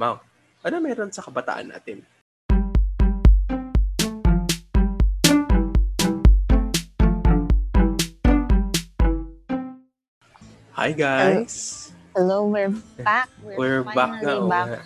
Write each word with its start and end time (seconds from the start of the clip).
Mau, 0.00 0.14
ano 0.66 0.76
meron 0.86 1.10
sa 1.12 1.24
kabataan 1.26 1.66
natin? 1.72 1.98
Hi 10.72 10.92
guys! 10.92 11.88
Hello, 12.14 12.44
we're 12.44 12.72
back. 13.00 13.28
We're, 13.42 13.84
back 13.84 14.20
na. 14.22 14.32
oo 14.36 14.48
back. 14.48 14.84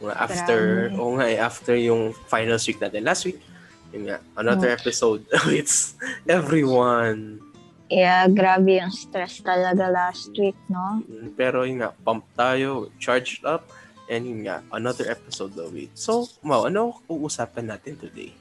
nga. 0.00 0.14
After, 0.16 0.60
Grabe. 0.90 0.98
oo 0.98 1.10
nga 1.18 1.26
eh, 1.28 1.38
after 1.38 1.74
yung 1.76 2.10
finals 2.26 2.66
week 2.66 2.82
natin. 2.82 3.06
Last 3.06 3.22
week, 3.24 3.38
yun 3.94 4.10
nga, 4.10 4.18
another 4.34 4.70
Mm. 4.70 4.78
episode. 4.80 5.22
It's 5.50 5.94
everyone. 6.26 7.38
Yeah, 7.90 8.30
grabe 8.30 8.78
yung 8.78 8.94
stress 8.94 9.42
talaga 9.42 9.90
last 9.90 10.30
week, 10.32 10.54
no? 10.70 11.02
Mm, 11.04 11.34
Pero 11.34 11.66
yun 11.66 11.82
nga, 11.82 11.90
pump 11.96 12.22
tayo, 12.34 12.86
charged 13.02 13.42
up, 13.42 13.66
and 14.10 14.26
yun 14.26 14.38
nga, 14.42 14.66
another 14.74 15.06
episode 15.06 15.54
of 15.54 15.70
it. 15.78 15.94
So, 15.94 16.26
Mau, 16.42 16.66
ano 16.66 16.98
uusapan 17.06 17.70
natin 17.70 17.94
today? 17.96 18.34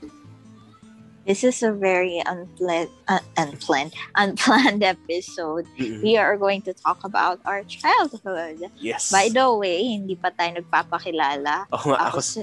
This 1.29 1.45
is 1.45 1.61
a 1.61 1.69
very 1.69 2.17
unplanned, 2.25 2.89
uh, 3.05 3.21
unplanned, 3.37 3.93
unplanned 4.17 4.81
episode. 4.81 5.69
Mm-mm. 5.77 6.01
We 6.01 6.17
are 6.17 6.33
going 6.41 6.65
to 6.65 6.73
talk 6.73 7.05
about 7.05 7.37
our 7.45 7.61
childhood. 7.69 8.65
Yes. 8.81 9.13
By 9.13 9.29
the 9.29 9.45
way, 9.53 9.85
hindi 9.85 10.17
pa 10.17 10.33
tayo 10.33 10.57
nagpapakilala. 10.57 11.69
Ako 11.69 11.93
nga, 11.93 11.99
ako, 12.09 12.17
Ako 12.17 12.19
si... 12.25 12.41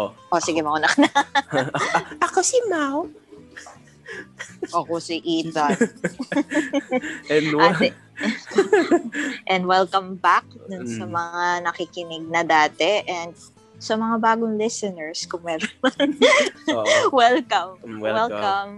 Oh. 0.00 0.10
Oh, 0.32 0.40
sige, 0.40 0.64
ka 0.64 0.96
na. 0.96 1.10
ako 2.26 2.40
si 2.40 2.56
Mau. 2.72 3.04
Ako 4.72 4.96
si 4.96 5.20
Ethan. 5.20 5.76
And? 7.32 7.46
Ate. 7.52 8.05
and 9.50 9.66
welcome 9.66 10.16
back 10.16 10.44
dun 10.68 10.88
sa 10.88 11.04
Mm. 11.04 11.12
mga 11.12 11.44
nakikinig 11.68 12.24
na 12.28 12.42
dati 12.42 13.04
and 13.06 13.36
sa 13.76 13.92
mga 13.92 14.16
bagong 14.24 14.56
listeners, 14.56 15.28
kung 15.28 15.44
meron. 15.44 15.68
Oo. 16.72 17.12
welcome. 17.12 17.76
Mm, 17.84 18.00
welcome. 18.00 18.32
Welcome 18.32 18.72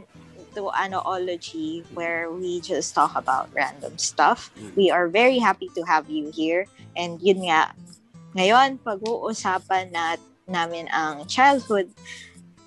to 0.58 0.74
Anoology, 0.74 1.86
where 1.94 2.34
we 2.34 2.58
just 2.58 2.98
talk 2.98 3.14
about 3.14 3.46
random 3.54 3.94
stuff. 3.94 4.50
Mm. 4.58 4.74
We 4.74 4.86
are 4.90 5.06
very 5.06 5.38
happy 5.38 5.70
to 5.78 5.86
have 5.86 6.10
you 6.10 6.34
here. 6.34 6.66
And 6.98 7.22
yun 7.22 7.46
nga, 7.46 7.70
ngayon, 8.34 8.82
pag-uusapan 8.82 9.94
nat 9.94 10.18
namin 10.50 10.90
ang 10.90 11.30
childhood. 11.30 11.94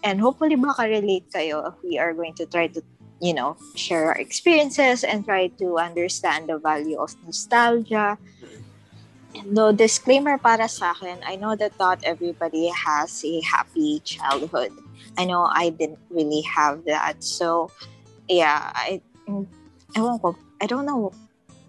And 0.02 0.24
hopefully 0.24 0.56
maka-relate 0.56 1.28
kayo. 1.36 1.76
We 1.84 2.00
are 2.00 2.16
going 2.16 2.34
to 2.40 2.48
try 2.48 2.72
to, 2.72 2.80
you 3.22 3.34
know, 3.34 3.56
share 3.78 4.10
our 4.10 4.18
experiences 4.18 5.06
and 5.06 5.24
try 5.24 5.48
to 5.62 5.78
understand 5.78 6.50
the 6.50 6.58
value 6.58 6.98
of 6.98 7.14
nostalgia. 7.24 8.18
No 9.46 9.72
disclaimer 9.72 10.42
para 10.42 10.68
sa 10.68 10.92
akin, 10.92 11.22
I 11.24 11.38
know 11.38 11.56
that 11.56 11.78
not 11.80 12.04
everybody 12.04 12.68
has 12.74 13.24
a 13.24 13.40
happy 13.46 14.02
childhood. 14.04 14.74
I 15.16 15.30
know 15.30 15.48
I 15.48 15.70
didn't 15.70 16.02
really 16.10 16.42
have 16.50 16.84
that. 16.90 17.24
So, 17.24 17.72
yeah, 18.28 18.74
I, 18.74 19.00
ewan 19.96 20.20
ko, 20.20 20.36
I 20.60 20.66
don't 20.66 20.90
know. 20.90 21.14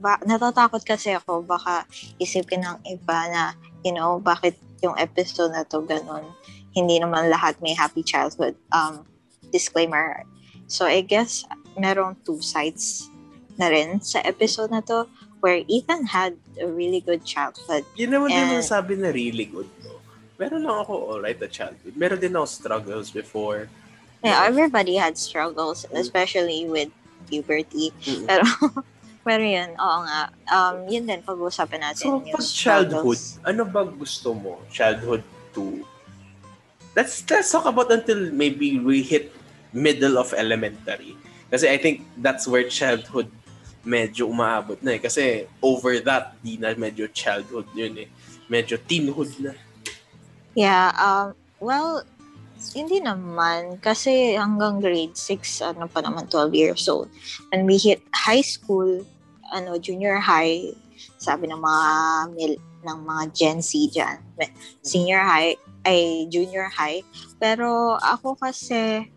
Ba, 0.03 0.19
natatakot 0.27 0.83
kasi 0.83 1.15
ako, 1.15 1.47
baka 1.47 1.87
isipin 2.19 2.67
ng 2.67 2.83
iba 2.91 3.19
na, 3.31 3.55
you 3.87 3.95
know, 3.95 4.19
bakit 4.19 4.59
yung 4.83 4.99
episode 4.99 5.55
na 5.55 5.63
to 5.71 5.85
ganun. 5.87 6.27
Hindi 6.75 6.99
naman 6.99 7.31
lahat 7.31 7.61
may 7.63 7.77
happy 7.77 8.03
childhood. 8.03 8.59
Um, 8.75 9.07
disclaimer. 9.55 10.27
So, 10.67 10.87
I 10.87 11.03
guess, 11.03 11.45
merong 11.77 12.17
two 12.25 12.41
sides 12.41 13.09
na 13.57 13.69
rin 13.69 14.01
sa 14.01 14.21
episode 14.25 14.71
na 14.73 14.81
to 14.89 15.05
where 15.43 15.61
Ethan 15.67 16.07
had 16.07 16.39
a 16.61 16.67
really 16.67 17.01
good 17.03 17.25
childhood. 17.27 17.83
Yun 17.99 18.15
naman 18.15 18.31
din 18.31 18.39
And- 18.39 18.53
masasabi 18.63 18.95
na 18.97 19.11
really 19.11 19.45
good, 19.51 19.69
no? 19.83 19.99
Meron 20.39 20.63
lang 20.65 20.79
ako 20.83 21.13
alright 21.19 21.39
na 21.39 21.47
childhood. 21.51 21.95
Meron 21.95 22.19
din 22.19 22.33
ako 22.35 22.47
struggles 22.47 23.11
before. 23.11 23.69
Yeah, 24.23 24.47
everybody 24.47 24.95
had 24.95 25.19
struggles, 25.19 25.83
especially 25.91 26.71
with 26.71 26.89
puberty. 27.27 27.91
Mm. 28.07 28.27
Pero, 28.31 28.47
pero 29.27 29.43
yun, 29.43 29.75
oo 29.77 29.99
nga. 30.07 30.31
Um, 30.47 30.87
yun 30.87 31.11
din, 31.11 31.21
pag-uusapan 31.27 31.83
natin 31.83 32.07
So, 32.07 32.09
yung 32.23 32.31
pag 32.31 32.43
childhood, 32.47 33.19
struggles. 33.19 33.43
ano 33.43 33.63
ba 33.67 33.83
gusto 33.83 34.31
mo? 34.31 34.63
Childhood 34.71 35.27
to... 35.59 35.83
Let's, 36.95 37.25
let's 37.27 37.51
talk 37.51 37.67
about 37.67 37.91
until 37.91 38.31
maybe 38.31 38.79
we 38.79 39.03
hit 39.03 39.33
middle 39.73 40.21
of 40.21 40.33
elementary. 40.37 41.17
Kasi 41.53 41.69
I 41.69 41.77
think 41.77 42.05
that's 42.17 42.49
where 42.49 42.65
childhood 42.69 43.29
medyo 43.83 44.31
umaabot 44.31 44.79
na 44.81 44.97
eh. 44.97 45.01
Kasi 45.03 45.51
over 45.61 45.99
that, 46.07 46.39
di 46.41 46.57
na 46.57 46.73
medyo 46.79 47.11
childhood 47.11 47.67
yun 47.75 48.07
eh. 48.07 48.09
Medyo 48.47 48.79
teenhood 48.87 49.33
na. 49.43 49.53
Yeah, 50.55 50.95
um, 50.97 51.35
well, 51.59 52.07
hindi 52.71 53.03
naman. 53.03 53.83
Kasi 53.83 54.39
hanggang 54.39 54.79
grade 54.79 55.19
6, 55.19 55.75
ano 55.75 55.91
pa 55.91 56.01
naman, 56.01 56.31
12 56.31 56.55
years 56.55 56.87
old. 56.87 57.11
When 57.51 57.67
we 57.67 57.77
hit 57.77 58.01
high 58.15 58.45
school, 58.45 59.03
ano, 59.51 59.77
junior 59.83 60.23
high, 60.23 60.73
sabi 61.19 61.51
ng 61.51 61.59
mga 61.59 61.85
mil, 62.39 62.55
ng 62.83 62.99
mga 63.03 63.23
Gen 63.35 63.59
Z 63.59 63.75
dyan, 63.91 64.19
senior 64.83 65.23
high, 65.23 65.59
ay 65.83 66.31
junior 66.31 66.71
high. 66.71 67.03
Pero 67.43 67.99
ako 67.99 68.39
kasi, 68.39 69.11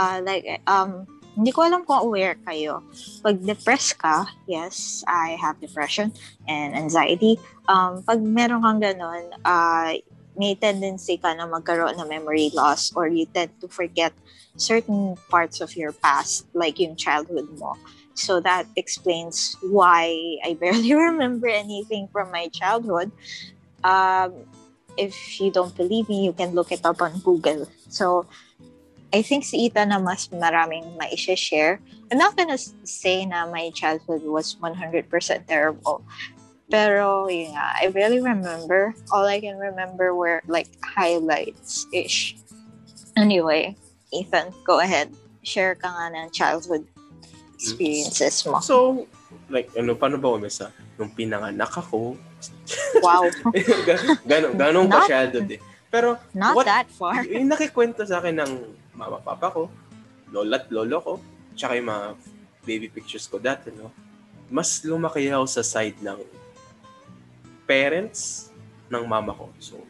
uh, 0.00 0.18
like, 0.24 0.64
um, 0.64 1.04
hindi 1.36 1.52
ko 1.52 1.68
alam 1.68 1.84
kung 1.84 2.00
aware 2.00 2.40
kayo. 2.48 2.80
Pag 3.20 3.44
depressed 3.44 4.00
ka, 4.00 4.24
yes, 4.48 5.04
I 5.04 5.36
have 5.36 5.60
depression 5.60 6.12
and 6.48 6.72
anxiety. 6.74 7.36
Um, 7.68 8.02
pag 8.02 8.18
meron 8.24 8.64
kang 8.64 8.80
ganun, 8.80 9.30
uh, 9.44 9.94
may 10.40 10.56
tendency 10.56 11.20
ka 11.20 11.36
na 11.36 11.44
magkaroon 11.44 12.00
ng 12.00 12.08
memory 12.08 12.48
loss 12.56 12.90
or 12.96 13.06
you 13.06 13.28
tend 13.28 13.52
to 13.60 13.68
forget 13.68 14.16
certain 14.56 15.14
parts 15.28 15.60
of 15.60 15.76
your 15.76 15.92
past, 15.92 16.48
like 16.56 16.80
yung 16.80 16.96
childhood 16.96 17.46
mo. 17.60 17.76
So 18.16 18.40
that 18.40 18.66
explains 18.74 19.56
why 19.62 20.10
I 20.44 20.56
barely 20.60 20.94
remember 20.94 21.46
anything 21.46 22.08
from 22.08 22.32
my 22.32 22.48
childhood. 22.48 23.12
Um, 23.84 24.48
if 24.98 25.40
you 25.40 25.50
don't 25.50 25.72
believe 25.76 26.08
me, 26.08 26.24
you 26.24 26.32
can 26.32 26.52
look 26.52 26.72
it 26.72 26.84
up 26.84 27.00
on 27.00 27.20
Google. 27.20 27.68
So 27.88 28.26
I 29.10 29.22
think 29.22 29.42
si 29.42 29.66
Ita 29.66 29.86
na 29.86 29.98
mas 29.98 30.30
maraming 30.30 30.94
ma-share. 30.94 31.82
I'm 32.10 32.18
not 32.18 32.36
gonna 32.38 32.58
say 32.86 33.26
na 33.26 33.46
my 33.50 33.70
childhood 33.74 34.22
was 34.22 34.54
100% 34.62 35.10
terrible. 35.46 36.02
Pero, 36.70 37.26
yun 37.26 37.50
nga, 37.58 37.74
I 37.82 37.90
really 37.90 38.22
remember. 38.22 38.94
All 39.10 39.26
I 39.26 39.42
can 39.42 39.58
remember 39.58 40.14
were 40.14 40.38
like 40.46 40.70
highlights-ish. 40.86 42.38
Anyway, 43.18 43.74
Ethan, 44.14 44.54
go 44.62 44.78
ahead. 44.78 45.10
Share 45.42 45.74
ka 45.74 45.90
nga 45.90 46.14
ng 46.14 46.30
childhood 46.30 46.86
experiences 47.58 48.46
mo. 48.46 48.62
So, 48.62 49.06
like, 49.50 49.66
ano, 49.74 49.98
paano 49.98 50.22
ba 50.22 50.30
umisa? 50.38 50.70
Nung 50.94 51.10
pinanganak 51.10 51.74
ako, 51.74 52.14
Wow. 53.04 53.28
ganon, 54.30 54.56
ganon 54.56 54.86
ka 54.88 55.04
childhood 55.10 55.50
eh. 55.50 55.60
Pero, 55.90 56.16
Not 56.32 56.54
What- 56.54 56.70
that 56.70 56.86
far. 56.88 57.26
yung 57.26 57.50
nakikwento 57.50 58.06
sa 58.06 58.22
akin 58.22 58.38
ng 58.40 58.52
mama 59.00 59.16
papa 59.24 59.48
ko, 59.48 59.72
lola 60.28 60.60
at 60.60 60.68
lolo 60.68 60.98
ko, 61.00 61.14
tsaka 61.56 61.80
yung 61.80 61.88
mga 61.88 62.06
baby 62.68 62.88
pictures 62.92 63.24
ko 63.24 63.40
dati, 63.40 63.72
no? 63.72 63.88
Mas 64.52 64.84
lumaki 64.84 65.32
ako 65.32 65.46
sa 65.48 65.64
side 65.64 65.96
ng 66.04 66.20
parents 67.64 68.52
ng 68.92 69.04
mama 69.08 69.32
ko. 69.32 69.48
So, 69.62 69.80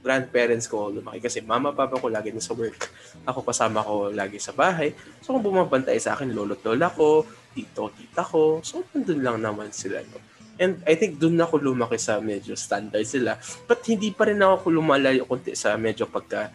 grandparents 0.00 0.64
ko 0.64 0.88
lumaki 0.88 1.20
kasi 1.20 1.44
mama 1.44 1.76
papa 1.76 2.00
ko 2.00 2.08
lagi 2.08 2.32
nasa 2.32 2.56
work. 2.56 2.88
Ako 3.28 3.44
kasama 3.44 3.84
ko 3.84 4.08
lagi 4.08 4.40
sa 4.40 4.56
bahay. 4.56 4.96
So, 5.20 5.36
kung 5.36 5.44
bumabantay 5.44 6.00
sa 6.00 6.16
akin, 6.16 6.32
lolo 6.32 6.56
at 6.56 6.64
lola 6.64 6.88
ko, 6.88 7.28
tito, 7.52 7.92
tita 7.92 8.24
ko. 8.24 8.64
So, 8.64 8.80
nandun 8.94 9.20
lang 9.20 9.44
naman 9.44 9.68
sila, 9.74 10.00
no? 10.08 10.16
And 10.60 10.76
I 10.84 10.92
think 10.92 11.16
doon 11.16 11.40
ako 11.40 11.56
lumaki 11.56 11.96
sa 11.96 12.20
medyo 12.20 12.52
standard 12.52 13.04
sila. 13.08 13.40
But 13.64 13.80
hindi 13.88 14.12
pa 14.12 14.28
rin 14.28 14.44
ako 14.44 14.68
lumalayo 14.68 15.24
konti 15.24 15.56
sa 15.56 15.72
medyo 15.80 16.04
pagka 16.04 16.52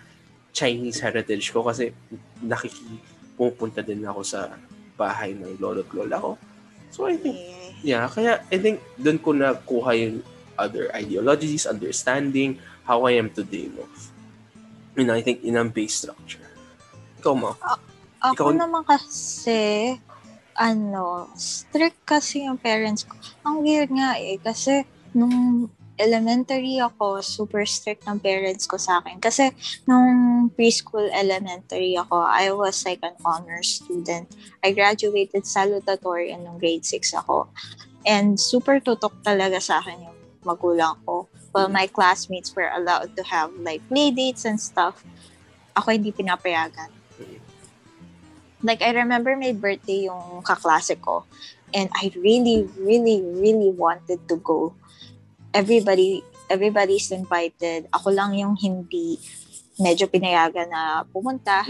Chinese 0.56 1.04
heritage 1.04 1.52
ko 1.52 1.68
kasi 1.68 1.92
nakikipupunta 2.40 3.84
din 3.84 4.08
ako 4.08 4.24
sa 4.24 4.56
bahay 4.96 5.36
ng 5.36 5.60
lolo 5.60 5.84
at 5.84 5.92
lola 5.92 6.16
ko. 6.16 6.32
So 6.90 7.12
I 7.12 7.20
think, 7.20 7.36
yeah, 7.84 8.08
kaya 8.08 8.40
I 8.48 8.56
think 8.56 8.80
doon 8.96 9.20
ko 9.20 9.36
nakuha 9.36 9.92
yung 10.00 10.24
other 10.56 10.88
ideologies, 10.96 11.68
understanding, 11.68 12.56
how 12.88 13.04
I 13.04 13.20
am 13.20 13.28
today, 13.28 13.68
no? 13.68 13.84
You 14.96 15.04
know, 15.04 15.12
I 15.12 15.20
think 15.20 15.44
in 15.44 15.60
ang 15.60 15.76
base 15.76 16.08
structure. 16.08 16.48
Ikaw 17.20 17.34
mo? 17.36 17.60
Ako 18.24 18.56
Ikaw- 18.56 18.56
naman 18.56 18.88
kasi, 18.88 19.92
ano, 20.56 21.28
strict 21.36 22.00
kasi 22.08 22.48
yung 22.48 22.56
parents 22.56 23.04
ko. 23.04 23.20
Ang 23.44 23.60
weird 23.68 23.92
nga 23.92 24.16
eh, 24.16 24.40
kasi 24.40 24.88
nung 25.12 25.68
elementary 25.96 26.80
ako, 26.80 27.22
super 27.22 27.64
strict 27.66 28.04
ng 28.08 28.20
parents 28.20 28.68
ko 28.68 28.76
sa 28.76 29.00
akin. 29.00 29.20
Kasi 29.20 29.52
nung 29.88 30.48
preschool 30.52 31.08
elementary 31.12 31.96
ako, 31.96 32.24
I 32.24 32.52
was 32.52 32.84
like 32.84 33.00
an 33.04 33.16
honor 33.24 33.64
student. 33.64 34.32
I 34.64 34.72
graduated 34.76 35.48
salutatorian 35.48 36.44
nung 36.44 36.60
grade 36.60 36.84
6 36.84 37.16
ako. 37.26 37.48
And 38.06 38.38
super 38.38 38.78
tutok 38.84 39.24
talaga 39.26 39.58
sa 39.64 39.82
akin 39.82 40.12
yung 40.12 40.18
magulang 40.46 41.00
ko. 41.08 41.26
example, 41.56 41.74
my 41.74 41.88
classmates 41.88 42.56
were 42.56 42.70
allowed 42.76 43.16
to 43.16 43.24
have 43.24 43.52
like 43.60 43.82
play 43.88 44.12
dates 44.12 44.46
and 44.46 44.60
stuff. 44.60 45.04
Ako 45.76 45.92
hindi 45.92 46.12
pinapayagan. 46.12 46.92
Like, 48.64 48.82
I 48.82 48.92
remember 48.92 49.36
my 49.36 49.54
birthday 49.54 50.10
yung 50.10 50.42
kaklase 50.42 51.00
ko. 51.00 51.24
And 51.74 51.90
I 51.94 52.10
really, 52.16 52.68
really, 52.80 53.22
really 53.22 53.70
wanted 53.70 54.28
to 54.28 54.36
go. 54.38 54.74
Everybody, 55.56 56.20
everybody's 56.52 57.08
invited. 57.16 57.88
Ako 57.96 58.12
lang 58.12 58.36
yung 58.36 58.60
hindi 58.60 59.16
medyo 59.80 60.12
pinayagan 60.12 60.68
na 60.68 61.08
pumunta. 61.08 61.64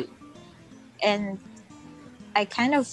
And 1.06 1.38
I 2.34 2.50
kind 2.50 2.74
of 2.74 2.90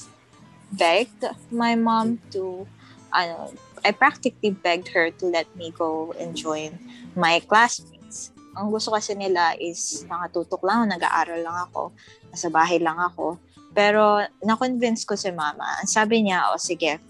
begged 0.76 1.24
my 1.48 1.76
mom 1.80 2.20
to, 2.36 2.68
ano, 3.08 3.56
I 3.84 3.90
practically 3.90 4.52
begged 4.52 4.92
her 4.92 5.10
to 5.10 5.24
let 5.32 5.48
me 5.56 5.72
go 5.72 6.12
and 6.20 6.36
join 6.36 6.76
my 7.16 7.40
classmates. 7.40 8.30
Ang 8.52 8.68
gusto 8.68 8.92
kasi 8.92 9.16
nila 9.16 9.56
is 9.56 10.04
nakatutok 10.06 10.60
lang, 10.60 10.92
nag-aaral 10.92 11.40
lang 11.40 11.56
ako, 11.72 11.90
nasa 12.28 12.52
bahay 12.52 12.76
lang 12.76 13.00
ako. 13.00 13.40
Pero 13.72 14.20
na-convince 14.44 15.08
ko 15.08 15.16
si 15.16 15.32
mama. 15.32 15.64
Sabi 15.88 16.28
niya, 16.28 16.52
o 16.52 16.56
oh, 16.56 16.60
sige, 16.60 17.00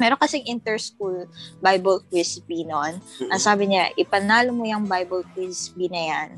meron 0.00 0.16
kasing 0.16 0.48
inter-school 0.48 1.28
Bible 1.60 2.00
quiz 2.08 2.40
B 2.40 2.64
noon. 2.64 2.96
Ang 3.28 3.40
sabi 3.40 3.68
niya, 3.68 3.92
ipanalo 3.94 4.50
mo 4.50 4.64
yung 4.64 4.88
Bible 4.88 5.22
quiz 5.36 5.68
B 5.76 5.92
na 5.92 6.02
yan. 6.08 6.28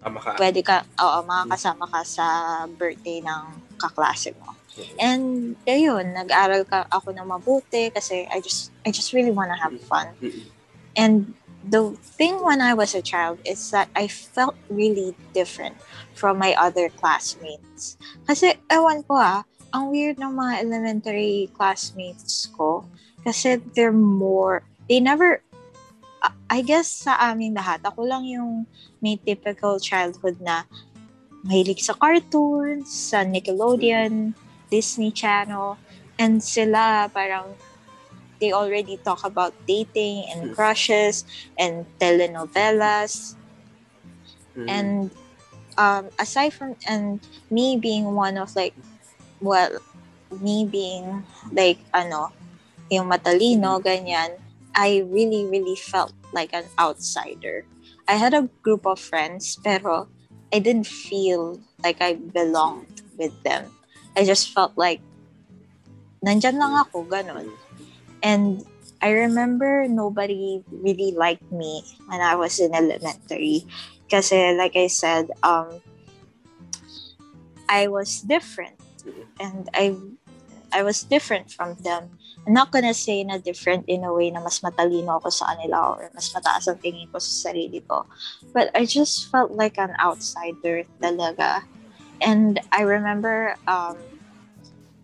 Tama 0.00 0.18
ka. 0.18 0.40
Pwede 0.40 0.64
ka, 0.64 0.88
oo, 0.96 1.18
makakasama 1.28 1.84
ka 1.84 2.00
sa 2.02 2.26
birthday 2.64 3.20
ng 3.20 3.42
kaklase 3.76 4.32
mo. 4.40 4.56
And 5.00 5.56
ayun, 5.64 6.12
nag-aral 6.12 6.64
ka 6.68 6.88
ako 6.92 7.12
na 7.12 7.24
mabuti 7.24 7.88
kasi 7.92 8.28
I 8.28 8.44
just 8.44 8.72
I 8.84 8.92
just 8.92 9.16
really 9.16 9.32
want 9.32 9.48
to 9.52 9.56
have 9.56 9.72
fun. 9.88 10.12
And 10.96 11.32
the 11.66 11.96
thing 12.00 12.44
when 12.44 12.60
I 12.60 12.72
was 12.74 12.94
a 12.94 13.02
child 13.02 13.40
is 13.44 13.70
that 13.72 13.88
I 13.96 14.06
felt 14.06 14.54
really 14.70 15.16
different 15.34 15.76
from 16.14 16.38
my 16.38 16.54
other 16.54 16.88
classmates. 16.88 17.98
Kasi, 18.24 18.54
ewan 18.70 19.02
ko 19.02 19.18
ah, 19.18 19.42
ang 19.76 19.92
weird 19.92 20.16
ng 20.16 20.32
mga 20.32 20.64
elementary 20.64 21.52
classmates 21.52 22.48
ko. 22.56 22.88
Kasi 23.20 23.60
they're 23.76 23.92
more, 23.92 24.64
they 24.88 25.04
never, 25.04 25.44
I 26.48 26.64
guess 26.64 26.88
sa 27.04 27.20
amin 27.20 27.52
lahat, 27.52 27.84
ako 27.84 28.08
lang 28.08 28.24
yung 28.24 28.64
may 29.04 29.20
typical 29.20 29.76
childhood 29.76 30.40
na 30.40 30.64
mahilig 31.44 31.84
sa 31.84 31.92
cartoons, 31.92 32.88
sa 32.88 33.20
Nickelodeon, 33.20 34.32
Disney 34.72 35.12
Channel, 35.12 35.76
and 36.16 36.40
sila 36.40 37.12
parang 37.12 37.52
they 38.40 38.52
already 38.52 38.96
talk 39.04 39.24
about 39.24 39.52
dating 39.68 40.24
and 40.32 40.56
crushes 40.56 41.28
and 41.60 41.84
telenovelas. 42.00 43.36
Mm. 44.56 44.66
And 44.68 44.90
um, 45.76 46.08
aside 46.18 46.52
from 46.56 46.76
and 46.88 47.20
me 47.50 47.76
being 47.76 48.16
one 48.16 48.40
of 48.40 48.56
like 48.56 48.74
well 49.40 49.70
me 50.42 50.66
being 50.66 51.22
like 51.52 51.78
ano 51.94 52.32
yung 52.90 53.06
matalino 53.10 53.78
ganyan 53.82 54.34
I 54.76 55.08
really 55.08 55.48
really 55.48 55.74
felt 55.74 56.12
like 56.36 56.52
an 56.52 56.68
outsider. 56.78 57.64
I 58.04 58.20
had 58.20 58.36
a 58.36 58.44
group 58.60 58.84
of 58.84 59.00
friends 59.00 59.56
pero 59.64 60.06
I 60.52 60.60
didn't 60.60 60.86
feel 60.86 61.58
like 61.80 62.04
I 62.04 62.20
belonged 62.20 63.00
with 63.16 63.32
them. 63.42 63.72
I 64.12 64.28
just 64.28 64.52
felt 64.52 64.76
like 64.76 65.00
nandyan 66.20 66.60
lang 66.60 66.76
ako 66.76 67.08
ganun. 67.08 67.48
And 68.20 68.68
I 69.00 69.16
remember 69.16 69.88
nobody 69.88 70.60
really 70.68 71.12
liked 71.16 71.48
me 71.52 71.84
when 72.08 72.20
I 72.20 72.36
was 72.36 72.60
in 72.60 72.76
elementary. 72.76 73.64
Kasi 74.12 74.56
like 74.56 74.76
I 74.76 74.86
said, 74.92 75.32
um, 75.42 75.80
I 77.68 77.88
was 77.88 78.22
different. 78.22 78.76
And 79.40 79.68
I 79.74 79.94
I 80.72 80.82
was 80.82 81.02
different 81.02 81.50
from 81.50 81.76
them. 81.82 82.18
I'm 82.46 82.52
not 82.52 82.70
gonna 82.70 82.94
say 82.94 83.22
na 83.24 83.38
different 83.38 83.86
in 83.86 84.04
a 84.04 84.12
way 84.12 84.30
na 84.30 84.42
mas 84.42 84.60
matalino 84.60 85.18
ako 85.18 85.30
sa 85.30 85.54
kanila 85.54 85.98
or 85.98 86.10
mas 86.14 86.30
mataas 86.30 86.66
ang 86.70 86.78
tingin 86.78 87.10
ko 87.10 87.18
sa 87.18 87.50
sarili 87.50 87.82
ko. 87.86 88.06
But 88.54 88.70
I 88.74 88.86
just 88.86 89.30
felt 89.30 89.54
like 89.54 89.78
an 89.78 89.94
outsider 89.98 90.86
talaga. 91.02 91.62
And 92.22 92.58
I 92.72 92.82
remember, 92.82 93.58
um, 93.68 93.98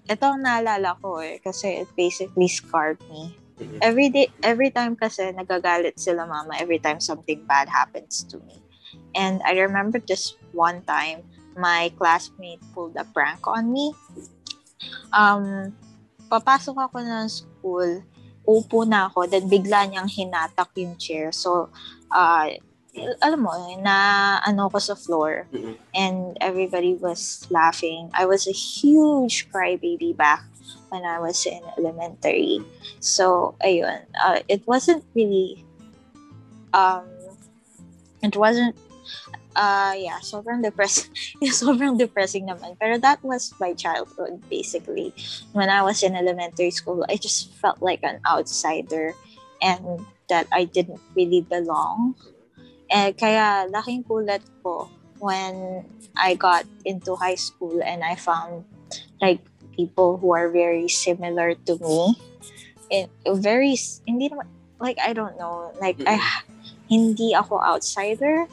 ito 0.09 0.25
ang 0.27 0.43
naalala 0.43 0.99
ko 0.99 1.19
eh, 1.23 1.39
kasi 1.43 1.83
it 1.83 1.91
basically 1.95 2.49
scarred 2.49 3.01
me. 3.11 3.37
Mm-hmm. 3.59 3.79
Every 3.85 4.09
day, 4.09 4.29
every 4.43 4.71
time 4.71 4.97
kasi 4.97 5.31
nagagalit 5.31 6.01
sila 6.01 6.27
mama 6.27 6.57
every 6.59 6.81
time 6.81 6.99
something 6.99 7.45
bad 7.47 7.69
happens 7.69 8.25
to 8.33 8.41
me. 8.43 8.59
And 9.15 9.45
I 9.45 9.57
remember 9.61 10.01
just 10.01 10.41
one 10.53 10.83
time, 10.89 11.25
my 11.57 11.93
classmate 11.99 12.63
pulled 12.75 12.97
a 12.97 13.05
prank 13.05 13.45
on 13.47 13.73
me. 13.73 13.95
Um, 15.13 15.73
papasok 16.33 16.77
ako 16.89 16.97
ng 17.05 17.29
school, 17.29 18.03
upo 18.49 18.79
na 18.89 19.07
ako, 19.07 19.29
then 19.29 19.47
bigla 19.47 19.87
niyang 19.87 20.09
hinatak 20.09 20.73
yung 20.81 20.97
chair. 20.97 21.31
So, 21.31 21.69
uh, 22.11 22.49
alam 23.23 23.41
mo, 23.41 23.53
na 23.81 24.41
ano 24.45 24.69
ko 24.69 24.79
sa 24.79 24.95
floor. 24.95 25.49
Mm-hmm. 25.53 25.75
And 25.95 26.37
everybody 26.41 26.95
was 26.95 27.47
laughing. 27.49 28.11
I 28.13 28.27
was 28.27 28.45
a 28.49 28.53
huge 28.53 29.49
crybaby 29.49 30.17
back 30.17 30.45
when 30.93 31.05
I 31.05 31.21
was 31.21 31.45
in 31.47 31.61
elementary. 31.79 32.61
So, 33.01 33.57
ayun. 33.65 34.05
Uh, 34.13 34.41
it 34.49 34.67
wasn't 34.67 35.05
really, 35.15 35.65
um, 36.75 37.09
it 38.21 38.37
wasn't, 38.37 38.77
uh, 39.57 39.95
yeah, 39.97 40.19
sobrang 40.21 40.63
depressing. 40.63 41.11
yeah, 41.41 41.53
sobrang 41.53 41.99
depressing 41.99 42.49
naman. 42.49 42.77
Pero 42.81 42.99
that 42.99 43.23
was 43.25 43.55
my 43.61 43.73
childhood, 43.75 44.43
basically. 44.49 45.15
When 45.53 45.71
I 45.71 45.83
was 45.83 46.03
in 46.03 46.17
elementary 46.17 46.71
school, 46.71 47.05
I 47.09 47.17
just 47.17 47.53
felt 47.61 47.81
like 47.81 48.01
an 48.03 48.21
outsider 48.27 49.15
and 49.61 50.07
that 50.29 50.47
I 50.51 50.65
didn't 50.65 51.01
really 51.15 51.43
belong 51.43 52.17
Eh, 52.93 53.17
kaya 53.17 53.65
laking 53.73 54.05
kulat 54.05 54.45
ko 54.61 54.85
when 55.17 55.81
I 56.13 56.37
got 56.37 56.69
into 56.85 57.17
high 57.17 57.41
school 57.41 57.81
and 57.81 58.05
I 58.05 58.21
found 58.21 58.69
like 59.17 59.41
people 59.73 60.21
who 60.21 60.37
are 60.37 60.53
very 60.53 60.93
similar 60.93 61.57
to 61.65 61.73
me. 61.81 62.21
It, 62.93 63.09
very, 63.25 63.73
hindi 64.05 64.29
naman, 64.29 64.45
like, 64.77 65.01
I 65.01 65.17
don't 65.17 65.41
know, 65.41 65.73
like, 65.81 65.97
I, 66.05 66.21
hindi 66.93 67.33
ako 67.33 67.57
outsider. 67.57 68.45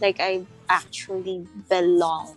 Like, 0.00 0.18
I 0.20 0.46
actually 0.68 1.46
belong. 1.68 2.36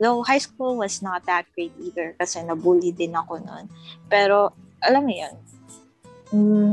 Though 0.00 0.22
high 0.22 0.40
school 0.40 0.78
was 0.78 1.02
not 1.02 1.26
that 1.26 1.44
great 1.54 1.72
either 1.76 2.16
kasi 2.16 2.40
nabully 2.40 2.96
din 2.96 3.12
ako 3.12 3.36
noon. 3.44 3.68
Pero, 4.08 4.56
alam 4.80 5.04
mo 5.04 5.12
yun, 5.12 5.34
mm, 6.32 6.72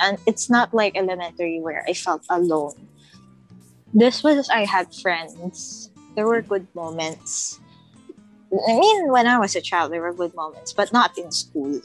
and 0.00 0.16
it's 0.24 0.48
not 0.48 0.72
like 0.72 0.96
elementary 0.96 1.60
where 1.60 1.84
I 1.84 1.92
felt 1.92 2.24
alone 2.32 2.88
this 3.94 4.22
was 4.26 4.50
I 4.50 4.66
had 4.66 4.92
friends. 4.92 5.88
There 6.18 6.26
were 6.26 6.42
good 6.42 6.66
moments. 6.74 7.60
I 8.52 8.74
mean, 8.74 9.10
when 9.10 9.26
I 9.26 9.38
was 9.38 9.54
a 9.56 9.62
child, 9.62 9.92
there 9.92 10.02
were 10.02 10.12
good 10.12 10.34
moments, 10.34 10.74
but 10.74 10.92
not 10.92 11.16
in 11.16 11.30
school. 11.30 11.80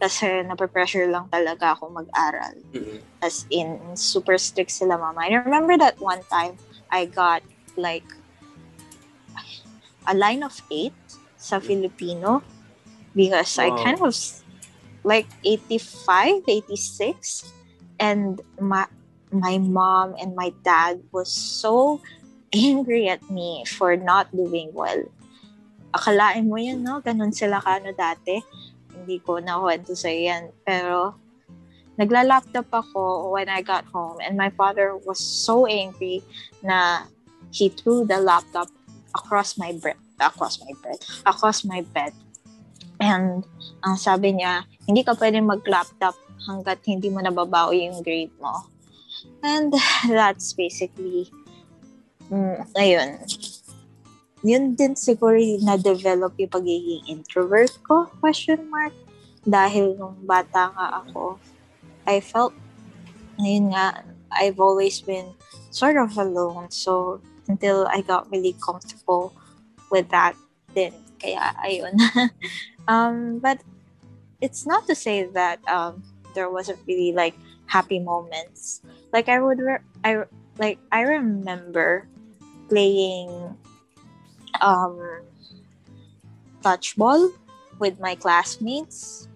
Kasi 0.00 0.42
nape-pressure 0.42 1.12
lang 1.12 1.28
talaga 1.28 1.76
ako 1.76 1.92
mag-aral. 1.92 2.56
Mm-hmm. 2.72 2.98
As 3.20 3.44
in, 3.52 3.76
super 3.94 4.40
strict 4.40 4.72
sila 4.72 4.96
mama. 4.96 5.20
I 5.20 5.36
remember 5.36 5.76
that 5.76 6.00
one 6.00 6.24
time, 6.32 6.56
I 6.90 7.06
got 7.06 7.42
like 7.76 8.06
a 10.06 10.14
line 10.14 10.42
of 10.42 10.58
eight 10.70 10.94
sa 11.38 11.58
Filipino 11.58 12.42
because 13.14 13.56
wow. 13.58 13.64
I 13.64 13.68
kind 13.82 13.98
of 14.02 14.14
like 15.04 15.26
85, 15.44 16.44
86 16.46 17.52
and 18.00 18.40
my 18.60 18.86
my 19.30 19.58
mom 19.58 20.18
and 20.18 20.34
my 20.34 20.50
dad 20.66 21.00
was 21.12 21.30
so 21.30 22.00
angry 22.52 23.06
at 23.08 23.22
me 23.30 23.62
for 23.66 23.94
not 23.94 24.30
doing 24.34 24.74
well. 24.74 25.06
Akalain 25.94 26.46
mo 26.46 26.58
yun, 26.58 26.82
no? 26.82 26.98
Ganun 27.02 27.34
sila 27.34 27.62
kano 27.62 27.94
dati. 27.94 28.42
Hindi 28.90 29.22
ko 29.22 29.38
nakwento 29.38 29.94
sa 29.94 30.10
yan. 30.10 30.50
Pero, 30.66 31.18
nagla-laptop 32.00 32.64
ako 32.72 33.36
when 33.36 33.52
I 33.52 33.60
got 33.60 33.84
home 33.92 34.16
and 34.24 34.40
my 34.40 34.48
father 34.56 34.96
was 35.04 35.20
so 35.20 35.68
angry 35.68 36.24
na 36.64 37.04
he 37.52 37.68
threw 37.68 38.08
the 38.08 38.16
laptop 38.16 38.72
across 39.12 39.60
my 39.60 39.76
bed, 39.76 40.00
across 40.16 40.56
my 40.64 40.72
bed, 40.80 40.98
across 41.28 41.60
my 41.60 41.84
bed. 41.92 42.16
And 42.96 43.44
ang 43.84 44.00
sabi 44.00 44.40
niya, 44.40 44.64
hindi 44.88 45.04
ka 45.04 45.12
pwede 45.20 45.44
mag-laptop 45.44 46.16
hanggat 46.48 46.80
hindi 46.88 47.12
mo 47.12 47.20
nababawi 47.20 47.92
yung 47.92 48.00
grade 48.00 48.32
mo. 48.40 48.64
And 49.44 49.76
that's 50.08 50.56
basically, 50.56 51.28
mm, 52.32 52.64
ayun. 52.80 53.20
Yun 54.40 54.72
din 54.72 54.96
siguro 54.96 55.36
na-develop 55.36 56.32
yung 56.40 56.52
pagiging 56.52 57.04
introvert 57.12 57.76
ko, 57.84 58.08
question 58.24 58.72
mark. 58.72 58.96
Dahil 59.44 59.96
nung 60.00 60.16
bata 60.24 60.72
nga 60.72 61.04
ako, 61.04 61.36
I 62.10 62.18
felt, 62.18 62.50
nga, 63.38 64.02
I've 64.34 64.58
always 64.58 64.98
been 64.98 65.30
sort 65.70 65.94
of 65.94 66.18
alone. 66.18 66.74
So 66.74 67.22
until 67.46 67.86
I 67.86 68.02
got 68.02 68.26
really 68.34 68.58
comfortable 68.58 69.30
with 69.94 70.10
that, 70.10 70.34
then 70.74 70.90
kaya 71.22 71.54
ayun. 71.62 71.94
um, 72.90 73.38
but 73.38 73.62
it's 74.42 74.66
not 74.66 74.90
to 74.90 74.94
say 74.98 75.30
that 75.30 75.62
um, 75.70 76.02
there 76.34 76.50
wasn't 76.50 76.82
really 76.90 77.14
like 77.14 77.38
happy 77.70 78.02
moments. 78.02 78.82
Like 79.14 79.30
I 79.30 79.38
would, 79.38 79.62
re- 79.62 79.86
I 80.02 80.26
like 80.58 80.82
I 80.90 81.06
remember 81.06 82.10
playing 82.66 83.30
um, 84.58 84.98
touch 86.62 86.98
ball 86.98 87.30
with 87.78 88.02
my 88.02 88.18
classmates. 88.18 89.30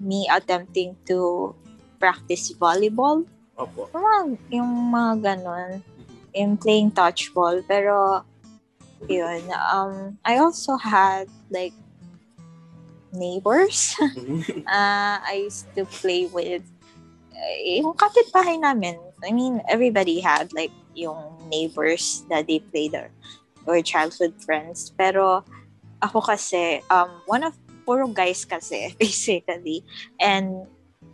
Me 0.00 0.24
attempting 0.32 0.96
to 1.04 1.54
practice 2.00 2.50
volleyball. 2.56 3.28
Opo. 3.60 3.92
Yung 3.92 4.00
mga, 4.00 4.20
yung 4.48 4.70
mga 4.88 5.12
ganon. 5.20 5.70
In 6.32 6.56
playing 6.56 6.96
touch 6.96 7.28
ball. 7.36 7.60
Pero, 7.68 8.24
yun. 9.04 9.44
Um, 9.52 10.16
I 10.24 10.40
also 10.40 10.80
had, 10.80 11.28
like, 11.52 11.76
neighbors. 13.12 13.94
uh, 14.00 15.20
I 15.30 15.44
used 15.44 15.68
to 15.76 15.84
play 15.84 16.26
with 16.26 16.64
uh, 17.36 17.56
yung 17.64 17.94
kapitbahay 17.94 18.56
namin. 18.56 18.96
I 19.20 19.36
mean, 19.36 19.60
everybody 19.68 20.24
had, 20.24 20.52
like, 20.56 20.72
yung 20.96 21.36
neighbors 21.52 22.24
that 22.32 22.48
they 22.48 22.60
played 22.60 22.96
or, 22.96 23.12
or 23.68 23.82
childhood 23.84 24.34
friends. 24.40 24.96
Pero, 24.96 25.44
ako 26.00 26.24
kasi, 26.24 26.80
um, 26.88 27.10
one 27.28 27.44
of, 27.44 27.52
puro 27.84 28.08
guys 28.08 28.48
kasi, 28.48 28.94
basically. 29.00 29.84
And, 30.16 30.64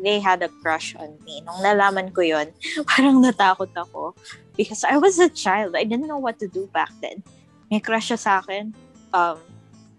they 0.01 0.21
had 0.21 0.43
a 0.43 0.49
crush 0.61 0.95
on 0.97 1.17
me. 1.25 1.41
Nung 1.45 1.61
nalaman 1.65 2.13
ko 2.13 2.21
yon 2.21 2.53
parang 2.91 3.23
natakot 3.25 3.73
ako. 3.77 4.15
Because 4.57 4.85
I 4.85 4.97
was 4.97 5.19
a 5.19 5.29
child. 5.29 5.77
I 5.77 5.85
didn't 5.85 6.09
know 6.09 6.21
what 6.21 6.39
to 6.41 6.49
do 6.49 6.69
back 6.73 6.93
then. 7.01 7.23
May 7.71 7.81
crush 7.81 8.09
siya 8.09 8.19
sa 8.19 8.33
akin. 8.41 8.73
Um, 9.13 9.39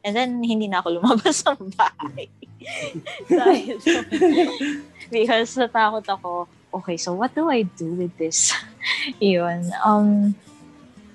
and 0.02 0.16
then, 0.16 0.42
hindi 0.42 0.68
na 0.68 0.82
ako 0.82 1.02
lumabas 1.02 1.46
ng 1.50 1.74
bahay. 1.74 2.30
Dahil, 3.30 3.78
because 5.14 5.56
natakot 5.56 6.06
ako, 6.10 6.50
okay, 6.74 6.98
so 6.98 7.14
what 7.14 7.34
do 7.36 7.50
I 7.50 7.64
do 7.78 7.94
with 7.94 8.14
this? 8.18 8.54
Yun. 9.22 9.70
Um, 9.86 10.36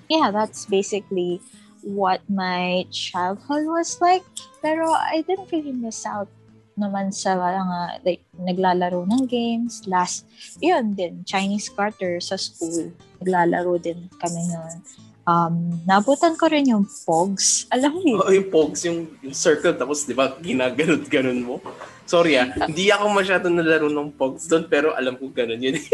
yeah, 0.08 0.30
that's 0.30 0.66
basically 0.66 1.40
what 1.82 2.22
my 2.30 2.86
childhood 2.90 3.66
was 3.66 4.00
like. 4.00 4.22
Pero 4.62 4.90
I 4.90 5.24
didn't 5.26 5.50
really 5.50 5.74
miss 5.74 6.06
out 6.06 6.28
naman 6.74 7.12
sa 7.12 7.36
mga 7.36 8.04
like 8.04 8.24
naglalaro 8.36 9.04
ng 9.04 9.24
games. 9.28 9.84
Last 9.84 10.24
yun 10.58 10.96
din 10.96 11.22
Chinese 11.28 11.68
Carter 11.68 12.20
sa 12.20 12.36
school. 12.40 12.92
Naglalaro 13.20 13.76
din 13.78 14.08
kami 14.18 14.42
noon 14.48 14.78
um 15.22 15.78
nabutan 15.86 16.34
ko 16.34 16.50
rin 16.50 16.66
yung 16.66 16.86
pogs. 17.06 17.70
Alam 17.70 17.94
mo 17.94 18.26
Oo, 18.26 18.32
yung 18.34 18.48
pogs, 18.50 18.82
yung, 18.86 19.06
yung 19.22 19.34
circle, 19.34 19.74
tapos 19.74 20.02
di 20.02 20.14
ba, 20.14 20.34
ginaganon-ganon 20.42 21.40
mo. 21.46 21.62
Sorry 22.06 22.34
ah, 22.34 22.50
hindi 22.68 22.90
ako 22.90 23.06
masyado 23.14 23.46
nalaro 23.46 23.86
ng 23.86 24.10
pogs 24.18 24.50
doon, 24.50 24.66
pero 24.66 24.90
alam 24.98 25.14
ko 25.14 25.30
ganon 25.30 25.62
yun. 25.62 25.78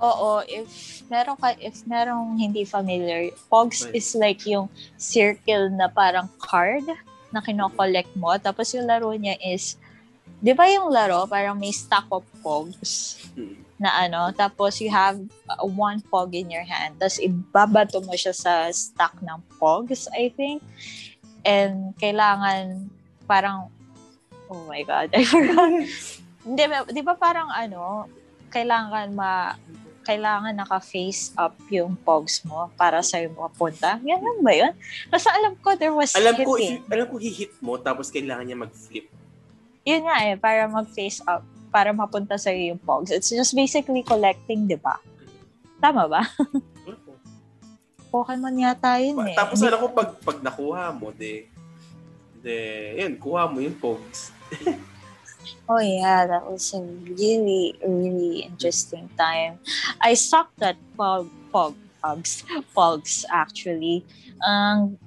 Oo, 0.00 0.40
if 0.48 1.04
meron 1.12 1.36
ka 1.36 1.52
if 1.60 1.84
merong 1.84 2.40
hindi 2.40 2.64
familiar, 2.64 3.28
Pogs 3.52 3.84
Right. 3.84 4.00
is 4.00 4.16
like 4.16 4.40
yung 4.48 4.72
circle 4.96 5.68
na 5.68 5.92
parang 5.92 6.24
card 6.40 6.88
na 7.30 7.42
kino-collect 7.42 8.12
mo. 8.18 8.34
Tapos 8.38 8.70
yung 8.74 8.86
laro 8.86 9.10
niya 9.14 9.38
is, 9.42 9.78
di 10.42 10.54
ba 10.54 10.66
yung 10.70 10.90
laro, 10.90 11.26
parang 11.26 11.58
may 11.58 11.74
stack 11.74 12.06
of 12.10 12.26
Pogs 12.42 13.18
Hmm. 13.34 13.62
na 13.78 13.94
ano, 14.04 14.34
tapos 14.34 14.82
you 14.82 14.90
have 14.90 15.16
uh, 15.46 15.62
one 15.62 16.02
Pog 16.10 16.34
in 16.34 16.50
your 16.50 16.66
hand. 16.66 16.98
Tapos 16.98 17.22
ibabato 17.22 18.02
mo 18.02 18.12
siya 18.18 18.34
sa 18.34 18.66
stack 18.74 19.22
ng 19.22 19.38
Pogs, 19.56 20.10
I 20.12 20.34
think. 20.34 20.60
And 21.46 21.96
kailangan 21.96 22.90
parang, 23.24 23.70
oh 24.50 24.66
my 24.66 24.82
God, 24.82 25.14
I 25.16 25.22
forgot. 25.22 25.86
Hindi, 26.42 26.62
di 26.90 27.02
ba 27.06 27.14
parang 27.14 27.48
ano, 27.54 28.10
kailangan 28.50 29.14
ma 29.14 29.54
kailangan 30.00 30.56
naka-face 30.56 31.36
up 31.36 31.54
yung 31.68 31.94
pogs 31.94 32.40
mo 32.48 32.72
para 32.74 33.04
sa 33.04 33.20
yung 33.20 33.36
mapunta. 33.36 34.00
Yan 34.00 34.22
ba 34.40 34.52
yun? 34.52 34.72
Basta 35.12 35.28
alam 35.32 35.54
ko 35.60 35.76
there 35.76 35.92
was 35.92 36.12
alam 36.16 36.34
ko, 36.40 36.56
hitting. 36.56 36.80
if, 36.80 36.88
alam 36.88 37.06
ko 37.06 37.16
hihit 37.20 37.52
mo, 37.60 37.76
tapos 37.76 38.08
kailangan 38.08 38.44
niya 38.48 38.58
mag-flip. 38.58 39.06
Yun 39.84 40.02
nga 40.08 40.16
eh, 40.24 40.36
para 40.40 40.66
mag-face 40.68 41.20
up, 41.28 41.44
para 41.68 41.92
mapunta 41.92 42.40
sa 42.40 42.50
yung 42.52 42.80
pogs. 42.80 43.12
It's 43.12 43.30
just 43.30 43.52
basically 43.52 44.02
collecting, 44.02 44.66
di 44.66 44.76
ba? 44.76 44.96
Tama 45.80 46.08
ba? 46.08 46.24
Pokemon 48.12 48.58
yata 48.58 48.98
yun 48.98 49.22
eh. 49.22 49.38
Tapos 49.38 49.62
alam 49.62 49.78
ko, 49.78 49.86
pag, 49.94 50.18
pag 50.18 50.38
nakuha 50.42 50.90
mo, 50.90 51.14
de, 51.14 51.46
de, 52.42 52.56
yun, 52.98 53.14
kuha 53.14 53.46
mo 53.46 53.62
yung 53.62 53.78
pogs. 53.78 54.34
Oh 55.68 55.78
yeah, 55.78 56.26
that 56.26 56.44
was 56.50 56.74
a 56.74 56.82
really, 56.82 57.74
really 57.82 58.46
interesting 58.46 59.08
time. 59.18 59.58
I 60.00 60.14
sucked 60.14 60.62
at 60.62 60.76
pog, 60.98 61.30
pog, 61.52 61.74
pogs, 62.02 62.42
pogs 62.74 63.24
actually. 63.30 64.04
Ang 64.42 64.98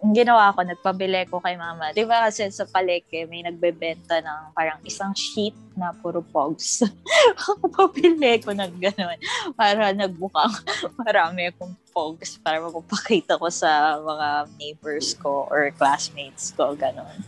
ang 0.00 0.16
ginawa 0.16 0.56
ko, 0.56 0.64
nagpabili 0.64 1.28
ko 1.28 1.44
kay 1.44 1.60
mama. 1.60 1.92
Di 1.92 2.08
ba 2.08 2.24
kasi 2.24 2.48
sa 2.48 2.64
palengke, 2.64 3.28
may 3.28 3.44
nagbebenta 3.44 4.24
ng 4.24 4.56
parang 4.56 4.80
isang 4.88 5.12
sheet 5.12 5.52
na 5.76 5.92
puro 5.92 6.24
pogs. 6.24 6.80
Pabili 7.76 8.40
ko 8.40 8.56
ng 8.56 8.80
gano'n 8.80 9.20
para 9.52 9.92
nagbukang 9.92 10.56
marami 11.04 11.52
akong 11.52 11.76
pogs 11.92 12.40
para 12.40 12.64
mapapakita 12.64 13.36
ko 13.36 13.52
sa 13.52 14.00
mga 14.00 14.48
neighbors 14.56 15.12
ko 15.20 15.44
or 15.52 15.68
classmates 15.76 16.56
ko, 16.56 16.72
gano'n. 16.72 17.20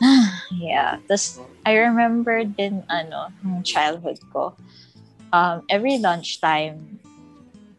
yeah. 0.52 1.00
Tapos, 1.08 1.40
I 1.64 1.76
remember 1.76 2.44
din, 2.44 2.84
ano, 2.88 3.32
childhood 3.64 4.20
ko. 4.32 4.52
Um, 5.32 5.64
every 5.68 5.98
lunchtime, 5.98 7.00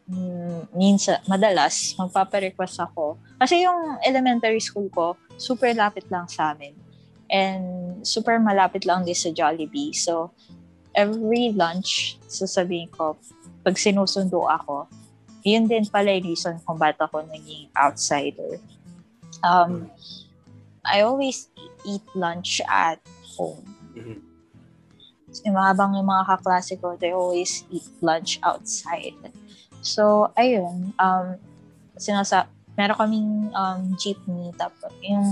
mm, 0.09 0.73
minsan, 0.73 1.21
madalas, 1.29 1.93
magpaparequest 1.95 2.81
ako. 2.81 3.17
Kasi 3.37 3.63
yung 3.63 4.01
elementary 4.01 4.59
school 4.59 4.89
ko, 4.89 5.15
super 5.37 5.71
lapit 5.73 6.09
lang 6.09 6.25
sa 6.27 6.53
amin. 6.53 6.73
And 7.29 8.01
super 8.07 8.39
malapit 8.39 8.87
lang 8.87 9.05
din 9.05 9.15
sa 9.17 9.29
Jollibee. 9.29 9.93
So, 9.93 10.31
every 10.97 11.53
lunch, 11.53 12.17
sasabihin 12.25 12.89
ko, 12.89 13.15
pag 13.61 13.77
sinusundo 13.77 14.47
ako, 14.49 14.89
yun 15.45 15.69
din 15.69 15.85
pala 15.87 16.11
yung 16.17 16.33
reason 16.33 16.57
kung 16.65 16.75
ba't 16.81 16.97
ako 16.97 17.23
naging 17.29 17.69
outsider. 17.77 18.57
Um, 19.45 19.87
I 20.87 21.03
always 21.03 21.51
eat 21.87 22.03
lunch 22.13 22.59
at 22.67 22.99
home. 23.39 23.63
Mhm. 23.95 24.19
Yung 25.47 25.55
mga 25.55 25.67
habang 25.73 25.91
yung 25.95 26.07
mga 26.07 26.23
kaklase 26.27 26.75
ko, 26.79 26.99
they 26.99 27.15
always 27.15 27.63
eat 27.71 27.87
lunch 28.03 28.39
outside. 28.43 29.15
So, 29.79 30.31
ayun, 30.35 30.91
um, 30.99 31.39
sinasa, 31.95 32.51
meron 32.75 32.97
kaming 32.99 33.31
um, 33.55 33.95
jeepney, 33.95 34.51
tapos 34.59 34.91
yung, 35.03 35.27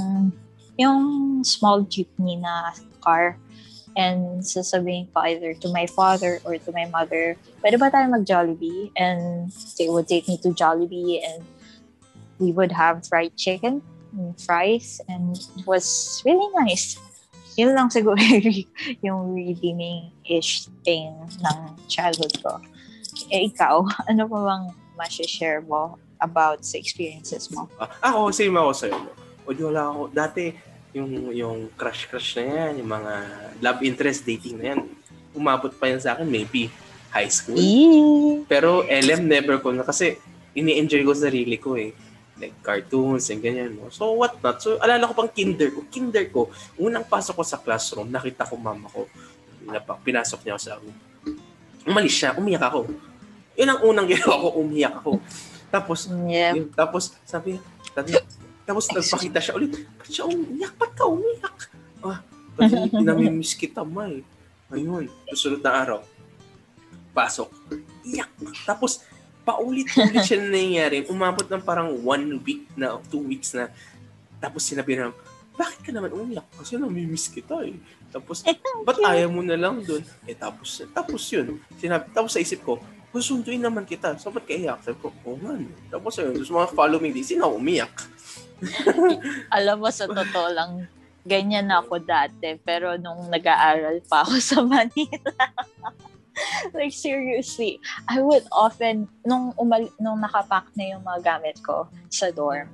yung 0.79 0.99
small 1.43 1.83
jeepney 1.87 2.39
na 2.39 2.71
car, 3.01 3.39
and 3.95 4.43
sasabihin 4.43 5.07
ko 5.15 5.23
either 5.23 5.55
to 5.55 5.71
my 5.71 5.87
father 5.87 6.43
or 6.43 6.59
to 6.59 6.71
my 6.75 6.85
mother, 6.91 7.39
pwede 7.63 7.79
ba 7.79 7.87
tayo 7.87 8.11
mag-Jollibee? 8.11 8.91
And 8.99 9.49
they 9.79 9.87
would 9.87 10.07
take 10.11 10.27
me 10.27 10.35
to 10.43 10.51
Jollibee 10.51 11.23
and 11.23 11.47
we 12.37 12.51
would 12.51 12.75
have 12.75 13.07
fried 13.07 13.35
chicken 13.39 13.79
fries 14.39 15.01
and 15.07 15.37
it 15.37 15.65
was 15.67 16.21
really 16.25 16.47
nice. 16.55 16.97
Yun 17.55 17.71
lang 17.71 17.87
siguro 17.87 18.19
yung 19.05 19.35
redeeming-ish 19.35 20.67
thing 20.83 21.15
ng 21.39 21.57
childhood 21.87 22.35
ko. 22.43 22.59
Eh, 23.31 23.47
ikaw, 23.47 23.87
ano 24.11 24.27
pa 24.27 24.37
bang 24.43 24.65
masashare 24.99 25.63
mo 25.63 25.95
about 26.19 26.63
sa 26.63 26.75
experiences 26.79 27.51
mo? 27.51 27.67
Ah, 27.79 28.11
ako, 28.11 28.31
same 28.31 28.55
ako 28.55 28.71
sa'yo. 28.75 28.99
O 29.45 29.53
wala 29.53 29.81
ako. 29.91 30.01
Dati, 30.11 30.43
yung, 30.95 31.31
yung 31.35 31.57
crush-crush 31.75 32.39
na 32.39 32.43
yan, 32.43 32.71
yung 32.83 32.89
mga 32.91 33.13
love 33.59 33.79
interest 33.83 34.23
dating 34.23 34.59
na 34.59 34.65
yan, 34.75 34.79
umabot 35.35 35.71
pa 35.75 35.91
yan 35.91 35.99
sa 35.99 36.15
akin, 36.15 36.27
maybe 36.27 36.71
high 37.11 37.31
school. 37.31 37.59
Eee! 37.59 38.43
Pero 38.47 38.83
LM 38.87 39.27
never 39.27 39.59
ko 39.59 39.75
na 39.75 39.83
kasi 39.83 40.19
ini-enjoy 40.55 41.03
ko 41.03 41.11
sarili 41.11 41.59
ko 41.59 41.75
eh. 41.75 41.91
Like 42.35 42.55
cartoons 42.59 43.31
and 43.31 43.39
ganyan. 43.39 43.79
No? 43.79 43.87
So 43.87 44.11
what 44.11 44.43
not? 44.43 44.59
So 44.59 44.75
alala 44.83 45.07
ko 45.07 45.15
pang 45.15 45.31
kinder 45.31 45.71
ko. 45.71 45.87
Kinder 45.87 46.25
ko, 46.27 46.51
unang 46.75 47.07
pasok 47.07 47.39
ko 47.39 47.43
sa 47.47 47.59
classroom, 47.59 48.11
nakita 48.11 48.43
ko 48.43 48.59
mama 48.59 48.91
ko. 48.91 49.07
Pinasok 50.03 50.43
niya 50.43 50.59
ako 50.59 50.61
sa 50.61 50.75
room. 50.77 50.95
Umalis 51.85 52.13
siya, 52.13 52.35
umiyak 52.35 52.65
ako. 52.67 52.91
Yun 53.55 53.69
ang 53.71 53.81
unang 53.87 54.07
ginawa 54.11 54.35
ko, 54.35 54.47
umiyak 54.59 54.95
ako. 54.99 55.11
Tapos, 55.71 56.07
Yeah. 56.27 56.55
yun, 56.55 56.71
tapos 56.71 57.15
sabi, 57.23 57.59
sabi 57.95 58.15
tapos 58.65 58.89
nagpakita 58.89 59.39
siya 59.39 59.53
ulit. 59.55 59.85
Ba't 59.95 60.09
siya 60.09 60.25
umiyak? 60.25 60.73
Ba't 60.75 60.91
ka 60.97 61.05
umiyak? 61.05 61.57
Ah, 62.01 62.19
kasi 62.57 62.75
namimiss 63.05 63.53
kita, 63.53 63.85
ma 63.85 64.09
eh. 64.09 64.25
Ayun, 64.73 65.07
susunod 65.29 65.61
na 65.61 65.71
araw. 65.71 65.99
Pasok. 67.13 67.53
Iyak. 68.03 68.27
Tapos, 68.65 69.05
paulit-ulit 69.45 70.25
siya 70.25 70.41
na 70.41 70.57
nangyayari. 70.57 70.97
Umabot 71.05 71.45
ng 71.45 71.61
parang 71.61 71.93
one 72.01 72.41
week 72.41 72.65
na, 72.73 72.97
two 73.07 73.21
weeks 73.21 73.53
na. 73.53 73.69
Tapos 74.41 74.65
sinabi 74.65 74.97
na, 74.97 75.13
bakit 75.55 75.79
ka 75.85 75.91
naman 75.93 76.11
umiyak? 76.11 76.43
Kasi 76.57 76.75
namimiss 76.75 77.31
kita 77.31 77.63
eh. 77.63 77.77
Tapos, 78.11 78.43
ba't 78.83 78.99
ayaw 78.99 79.31
mo 79.31 79.45
na 79.45 79.55
lang 79.55 79.79
dun? 79.85 80.03
Eh, 80.27 80.35
tapos, 80.35 80.83
tapos 80.91 81.21
yun. 81.31 81.61
Sinabi, 81.79 82.11
tapos 82.11 82.35
sa 82.35 82.41
isip 82.43 82.65
ko, 82.65 82.81
susunduin 83.15 83.63
naman 83.63 83.87
kita. 83.87 84.19
So, 84.19 84.33
ba't 84.33 84.43
ka 84.43 84.51
iyak? 84.51 84.83
Sabi 84.83 84.99
ko, 84.99 85.13
nga. 85.13 85.55
no." 85.55 85.71
Tapos 85.87 86.19
ayun, 86.19 86.35
tapos 86.35 86.51
mga 86.51 86.69
following 86.75 87.13
days, 87.15 87.31
sino 87.31 87.47
umiyak? 87.55 87.93
Alam 89.55 89.83
mo, 89.83 89.87
sa 89.91 90.07
totoo 90.07 90.47
lang, 90.51 90.87
ganyan 91.23 91.71
ako 91.71 92.03
dati. 92.03 92.59
Pero 92.59 92.99
nung 92.99 93.31
nag-aaral 93.31 94.03
pa 94.03 94.27
ako 94.27 94.35
sa 94.43 94.59
Manila, 94.59 95.31
like 96.77 96.91
seriously, 96.91 97.79
I 98.07 98.19
would 98.19 98.43
often, 98.51 99.07
nung, 99.23 99.53
umal, 99.55 99.87
nung 99.97 100.19
nakapack 100.19 100.67
na 100.75 100.95
yung 100.95 101.03
mga 101.03 101.19
gamit 101.23 101.59
ko 101.61 101.87
sa 102.09 102.29
dorm, 102.29 102.67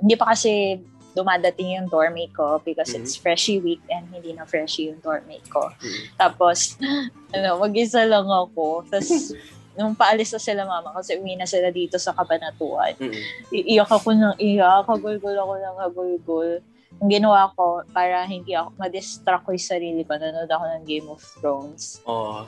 hindi 0.00 0.14
pa 0.14 0.32
kasi 0.32 0.80
dumadating 1.16 1.74
yung 1.74 1.88
dormmate 1.88 2.30
ko 2.30 2.60
because 2.62 2.92
Mhm. 2.92 3.00
it's 3.00 3.16
freshie 3.16 3.58
week 3.58 3.80
and 3.88 4.06
hindi 4.12 4.30
na 4.32 4.44
freshie 4.44 4.92
yung 4.92 5.00
dormmate 5.00 5.48
ko. 5.48 5.72
Mhm. 5.80 6.02
Tapos, 6.14 6.76
ano, 7.34 7.58
mag-isa 7.58 8.04
lang 8.04 8.28
ako. 8.28 8.84
Tapos, 8.86 9.32
nung 9.78 9.94
paalis 9.94 10.30
na 10.30 10.42
sila 10.42 10.62
mama 10.66 10.90
kasi 10.92 11.14
uwi 11.16 11.34
na 11.34 11.46
sila 11.46 11.70
dito 11.70 11.96
sa 11.96 12.10
Kabanatuan, 12.10 12.98
Mm-mm. 12.98 13.14
iiyak 13.50 13.86
ako 13.88 14.10
ng 14.10 14.34
iyak, 14.36 14.84
hagulgul 14.84 15.34
ako 15.34 15.52
ng 15.54 15.76
hagulgul. 15.78 16.50
Ang 16.98 17.10
ginawa 17.14 17.46
ko, 17.54 17.86
para 17.94 18.26
hindi 18.26 18.58
ako, 18.58 18.74
ma-distract 18.74 19.46
ko 19.46 19.54
yung 19.54 19.62
sarili 19.64 20.02
ko, 20.02 20.18
nanood 20.18 20.50
ako 20.50 20.64
ng 20.66 20.82
Game 20.82 21.06
of 21.06 21.22
Thrones. 21.38 22.02
Oh. 22.02 22.42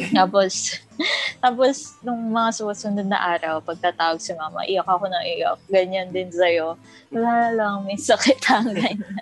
Tapos, 0.18 0.78
tapos, 1.42 1.98
nung 2.04 2.30
mga 2.30 2.62
susunod 2.62 3.06
na 3.08 3.18
araw, 3.18 3.58
pagtatawag 3.58 4.22
si 4.22 4.30
mama, 4.38 4.62
iyak 4.62 4.86
ako 4.86 5.10
ng 5.10 5.24
iyak. 5.26 5.58
Ganyan 5.66 6.08
din 6.14 6.30
sa'yo. 6.30 6.78
Wala 7.10 7.50
lang, 7.50 7.82
may 7.82 7.98
sakit 7.98 8.38
ang 8.46 8.70
ganyan. 8.78 9.18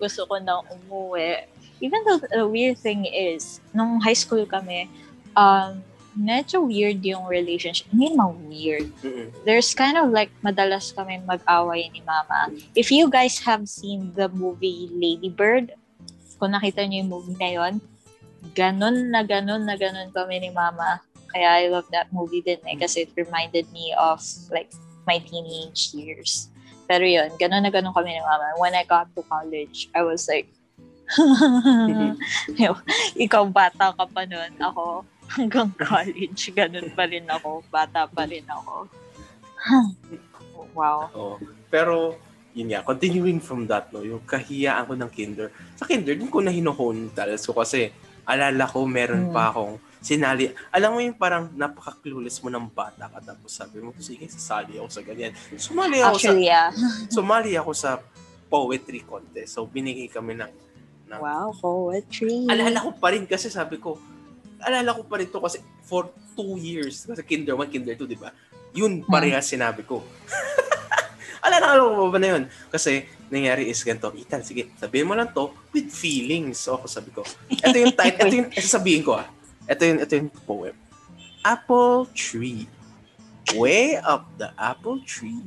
Gusto 0.00 0.26
ko 0.26 0.42
na 0.42 0.58
umuwi. 0.66 1.46
Even 1.78 2.02
though 2.04 2.18
the 2.18 2.44
weird 2.44 2.76
thing 2.76 3.06
is, 3.06 3.62
nung 3.70 4.02
high 4.02 4.16
school 4.16 4.42
kami, 4.44 4.90
um, 5.38 5.78
medyo 6.18 6.66
weird 6.66 7.00
yung 7.06 7.24
relationship. 7.30 7.86
Hindi 7.94 8.12
naman 8.12 8.50
weird. 8.50 8.90
There's 9.46 9.72
kind 9.72 9.96
of 9.96 10.10
like 10.10 10.34
madalas 10.42 10.90
kami 10.90 11.22
mag-away 11.22 11.88
ni 11.94 12.02
Mama. 12.02 12.50
If 12.74 12.90
you 12.90 13.06
guys 13.08 13.38
have 13.46 13.70
seen 13.70 14.12
the 14.18 14.26
movie 14.28 14.90
Lady 14.90 15.30
Bird, 15.30 15.72
kung 16.40 16.56
nakita 16.56 16.82
niyo 16.88 17.04
yung 17.04 17.12
movie 17.12 17.38
na 17.38 17.50
yon, 17.52 17.74
ganun 18.56 19.12
na 19.12 19.22
ganun 19.22 19.64
na 19.64 19.76
ganun 19.76 20.10
kami 20.12 20.40
ni 20.40 20.50
Mama. 20.50 21.00
Kaya 21.30 21.62
I 21.62 21.70
love 21.70 21.86
that 21.94 22.10
movie 22.10 22.42
din 22.42 22.58
eh, 22.66 22.74
kasi 22.74 23.06
it 23.06 23.14
reminded 23.14 23.70
me 23.70 23.94
of 23.94 24.18
like 24.50 24.70
my 25.06 25.22
teenage 25.22 25.94
years. 25.94 26.50
Pero 26.90 27.06
yun, 27.06 27.30
ganun 27.38 27.62
na 27.62 27.70
ganun 27.70 27.94
kami 27.94 28.18
ni 28.18 28.22
Mama. 28.22 28.58
When 28.58 28.74
I 28.74 28.82
got 28.82 29.14
to 29.14 29.22
college, 29.30 29.86
I 29.94 30.02
was 30.02 30.26
like, 30.26 30.50
ikaw 33.24 33.46
bata 33.50 33.94
ka 33.94 34.04
pa 34.10 34.22
nun. 34.26 34.50
Ako, 34.58 35.06
hanggang 35.30 35.70
college, 35.78 36.50
ganun 36.50 36.90
pa 36.94 37.06
rin 37.06 37.26
ako. 37.30 37.62
Bata 37.70 38.10
pa 38.10 38.26
rin 38.26 38.46
ako. 38.46 38.90
wow. 40.74 41.06
Oo. 41.14 41.34
Pero, 41.70 42.18
yun 42.54 42.74
nga, 42.74 42.82
continuing 42.82 43.38
from 43.38 43.66
that, 43.70 43.94
no, 43.94 44.02
yung 44.02 44.22
kahiyaan 44.26 44.90
ko 44.90 44.94
ng 44.98 45.10
kinder. 45.14 45.54
Sa 45.78 45.86
kinder, 45.86 46.18
din 46.18 46.30
ko 46.30 46.42
na 46.42 46.50
hinuhon 46.50 47.14
talas 47.14 47.46
ko 47.46 47.54
kasi 47.54 47.94
alala 48.24 48.64
ko 48.64 48.84
meron 48.84 49.28
Mm. 49.28 49.32
pa 49.32 49.50
akong 49.50 49.76
sinali. 49.98 50.48
Alam 50.70 50.90
mo 50.90 50.98
yung 51.00 51.14
parang 51.14 51.48
napaka-clueless 51.50 52.40
mo 52.40 52.48
ng 52.48 52.66
bata 52.66 53.06
ka 53.06 53.20
tapos 53.22 53.50
sabi 53.50 53.78
mo, 53.78 53.92
sige, 53.96 54.24
sasali 54.26 54.76
ako 54.76 54.88
sa 54.88 55.02
ganyan. 55.02 55.32
Sumali 55.52 56.00
ako 56.00 56.16
Actually, 56.16 56.46
yeah. 56.46 56.72
sa 56.72 56.80
sumali 57.20 57.52
ako 57.54 57.70
sa 57.72 58.00
poetry 58.46 59.00
contest. 59.00 59.54
So, 59.54 59.64
binigay 59.64 60.08
kami 60.08 60.34
ng, 60.34 60.50
ng 61.06 61.18
Wow, 61.18 61.52
poetry. 61.54 62.48
alala 62.48 62.80
ko 62.80 62.90
pa 62.92 63.12
rin 63.12 63.24
kasi 63.24 63.46
sabi 63.46 63.76
ko, 63.76 64.00
alala 64.58 64.90
ko 64.90 65.04
pa 65.04 65.16
rin 65.16 65.26
to 65.26 65.38
kasi 65.38 65.60
for 65.82 66.08
two 66.32 66.56
years, 66.56 67.04
kasi 67.04 67.20
kinder 67.22 67.54
1, 67.54 67.68
kinder 67.68 67.94
2, 67.94 68.06
di 68.06 68.16
ba? 68.16 68.32
Yun 68.72 69.02
parehas 69.04 69.46
sinabi 69.46 69.82
ko. 69.82 70.00
alala 71.44 71.76
ko 71.76 72.08
ba 72.08 72.18
na 72.18 72.28
yun? 72.30 72.42
Kasi 72.68 73.04
nangyari 73.30 73.70
is 73.70 73.80
ganito, 73.80 74.10
Ethan, 74.12 74.42
sige, 74.42 74.74
sabihin 74.76 75.06
mo 75.06 75.14
lang 75.14 75.30
to 75.30 75.54
with 75.70 75.88
feelings. 75.88 76.58
So 76.58 76.76
ako 76.76 76.86
sabi 76.90 77.10
ko, 77.14 77.22
ito 77.46 77.76
yung 77.78 77.94
title, 77.94 78.26
ito 78.26 78.36
yung 78.36 78.50
sasabihin 78.52 79.02
ko 79.06 79.16
ah. 79.16 79.26
Ito 79.70 79.82
yung, 79.86 79.98
ito 80.02 80.12
yung 80.18 80.30
poem. 80.44 80.74
Apple 81.46 82.10
tree. 82.12 82.66
Way 83.54 83.96
up 84.02 84.26
the 84.36 84.50
apple 84.58 85.00
tree. 85.06 85.40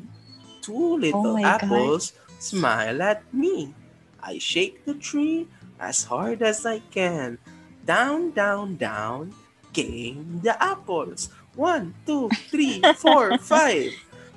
Two 0.63 0.97
little 0.97 1.35
Oh 1.35 1.39
my 1.39 1.43
God. 1.43 1.67
apples 1.67 2.15
smile 2.39 3.03
at 3.03 3.23
me. 3.35 3.75
I 4.23 4.39
shake 4.39 4.83
the 4.87 4.95
tree 4.95 5.47
as 5.79 6.07
hard 6.07 6.39
as 6.43 6.63
I 6.65 6.79
can. 6.91 7.37
Down, 7.83 8.31
down, 8.31 8.79
down 8.79 9.35
came 9.75 10.39
the 10.43 10.55
apples. 10.63 11.27
One, 11.55 11.93
two, 12.07 12.31
three, 12.47 12.79
four, 12.99 13.37
five. 13.43 13.91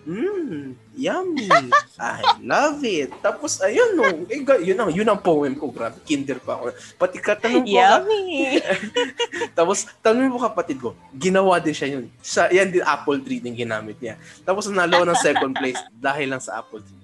Mmm, 0.06 0.78
yummy. 0.94 1.50
I 1.98 2.22
love 2.38 2.78
it. 2.86 3.10
Tapos, 3.18 3.58
ayun, 3.58 3.98
no. 3.98 4.06
Eh, 4.30 4.38
yun, 4.62 4.78
ang, 4.78 4.90
yun 4.94 5.08
ang 5.10 5.18
poem 5.18 5.50
ko. 5.58 5.74
Grabe, 5.74 5.98
kinder 6.06 6.38
pa 6.38 6.54
ako. 6.54 6.70
Pati 6.94 7.18
katanong 7.18 7.66
ko, 7.66 7.74
Yummy! 7.74 8.62
tapos, 9.58 9.90
tanong 9.98 10.30
mo 10.30 10.38
kapatid 10.38 10.78
ko, 10.78 10.94
ginawa 11.10 11.58
din 11.58 11.74
siya 11.74 11.98
yun. 11.98 12.06
Sa, 12.22 12.46
yan 12.46 12.70
din, 12.70 12.86
apple 12.86 13.18
tree 13.18 13.42
din 13.42 13.58
ginamit 13.58 13.98
niya. 13.98 14.14
Tapos, 14.46 14.70
nanalo 14.70 15.02
ng 15.02 15.18
second 15.18 15.58
place 15.58 15.82
dahil 15.98 16.30
lang 16.30 16.40
sa 16.40 16.62
apple 16.62 16.78
tree. 16.78 16.95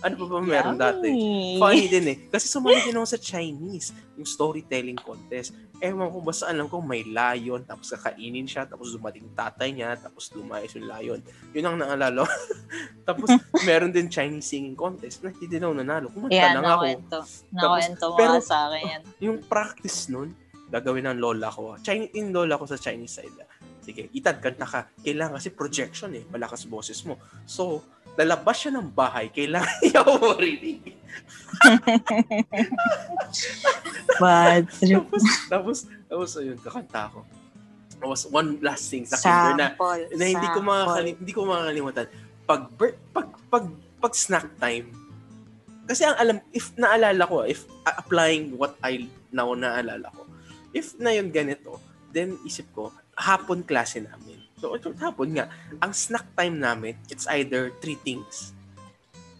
Ano 0.00 0.14
pa 0.16 0.24
ba 0.26 0.40
meron 0.40 0.76
dati? 0.76 1.08
Yummy. 1.12 1.60
Funny 1.60 1.86
din 1.86 2.06
eh. 2.08 2.16
Kasi 2.28 2.48
sumali 2.48 2.80
din 2.82 2.96
ako 2.96 3.06
sa 3.06 3.20
Chinese, 3.20 3.92
yung 4.16 4.24
storytelling 4.24 4.96
contest. 4.96 5.52
Ewan 5.80 6.12
ko, 6.12 6.20
basta 6.20 6.44
alam 6.44 6.68
ko 6.68 6.80
may 6.80 7.04
lion, 7.04 7.64
tapos 7.64 7.92
kakainin 7.92 8.44
siya, 8.44 8.68
tapos 8.68 8.92
dumating 8.92 9.28
tatay 9.32 9.72
niya, 9.72 9.96
tapos 9.96 10.28
lumayas 10.32 10.72
yung 10.76 10.88
lion. 10.88 11.20
Yun 11.52 11.64
ang 11.64 11.76
naalala 11.80 12.28
tapos 13.08 13.32
meron 13.68 13.88
din 13.88 14.12
Chinese 14.12 14.44
singing 14.44 14.76
contest 14.76 15.24
na 15.24 15.32
hindi 15.32 15.48
din 15.48 15.64
ako 15.64 15.72
nanalo. 15.76 16.06
Kumanta 16.12 16.36
Yeah, 16.36 16.52
lang 16.52 16.68
ako. 16.68 16.84
Nakwento 17.52 18.04
mo 18.12 18.16
pero- 18.16 18.44
sa 18.44 18.68
akin 18.68 18.82
yan. 18.84 19.02
Yung 19.24 19.38
practice 19.44 20.12
nun, 20.12 20.36
gagawin 20.68 21.08
ng 21.08 21.18
lola 21.18 21.48
ko. 21.50 21.74
Chinese, 21.80 22.12
in 22.14 22.30
lola 22.30 22.60
ko 22.60 22.68
sa 22.68 22.76
Chinese 22.76 23.16
side. 23.16 23.40
Sige, 23.80 24.12
itad, 24.12 24.38
kanta 24.38 24.68
ka. 24.68 24.80
Kailangan 25.00 25.40
kasi 25.40 25.50
projection 25.50 26.12
eh. 26.12 26.22
Malakas 26.28 26.68
boses 26.68 27.00
mo. 27.08 27.16
So, 27.48 27.80
lalabas 28.20 28.56
siya 28.60 28.76
ng 28.76 28.88
bahay, 28.92 29.32
kailangan 29.32 29.76
niya 29.82 30.04
ako 30.04 30.12
marinig. 30.20 30.80
Bad 34.20 34.64
trip. 34.76 35.04
tapos, 35.08 35.22
tapos, 35.52 35.78
tapos, 36.06 36.30
ayun, 36.36 36.58
kakanta 36.60 37.08
ako. 37.08 37.20
Tapos, 38.00 38.20
one 38.28 38.60
last 38.60 38.84
thing 38.92 39.04
sa 39.08 39.16
kinder 39.16 39.56
na, 39.56 39.66
na 40.16 40.24
hindi 40.28 40.48
ko 40.52 40.58
makakali, 40.60 41.10
hindi 41.16 41.32
ko 41.32 41.40
makakalimutan. 41.48 42.06
Pag, 42.44 42.60
bir- 42.76 43.00
pag, 43.12 43.28
pag, 43.48 43.64
pag 44.00 44.12
snack 44.16 44.48
time, 44.60 44.92
kasi 45.84 46.06
ang 46.06 46.16
alam, 46.22 46.36
if 46.54 46.70
naalala 46.78 47.26
ko, 47.26 47.42
if 47.42 47.66
uh, 47.82 47.94
applying 47.98 48.54
what 48.54 48.78
I 48.78 49.10
now 49.34 49.50
naalala 49.58 50.06
ko, 50.14 50.22
if 50.70 50.94
na 51.02 51.10
yun 51.10 51.34
ganito, 51.34 51.82
then 52.14 52.38
isip 52.46 52.70
ko, 52.70 52.94
hapon 53.18 53.66
klase 53.66 53.98
namin. 53.98 54.38
So, 54.60 54.76
ito, 54.76 54.92
hapon 55.00 55.32
nga, 55.32 55.48
ang 55.80 55.96
snack 55.96 56.28
time 56.36 56.60
namin, 56.60 56.94
it's 57.08 57.24
either 57.32 57.72
three 57.80 57.96
things. 57.96 58.52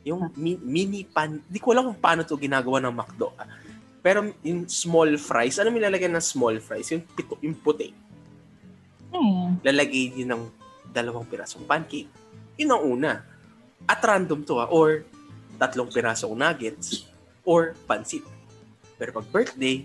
Yung 0.00 0.33
mi- 0.33 0.59
mini 0.59 1.04
pan, 1.04 1.44
di 1.44 1.61
ko 1.61 1.76
alam 1.76 1.92
kung 1.92 2.00
paano 2.00 2.24
to 2.24 2.40
ginagawa 2.40 2.80
ng 2.80 2.94
McDo. 2.96 3.37
ah. 3.37 3.44
Pero 4.00 4.33
yung 4.40 4.64
small 4.64 5.20
fries, 5.20 5.61
ano 5.61 5.68
nilalagyan 5.68 6.16
ng 6.16 6.24
small 6.24 6.56
fries? 6.56 6.88
Yung, 6.88 7.04
pito, 7.04 7.37
yung 7.44 7.52
puti 7.52 7.92
Hmm. 9.11 9.59
lalagay 9.66 10.14
din 10.14 10.30
ng 10.30 10.42
dalawang 10.88 11.26
pirasong 11.26 11.66
pancake. 11.66 12.09
Yun 12.56 12.70
ang 12.70 12.83
una. 12.87 13.12
At 13.85 13.98
random 14.00 14.46
to 14.46 14.62
ha, 14.62 14.70
or 14.70 15.02
tatlong 15.59 15.90
pirasong 15.90 16.33
nuggets, 16.33 17.11
or 17.42 17.74
pansit. 17.90 18.22
Pero 18.96 19.11
pag 19.11 19.26
birthday, 19.28 19.83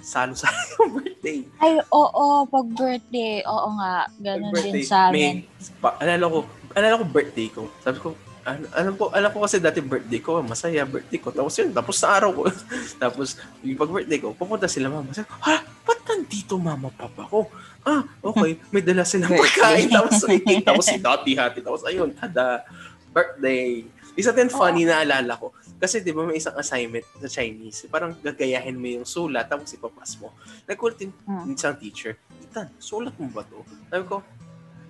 salo-salo 0.00 0.60
yung 0.80 0.92
birthday. 0.96 1.38
Ay, 1.60 1.78
oo, 1.92 2.24
pag 2.48 2.66
birthday, 2.72 3.44
oo 3.44 3.68
nga, 3.76 4.08
ganun 4.18 4.52
din 4.56 4.84
sa 4.84 5.12
amin. 5.12 5.44
may, 5.44 5.78
pa, 5.78 5.96
alala 6.00 6.24
ko, 6.26 6.38
alala 6.72 7.00
ko 7.00 7.04
birthday 7.06 7.48
ko. 7.52 7.62
Sabi 7.84 7.98
ko, 8.00 8.16
ano, 8.40 8.64
alam 8.72 8.94
ko, 8.96 9.04
alam 9.12 9.30
ko 9.30 9.38
kasi 9.44 9.60
dati 9.60 9.84
birthday 9.84 10.20
ko, 10.20 10.40
masaya 10.40 10.88
birthday 10.88 11.20
ko. 11.20 11.28
Tapos 11.30 11.52
yun, 11.60 11.70
tapos 11.70 11.96
na 12.00 12.08
araw 12.16 12.30
ko. 12.32 12.42
tapos, 13.02 13.36
yung 13.60 13.76
pag 13.76 13.92
birthday 13.92 14.18
ko, 14.18 14.32
pupunta 14.32 14.66
sila 14.66 14.88
mama. 14.88 15.12
Sabi 15.12 15.28
ko, 15.28 15.36
ha, 15.44 15.60
ba't 15.60 16.00
nandito 16.08 16.54
mama, 16.56 16.88
papa 16.88 17.28
ko? 17.28 17.46
Ah, 17.80 18.04
okay, 18.20 18.60
may 18.72 18.84
dala 18.84 19.04
silang 19.04 19.32
pagkain. 19.40 19.88
tapos, 19.92 20.24
tapos 20.64 20.84
si 20.88 20.96
Dottie 20.96 21.36
hati. 21.36 21.60
Tapos 21.60 21.84
ayun, 21.84 22.12
tada, 22.16 22.64
birthday. 23.12 23.84
Isa 24.18 24.34
din 24.34 24.50
funny 24.50 24.84
na 24.84 25.04
alala 25.04 25.38
ko, 25.38 25.54
Kasi 25.80 26.04
di 26.04 26.12
ba 26.12 26.28
may 26.28 26.36
isang 26.36 26.52
assignment 26.60 27.08
sa 27.16 27.40
Chinese, 27.40 27.88
parang 27.88 28.12
gagayahin 28.20 28.76
mo 28.76 29.00
yung 29.00 29.08
sulat 29.08 29.48
tapos 29.48 29.72
ipapas 29.72 30.20
mo. 30.20 30.28
Nagkulat 30.68 31.00
yung 31.00 31.14
Hmm. 31.24 31.56
isang 31.56 31.74
teacher, 31.80 32.20
Ethan, 32.44 32.68
sulat 32.76 33.16
mo 33.16 33.32
ba 33.32 33.40
to? 33.48 33.64
Sabi 33.88 34.04
ko, 34.04 34.20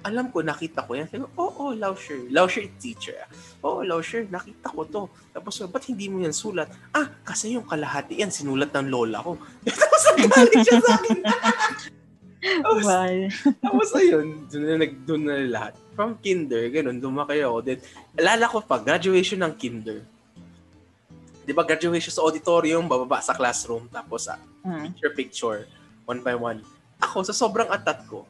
alam 0.00 0.32
ko, 0.32 0.40
nakita 0.40 0.88
ko 0.88 0.96
yan. 0.96 1.06
Sabi 1.12 1.28
ko, 1.28 1.30
oo, 1.36 1.52
oh, 1.60 1.72
Lausher. 1.76 2.24
Lausher 2.32 2.64
teacher. 2.80 3.20
Oo, 3.60 3.84
Lausher, 3.84 4.24
nakita 4.32 4.72
ko 4.72 4.82
to. 4.88 5.02
Tapos, 5.28 5.60
ba't 5.68 5.84
hindi 5.92 6.08
mo 6.08 6.24
yan 6.24 6.32
sulat? 6.32 6.72
Ah, 6.96 7.12
kasi 7.20 7.52
yung 7.52 7.68
kalahati 7.68 8.16
yan, 8.16 8.32
sinulat 8.32 8.72
ng 8.72 8.88
lola 8.88 9.20
ko. 9.20 9.36
tapos, 9.68 10.02
nagaling 10.16 10.64
siya 10.64 10.80
sa 10.80 10.92
akin. 10.96 11.18
tapos, 12.64 12.82
Well, 12.88 13.20
tapos 13.64 13.88
ayun, 13.92 14.26
doon 14.48 14.64
na, 14.80 14.86
doon 14.88 15.22
na 15.28 15.36
lahat. 15.44 15.72
From 15.92 16.16
kinder, 16.24 16.64
ganun, 16.72 16.96
lumaki 16.96 17.44
ako. 17.44 17.60
Then, 17.60 17.78
alala 18.16 18.48
ko 18.48 18.64
pa, 18.64 18.80
graduation 18.80 19.44
ng 19.44 19.54
kinder. 19.60 20.00
Di 21.50 21.56
ba, 21.56 21.66
graduation 21.66 22.14
sa 22.14 22.22
auditorium, 22.22 22.86
bababa 22.86 23.18
sa 23.18 23.34
classroom, 23.34 23.90
tapos 23.90 24.30
ah, 24.30 24.38
mm, 24.62 24.94
picture 24.94 25.12
picture, 25.12 25.58
one 26.06 26.22
by 26.22 26.38
one. 26.38 26.62
Ako, 27.02 27.26
sa 27.26 27.34
sobrang 27.34 27.66
atat 27.66 28.06
ko, 28.06 28.22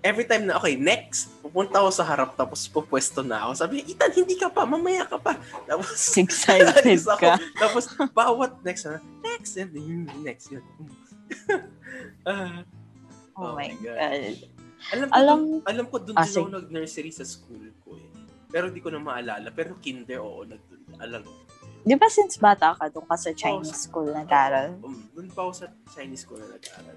every 0.00 0.24
time 0.24 0.48
na, 0.48 0.56
okay, 0.56 0.80
next, 0.80 1.28
pupunta 1.44 1.76
ako 1.76 1.92
sa 1.92 2.08
harap, 2.08 2.32
tapos 2.32 2.64
pupwesto 2.64 3.20
na 3.20 3.44
ako. 3.44 3.52
Sabi, 3.52 3.84
Ethan, 3.84 4.16
hindi 4.16 4.40
ka 4.40 4.48
pa, 4.48 4.64
mamaya 4.64 5.04
ka 5.04 5.20
pa. 5.20 5.36
Tapos, 5.68 5.92
excited 6.16 7.04
ako. 7.04 7.20
ka. 7.20 7.36
Tapos, 7.60 7.84
bawat 8.16 8.56
next 8.64 8.88
na, 8.88 8.96
next, 9.20 9.52
and 9.60 9.76
yun, 9.76 10.08
next, 10.24 10.48
yun. 10.48 10.64
Ah, 12.24 12.64
Oh, 13.36 13.52
Oh 13.52 13.54
my 13.54 13.68
God. 13.76 13.94
God. 13.94 14.38
alam 14.88 15.06
ko, 15.06 15.14
Alam, 15.14 15.38
dun, 15.38 15.60
alam 15.68 15.84
ko 15.86 15.96
doon 16.00 16.16
Ah, 16.16 16.24
din 16.24 16.32
ako 16.32 16.48
nag-nursery 16.48 17.12
sa 17.12 17.22
school 17.22 17.70
ko 17.84 17.92
eh. 17.94 18.08
Pero 18.48 18.72
di 18.72 18.80
ko 18.80 18.88
na 18.88 18.98
maalala. 18.98 19.52
Pero 19.52 19.76
kinder, 19.78 20.18
oo, 20.18 20.42
nag 20.42 20.58
alam 20.98 21.22
ko. 21.22 21.32
Di 21.82 21.94
ba 21.94 22.06
since 22.06 22.36
bata 22.36 22.74
ka, 22.74 22.88
doon 22.88 23.06
ka 23.06 23.16
sa 23.16 23.30
Chinese 23.32 23.86
school 23.86 24.08
nag-aral? 24.08 24.76
Um, 24.80 25.06
doon 25.12 25.28
pa 25.30 25.46
ako 25.46 25.52
sa 25.54 25.66
Chinese 25.90 26.22
school 26.22 26.38
na 26.38 26.48
nag-aral. 26.50 26.96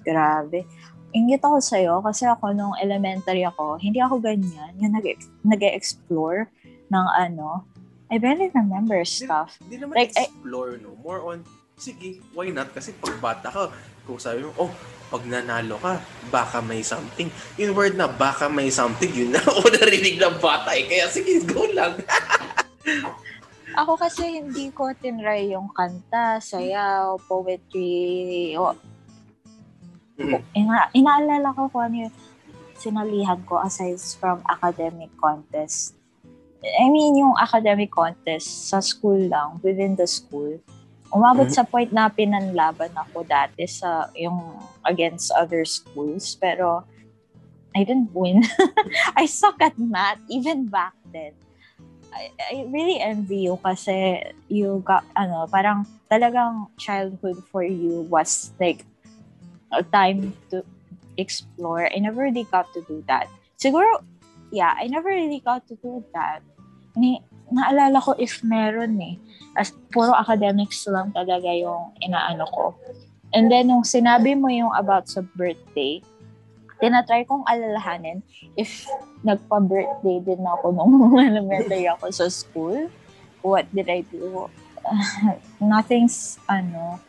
Grabe. 0.00 0.64
Ingit 1.10 1.42
ako 1.42 1.58
sa'yo 1.58 1.98
kasi 2.00 2.24
ako 2.24 2.54
nung 2.54 2.74
elementary 2.78 3.42
ako, 3.42 3.76
hindi 3.76 3.98
ako 3.98 4.22
ganyan. 4.22 4.72
Yung 4.78 4.94
nag- 4.94 5.26
nag-explore 5.42 6.46
ng 6.88 7.06
ano. 7.10 7.66
I 8.10 8.18
barely 8.18 8.50
remember 8.50 8.98
stuff. 9.06 9.58
Hindi 9.62 9.82
naman 9.82 9.94
Like, 9.94 10.14
I- 10.14 10.26
explore, 10.26 10.78
no? 10.78 10.98
More 10.98 11.22
on, 11.22 11.46
sige, 11.76 12.22
why 12.32 12.50
not? 12.50 12.70
Kasi 12.70 12.94
pag 12.96 13.18
bata 13.18 13.50
ka, 13.50 13.62
kung 14.02 14.18
sabi 14.18 14.42
mo, 14.42 14.50
oh, 14.58 14.72
pag 15.10 15.22
nanalo 15.26 15.78
ka, 15.78 15.98
baka 16.30 16.58
may 16.58 16.82
something. 16.82 17.26
Yung 17.54 17.74
word 17.74 17.94
na 17.94 18.06
baka 18.06 18.46
may 18.46 18.70
something, 18.70 19.10
yun 19.10 19.34
na 19.34 19.42
ako 19.46 19.66
narinig 19.68 20.18
ng 20.18 20.38
bata 20.38 20.74
eh. 20.74 20.86
Kaya 20.86 21.06
sige, 21.10 21.42
go 21.44 21.66
lang. 21.70 21.98
Ako 23.78 23.94
kasi 23.94 24.42
hindi 24.42 24.74
ko 24.74 24.90
tinry 24.98 25.54
yung 25.54 25.70
kanta, 25.70 26.42
sayaw, 26.42 27.14
poetry. 27.30 28.54
O, 28.58 28.74
ina- 30.52 30.90
inaalala 30.90 31.54
ko 31.54 31.70
kung 31.70 31.86
ano 31.86 31.96
yung 32.08 32.14
sinalihan 32.74 33.38
ko 33.46 33.62
aside 33.62 34.00
from 34.18 34.42
academic 34.48 35.12
contest. 35.16 35.94
I 36.60 36.92
mean, 36.92 37.16
yung 37.16 37.36
academic 37.40 37.88
contest 37.88 38.68
sa 38.68 38.84
school 38.84 39.30
lang, 39.30 39.62
within 39.62 39.96
the 39.96 40.04
school. 40.04 40.60
Umabot 41.10 41.48
Mhm. 41.48 41.56
sa 41.56 41.64
point 41.64 41.90
na 41.90 42.10
pinanlaban 42.10 42.92
ako 42.94 43.24
dati 43.24 43.64
sa 43.64 44.12
yung 44.14 44.60
against 44.84 45.32
other 45.32 45.64
schools. 45.64 46.36
Pero, 46.36 46.84
I 47.70 47.86
didn't 47.86 48.10
win. 48.12 48.42
I 49.20 49.30
suck 49.30 49.62
at 49.62 49.78
math 49.78 50.18
even 50.26 50.66
back 50.66 50.94
then. 51.06 51.32
I, 52.12 52.30
I 52.38 52.66
really 52.68 53.00
envy 53.00 53.46
you 53.46 53.58
kasi 53.62 54.22
you 54.48 54.82
got, 54.84 55.04
ano, 55.16 55.46
parang 55.46 55.86
talagang 56.10 56.68
childhood 56.76 57.42
for 57.50 57.62
you 57.62 58.06
was 58.10 58.52
like 58.58 58.84
a 59.72 59.82
time 59.82 60.34
to 60.50 60.64
explore. 61.16 61.86
I 61.86 61.98
never 61.98 62.22
really 62.22 62.46
got 62.50 62.72
to 62.74 62.82
do 62.86 63.04
that. 63.06 63.30
Siguro, 63.58 64.02
yeah, 64.50 64.74
I 64.74 64.86
never 64.86 65.08
really 65.08 65.40
got 65.40 65.66
to 65.68 65.78
do 65.78 66.02
that. 66.14 66.42
Ni, 66.96 67.22
naalala 67.50 68.02
ko 68.02 68.14
if 68.18 68.42
meron 68.42 68.98
eh. 69.02 69.16
As, 69.58 69.74
puro 69.90 70.14
academics 70.14 70.86
lang 70.86 71.14
talaga 71.14 71.50
yung 71.54 71.94
inaano 72.02 72.46
ko. 72.50 72.74
And 73.30 73.46
then, 73.46 73.70
nung 73.70 73.86
sinabi 73.86 74.34
mo 74.34 74.50
yung 74.50 74.74
about 74.74 75.06
sa 75.06 75.22
birthday, 75.38 76.02
tinatry 76.80 77.28
kong 77.28 77.44
alalahanin 77.44 78.24
if 78.56 78.88
nagpa-birthday 79.20 80.18
din 80.24 80.42
ako 80.42 80.72
nung 80.72 81.14
elementary 81.30 81.84
ako 81.86 82.08
sa 82.10 82.26
school. 82.32 82.88
What 83.40 83.68
did 83.72 83.88
I 83.88 84.04
do? 84.04 84.48
nothing's, 85.60 86.40
ano, 86.48 87.00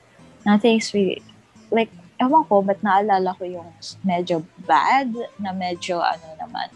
nothing's 0.46 0.92
really, 0.94 1.24
like, 1.72 1.92
ewan 2.20 2.46
ko, 2.46 2.62
ba't 2.62 2.80
naalala 2.84 3.34
ko 3.36 3.44
yung 3.48 3.70
medyo 4.06 4.44
bad 4.68 5.12
na 5.42 5.52
medyo, 5.56 6.00
ano 6.00 6.28
naman, 6.38 6.70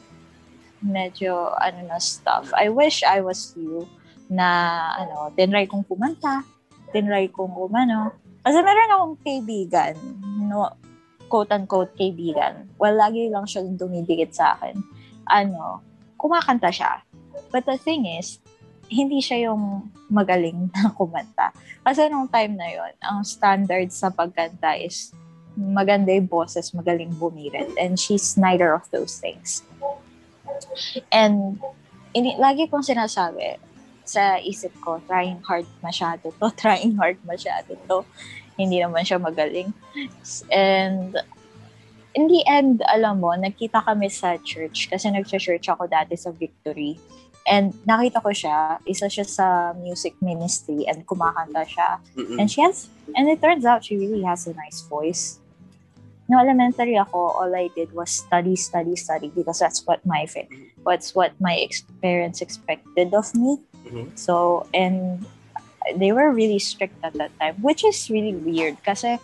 medyo, 0.82 1.54
ano 1.60 1.86
na 1.88 2.00
stuff. 2.00 2.52
I 2.56 2.72
wish 2.72 3.04
I 3.04 3.22
was 3.22 3.54
you 3.56 3.88
na, 4.28 4.48
ano, 4.98 5.32
tinry 5.36 5.68
kong 5.70 5.86
kumanta, 5.86 6.44
tinry 6.92 7.30
kong 7.32 7.54
kumano. 7.54 8.16
Kasi 8.46 8.60
meron 8.62 8.94
akong 8.94 9.16
kaibigan, 9.24 9.96
no, 10.46 10.70
quote-unquote 11.28 11.98
kaibigan. 11.98 12.70
Well, 12.78 12.98
lagi 12.98 13.30
lang 13.30 13.50
siya 13.50 13.66
dumidikit 13.66 14.32
sa 14.34 14.58
akin. 14.58 14.80
Ano, 15.28 15.82
kumakanta 16.20 16.70
siya. 16.70 17.02
But 17.50 17.66
the 17.66 17.78
thing 17.78 18.06
is, 18.06 18.40
hindi 18.90 19.22
siya 19.22 19.52
yung 19.52 19.90
magaling 20.10 20.70
na 20.72 20.92
kumanta. 20.98 21.52
Kasi 21.82 22.10
nung 22.10 22.30
time 22.30 22.54
na 22.58 22.70
yon 22.70 22.94
ang 23.02 23.26
standard 23.26 23.90
sa 23.90 24.14
pagkanta 24.14 24.78
is 24.78 25.14
maganda 25.58 26.12
yung 26.12 26.28
boses, 26.30 26.76
magaling 26.76 27.16
bumirit. 27.16 27.72
And 27.80 27.98
she's 27.98 28.36
neither 28.38 28.76
of 28.76 28.86
those 28.92 29.18
things. 29.18 29.64
And 31.10 31.60
ini, 32.14 32.38
lagi 32.38 32.70
kong 32.70 32.86
sinasabi 32.86 33.60
sa 34.06 34.38
isip 34.38 34.72
ko, 34.80 35.02
trying 35.10 35.42
hard 35.44 35.66
masyado 35.82 36.30
to, 36.38 36.48
trying 36.62 36.94
hard 36.96 37.18
masyado 37.26 37.74
to. 37.90 38.06
Hindi 38.56 38.80
naman 38.80 39.04
siya 39.04 39.20
magaling. 39.20 39.76
And 40.52 41.16
in 42.16 42.32
the 42.32 42.42
end, 42.48 42.82
alam 42.88 43.20
mo, 43.20 43.36
nagkita 43.36 43.84
kami 43.84 44.08
sa 44.08 44.40
church 44.40 44.88
kasi 44.88 45.12
nag-church 45.12 45.68
ako 45.68 45.86
dati 45.92 46.16
sa 46.16 46.32
Victory. 46.32 46.96
And 47.46 47.78
nakita 47.86 48.24
ko 48.26 48.34
siya, 48.34 48.82
isa 48.90 49.06
siya 49.06 49.28
sa 49.28 49.48
music 49.78 50.18
ministry 50.18 50.90
and 50.90 51.06
kumakanta 51.06 51.62
siya. 51.68 52.02
Mm-mm. 52.18 52.42
And 52.42 52.50
she 52.50 52.64
has, 52.66 52.90
and 53.14 53.30
it 53.30 53.38
turns 53.38 53.68
out 53.70 53.86
she 53.86 54.02
really 54.02 54.26
has 54.26 54.48
a 54.50 54.56
nice 54.58 54.82
voice. 54.82 55.38
No 56.26 56.42
elementary 56.42 56.98
ako, 56.98 57.38
all 57.38 57.54
I 57.54 57.70
did 57.78 57.94
was 57.94 58.10
study, 58.10 58.58
study, 58.58 58.98
study 58.98 59.30
because 59.30 59.62
that's 59.62 59.86
what 59.86 60.02
my 60.10 60.26
fa- 60.26 60.50
what's 60.82 61.14
what 61.14 61.38
my 61.38 61.54
ex- 61.54 61.86
parents 62.02 62.42
expected 62.42 63.14
of 63.14 63.30
me. 63.38 63.62
Mhm. 63.86 64.18
So, 64.18 64.66
and 64.74 65.22
they 65.94 66.12
were 66.12 66.34
really 66.34 66.58
strict 66.58 66.98
at 67.06 67.14
that 67.22 67.32
time, 67.38 67.56
which 67.62 67.86
is 67.86 68.10
really 68.10 68.34
weird 68.34 68.82
kasi 68.82 69.22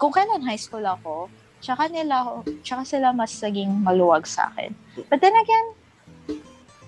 kung 0.00 0.12
kailan 0.12 0.40
high 0.40 0.60
school 0.60 0.80
ako, 0.80 1.28
tsaka 1.60 1.92
nila 1.92 2.40
tsaka 2.64 2.82
sila 2.88 3.12
mas 3.12 3.36
naging 3.44 3.84
maluwag 3.84 4.24
sa 4.24 4.48
akin. 4.48 4.72
But 5.12 5.20
then 5.20 5.36
again, 5.36 5.66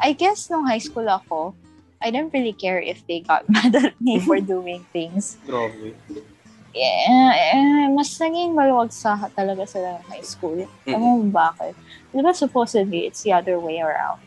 I 0.01 0.17
guess 0.17 0.49
nung 0.49 0.65
high 0.65 0.81
school 0.81 1.05
ako, 1.05 1.53
I 2.01 2.11
didn't 2.11 2.33
really 2.33 2.57
care 2.57 2.81
if 2.81 3.05
they 3.07 3.21
got 3.21 3.47
mad 3.53 3.77
at 3.77 3.95
me 4.01 4.19
for 4.19 4.41
doing 4.55 4.89
things. 4.91 5.37
Grabe. 5.45 5.93
Yeah, 6.73 7.37
eh, 7.53 7.87
mas 7.93 8.17
naging 8.17 8.57
maluwag 8.57 8.97
sa 8.97 9.21
talaga 9.37 9.69
sila 9.69 10.01
ng 10.01 10.09
high 10.09 10.25
school. 10.25 10.57
Alam 10.89 11.01
mo 11.05 11.29
bakit? 11.29 11.77
Di 12.09 12.25
ba 12.25 12.33
supposedly 12.33 13.05
it's 13.05 13.21
the 13.29 13.37
other 13.37 13.61
way 13.61 13.77
around? 13.77 14.25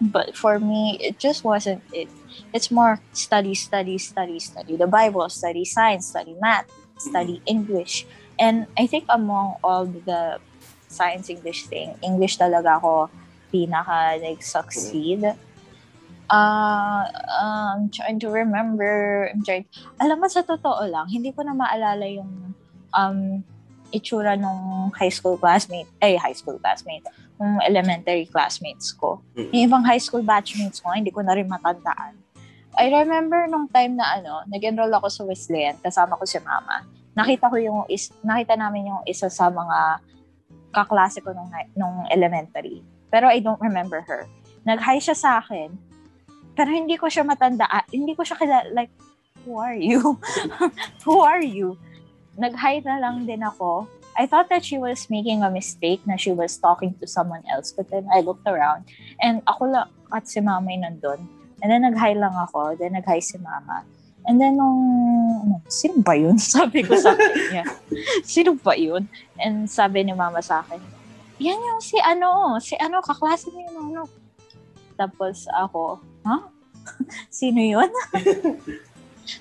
But 0.00 0.36
for 0.36 0.58
me, 0.58 0.98
it 1.00 1.18
just 1.18 1.44
wasn't 1.44 1.82
it. 1.92 2.08
It's 2.52 2.70
more 2.70 3.00
study, 3.12 3.54
study, 3.54 3.98
study, 3.98 4.38
study 4.40 4.76
the 4.76 4.86
Bible, 4.86 5.28
study 5.28 5.64
science, 5.64 6.08
study 6.08 6.36
math, 6.40 6.66
study 6.98 7.42
English. 7.46 8.06
And 8.40 8.66
I 8.78 8.86
think 8.86 9.04
among 9.08 9.60
all 9.62 9.84
the 9.84 10.40
science 10.88 11.28
English 11.28 11.68
thing, 11.68 11.94
English 12.00 12.40
talaga 12.40 12.80
ako 12.80 13.12
pinaka 13.52 14.16
nag-succeed. 14.16 15.36
Uh, 16.30 17.02
I'm 17.10 17.90
trying 17.90 18.22
to 18.22 18.30
remember. 18.30 19.28
I'm 19.28 19.42
trying, 19.42 19.66
alam 19.98 20.22
mo, 20.22 20.30
sa 20.30 20.46
totoo 20.46 20.86
lang, 20.86 21.10
hindi 21.10 21.34
ko 21.34 21.42
na 21.42 21.52
maalala 21.52 22.06
yung 22.06 22.54
um, 22.94 23.42
itsura 23.90 24.38
nung 24.38 24.90
high 24.94 25.12
school 25.12 25.36
classmate, 25.36 25.90
ay, 26.02 26.16
high 26.16 26.34
school 26.34 26.58
classmate, 26.58 27.04
yung 27.40 27.58
elementary 27.64 28.26
classmates 28.26 28.92
ko. 28.92 29.22
Mm. 29.34 29.50
Yung 29.50 29.62
ibang 29.70 29.84
high 29.86 30.00
school 30.00 30.22
batchmates 30.22 30.82
ko, 30.82 30.92
hindi 30.92 31.10
ko 31.10 31.24
na 31.24 31.34
rin 31.34 31.48
matandaan. 31.48 32.18
I 32.78 32.86
remember 32.92 33.50
nung 33.50 33.66
time 33.66 33.98
na 33.98 34.20
ano, 34.20 34.46
nag-enroll 34.46 34.92
ako 34.94 35.08
sa 35.10 35.22
Wesleyan, 35.26 35.76
kasama 35.82 36.14
ko 36.14 36.24
si 36.24 36.38
mama. 36.40 36.86
Nakita 37.18 37.50
ko 37.50 37.56
yung, 37.58 37.80
is, 37.90 38.14
nakita 38.22 38.54
namin 38.54 38.94
yung 38.94 39.02
isa 39.04 39.26
sa 39.26 39.50
mga 39.50 39.98
kaklase 40.70 41.18
ko 41.20 41.34
nung, 41.34 41.50
nung 41.74 42.06
elementary. 42.08 42.80
Pero 43.10 43.26
I 43.26 43.42
don't 43.42 43.58
remember 43.58 44.00
her. 44.06 44.30
Nag-hi 44.62 45.02
siya 45.02 45.16
sa 45.18 45.30
akin, 45.42 45.74
pero 46.54 46.70
hindi 46.70 46.94
ko 47.00 47.10
siya 47.10 47.26
matanda. 47.26 47.66
ah, 47.66 47.82
hindi 47.90 48.14
ko 48.14 48.22
siya 48.22 48.36
kilala. 48.38 48.68
Like, 48.70 48.92
who 49.42 49.56
are 49.58 49.74
you? 49.74 50.20
who 51.08 51.24
are 51.24 51.42
you? 51.42 51.80
Nag-hi 52.40 52.80
na 52.80 52.96
lang 52.96 53.28
din 53.28 53.44
ako. 53.44 53.84
I 54.16 54.24
thought 54.24 54.48
that 54.48 54.64
she 54.64 54.80
was 54.80 55.12
making 55.12 55.44
a 55.44 55.52
mistake 55.52 56.00
na 56.08 56.16
she 56.16 56.32
was 56.32 56.56
talking 56.56 56.96
to 56.98 57.06
someone 57.06 57.44
else. 57.52 57.68
But 57.70 57.92
then 57.92 58.08
I 58.08 58.24
looked 58.24 58.48
around 58.48 58.88
and 59.20 59.44
ako 59.44 59.68
lang 59.68 59.92
at 60.08 60.24
si 60.24 60.40
mama 60.40 60.72
yung 60.72 60.88
nandun. 60.88 61.20
And 61.60 61.68
then 61.68 61.84
nag-hi 61.84 62.16
lang 62.16 62.32
ako. 62.32 62.80
Then 62.80 62.96
nag-hi 62.96 63.20
si 63.20 63.36
mama. 63.36 63.84
And 64.24 64.40
then 64.40 64.56
nung, 64.56 64.80
ano, 65.44 65.54
sino 65.68 66.00
ba 66.00 66.16
yun? 66.16 66.40
Sabi 66.56 66.80
ko 66.80 66.96
sa 66.96 67.12
kanya. 67.12 67.68
sino 68.24 68.56
ba 68.56 68.72
yun? 68.72 69.04
And 69.36 69.68
sabi 69.68 70.04
ni 70.04 70.12
mama 70.12 70.40
sa 70.44 70.64
akin, 70.64 70.80
yan 71.40 71.56
yung 71.56 71.80
si 71.80 71.96
ano, 72.00 72.60
si 72.60 72.76
ano, 72.76 73.00
kaklase 73.00 73.48
mo 73.48 73.60
yung 73.64 73.76
ano. 73.92 74.02
Tapos 74.96 75.48
ako, 75.56 76.00
ha? 76.28 76.52
sino 77.32 77.60
yun? 77.60 77.88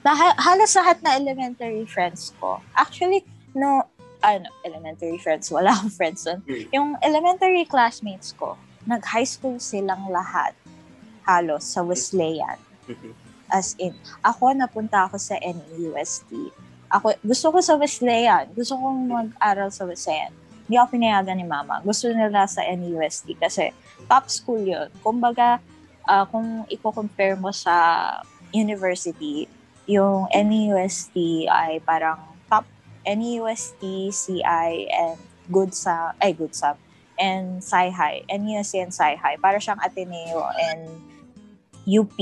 Lahat, 0.06 0.34
halos 0.39 0.71
lahat 0.75 0.97
na 1.02 1.15
elementary 1.17 1.86
friends 1.86 2.34
ko. 2.38 2.62
Actually, 2.75 3.25
no, 3.56 3.86
ano, 4.23 4.47
elementary 4.67 5.17
friends, 5.17 5.49
wala 5.56 5.71
akong 5.71 5.93
friends 5.93 6.28
nun. 6.28 6.39
Hmm. 6.43 6.65
Yung 6.75 6.89
elementary 7.02 7.63
classmates 7.65 8.36
ko, 8.36 8.60
nag-high 8.88 9.28
school 9.28 9.60
silang 9.60 10.10
lahat. 10.12 10.56
Halos 11.28 11.65
sa 11.67 11.86
Wesleyan. 11.86 12.58
Mhm. 12.89 13.13
As 13.49 13.73
in, 13.82 13.97
ako 14.21 14.54
napunta 14.54 15.10
ako 15.10 15.17
sa 15.17 15.38
NEUST. 15.41 16.30
Ako, 16.89 17.17
gusto 17.21 17.47
ko 17.54 17.58
sa 17.62 17.78
Wesleyan. 17.78 18.49
Gusto 18.54 18.78
kong 18.78 18.99
mag-aral 19.10 19.73
sa 19.73 19.86
Wesleyan. 19.89 20.34
Hindi 20.69 20.78
ako 20.78 20.88
pinayagan 20.93 21.38
ni 21.38 21.45
mama. 21.49 21.82
Gusto 21.82 22.13
nila 22.13 22.45
sa 22.45 22.62
NEUST 22.62 23.34
kasi 23.41 23.73
top 24.06 24.30
school 24.30 24.62
yun. 24.62 24.89
Kumbaga, 25.02 25.58
ah, 26.06 26.30
kung 26.30 26.65
i-compare 26.69 27.34
mo 27.38 27.49
sa 27.49 27.73
university, 28.54 29.49
yung 29.89 30.30
NEUST 30.30 31.17
ay 31.49 31.82
parang 31.82 32.21
top 32.45 32.69
NEUST, 33.10 33.82
CI, 34.13 34.86
and 34.93 35.17
good 35.49 35.73
sa, 35.73 36.13
ay 36.21 36.38
good 36.38 36.54
sa, 36.54 36.78
and 37.17 37.58
Sci-Hi, 37.58 38.21
NEUST 38.30 38.78
and 38.78 38.93
Sci-Hi. 38.93 39.41
Para 39.41 39.58
siyang 39.58 39.82
Ateneo 39.82 40.45
and 40.54 40.86
UP, 41.89 42.13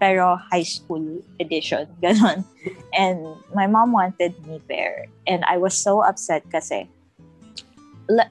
pero 0.00 0.40
high 0.48 0.64
school 0.64 1.20
edition. 1.36 1.84
Ganon. 2.02 2.40
And 2.96 3.36
my 3.52 3.68
mom 3.68 3.92
wanted 3.92 4.32
me 4.48 4.64
there. 4.64 5.04
And 5.28 5.44
I 5.44 5.60
was 5.60 5.76
so 5.76 6.00
upset 6.00 6.48
kasi 6.48 6.88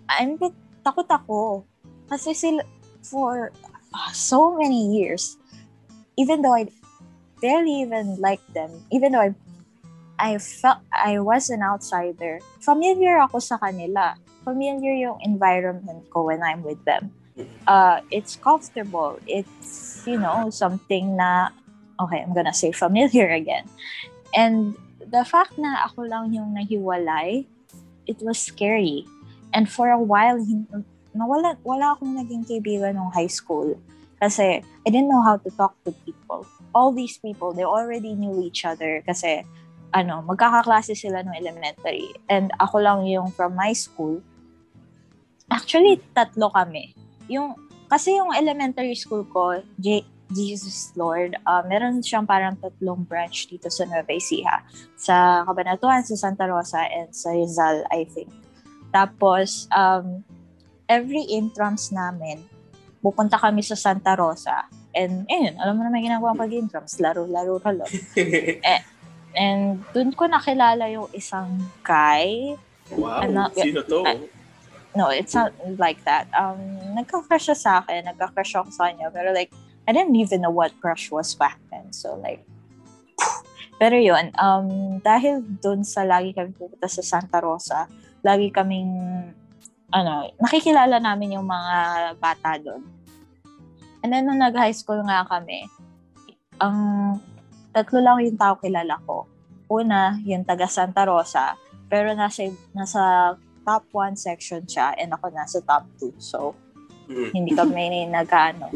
I'm 0.10 0.36
bit 0.42 0.58
takot 0.82 1.06
ako. 1.08 1.64
Kasi 2.10 2.34
sila, 2.34 2.66
for 3.06 3.54
so 4.12 4.58
many 4.58 4.98
years, 4.98 5.38
even 6.18 6.42
though 6.42 6.58
I 6.58 6.68
barely 7.42 7.82
even 7.82 8.20
liked 8.20 8.48
them, 8.54 8.70
even 8.92 9.12
though 9.12 9.24
I 9.24 9.36
I 10.20 10.38
felt 10.38 10.84
I 10.92 11.20
was 11.24 11.50
an 11.50 11.64
outsider, 11.64 12.44
familiar 12.60 13.24
ako 13.24 13.40
sa 13.40 13.56
kanila. 13.56 14.20
Familiar 14.44 14.92
yung 14.92 15.20
environment 15.24 16.04
ko 16.12 16.28
when 16.28 16.44
I'm 16.44 16.64
with 16.64 16.84
them. 16.84 17.16
Uh, 17.64 18.04
it's 18.12 18.36
comfortable. 18.36 19.16
It's, 19.24 20.04
you 20.04 20.20
know, 20.20 20.52
something 20.52 21.16
na, 21.16 21.56
okay, 22.04 22.20
I'm 22.20 22.36
gonna 22.36 22.54
say 22.54 22.76
familiar 22.76 23.32
again. 23.32 23.64
And 24.36 24.76
the 25.00 25.24
fact 25.24 25.56
na 25.56 25.88
ako 25.88 26.12
lang 26.12 26.36
yung 26.36 26.52
nahiwalay, 26.52 27.48
it 28.04 28.20
was 28.20 28.44
scary. 28.44 29.08
And 29.56 29.72
for 29.72 29.88
a 29.88 30.00
while, 30.00 30.36
nawala, 31.16 31.56
wala 31.64 31.96
akong 31.96 32.20
naging 32.20 32.44
kaibigan 32.44 33.00
nung 33.00 33.16
high 33.16 33.32
school. 33.32 33.80
Kasi 34.20 34.60
I 34.60 34.88
didn't 34.92 35.08
know 35.08 35.24
how 35.24 35.40
to 35.40 35.50
talk 35.56 35.80
to 35.88 35.96
people. 36.04 36.44
All 36.74 36.94
these 36.94 37.18
people, 37.18 37.54
they 37.54 37.66
already 37.66 38.14
knew 38.14 38.42
each 38.42 38.66
other 38.66 39.02
kasi 39.06 39.46
ano, 39.94 40.22
magkakaklase 40.22 40.94
sila 40.94 41.26
nung 41.26 41.38
elementary. 41.38 42.14
And 42.30 42.54
ako 42.62 42.82
lang 42.82 43.00
yung 43.10 43.34
from 43.34 43.58
my 43.58 43.74
school. 43.74 44.22
Actually, 45.50 45.98
tatlo 46.14 46.54
kami. 46.54 46.94
Yung, 47.26 47.58
kasi 47.90 48.14
yung 48.14 48.30
elementary 48.38 48.94
school 48.94 49.26
ko, 49.26 49.66
J- 49.82 50.06
Jesus 50.30 50.94
Lord, 50.94 51.34
uh, 51.42 51.66
meron 51.66 52.06
siyang 52.06 52.30
parang 52.30 52.54
tatlong 52.62 53.02
branch 53.02 53.50
dito 53.50 53.66
sa 53.74 53.90
Nueva 53.90 54.14
Ecija. 54.14 54.62
Sa 54.94 55.42
Cabanatuan, 55.42 56.06
sa 56.06 56.14
Santa 56.14 56.46
Rosa, 56.46 56.86
and 56.86 57.10
sa 57.10 57.34
Rizal, 57.34 57.82
I 57.90 58.06
think. 58.06 58.30
Tapos, 58.94 59.66
um, 59.74 60.22
every 60.86 61.26
intrams 61.34 61.90
namin, 61.90 62.46
pupunta 63.02 63.42
kami 63.42 63.66
sa 63.66 63.74
Santa 63.74 64.14
Rosa. 64.14 64.70
And, 64.96 65.30
ayun, 65.30 65.54
alam 65.62 65.78
mo 65.78 65.86
naman 65.86 66.02
ginagawa 66.02 66.34
pag 66.34 66.50
intrams, 66.50 66.98
laro-laro 66.98 67.62
laro 67.62 67.86
And 69.38 69.86
dun 69.94 70.10
ko 70.18 70.26
nakilala 70.26 70.90
yung 70.90 71.10
isang 71.14 71.62
guy. 71.86 72.58
wow, 72.90 73.22
Ano, 73.22 73.54
sino 73.54 73.86
to? 73.86 74.02
ah, 74.02 74.18
No, 74.98 75.14
it's 75.14 75.38
not 75.38 75.54
like 75.78 76.02
that. 76.10 76.26
Um, 76.34 76.58
nagka-crush 76.98 77.54
siya 77.54 77.58
sa 77.58 77.72
akin, 77.86 78.10
nagka-crush 78.10 78.58
ako 78.58 78.74
sa 78.74 78.90
kanya. 78.90 79.14
Pero 79.14 79.30
like, 79.30 79.54
I 79.86 79.94
didn't 79.94 80.18
even 80.18 80.42
know 80.42 80.54
what 80.54 80.74
crush 80.82 81.14
was 81.14 81.38
back 81.38 81.62
then. 81.70 81.94
So 81.94 82.18
like, 82.18 82.42
pero 83.80 83.96
yun, 83.96 84.34
um, 84.36 85.00
dahil 85.00 85.46
dun 85.64 85.88
sa 85.88 86.04
lagi 86.04 86.36
kami 86.36 86.52
pupunta 86.52 86.90
sa 86.92 87.00
Santa 87.06 87.40
Rosa, 87.40 87.88
lagi 88.26 88.52
kaming, 88.52 88.92
ano, 89.94 90.30
nakikilala 90.42 91.00
namin 91.00 91.40
yung 91.40 91.48
mga 91.48 91.76
bata 92.20 92.60
doon. 92.60 92.84
And 94.04 94.10
then, 94.12 94.28
nung 94.28 94.40
nag-high 94.40 94.76
school 94.76 95.04
nga 95.04 95.28
kami, 95.28 95.68
ang 96.60 96.78
tatlo 97.72 98.00
lang 98.00 98.24
yung 98.24 98.40
tao 98.40 98.56
kilala 98.60 99.00
ko. 99.04 99.28
Una, 99.70 100.18
yung 100.26 100.44
taga 100.44 100.66
Santa 100.66 101.06
Rosa, 101.06 101.56
pero 101.88 102.12
nasa, 102.16 102.48
nasa 102.74 103.36
top 103.62 103.86
1 103.94 104.18
section 104.18 104.66
siya 104.66 104.96
and 104.98 105.14
ako 105.14 105.30
nasa 105.30 105.60
top 105.62 105.86
2. 106.00 106.16
So, 106.18 106.56
Mm. 107.10 107.30
hindi 107.34 107.52
kami 107.58 108.06
nagano. 108.14 108.70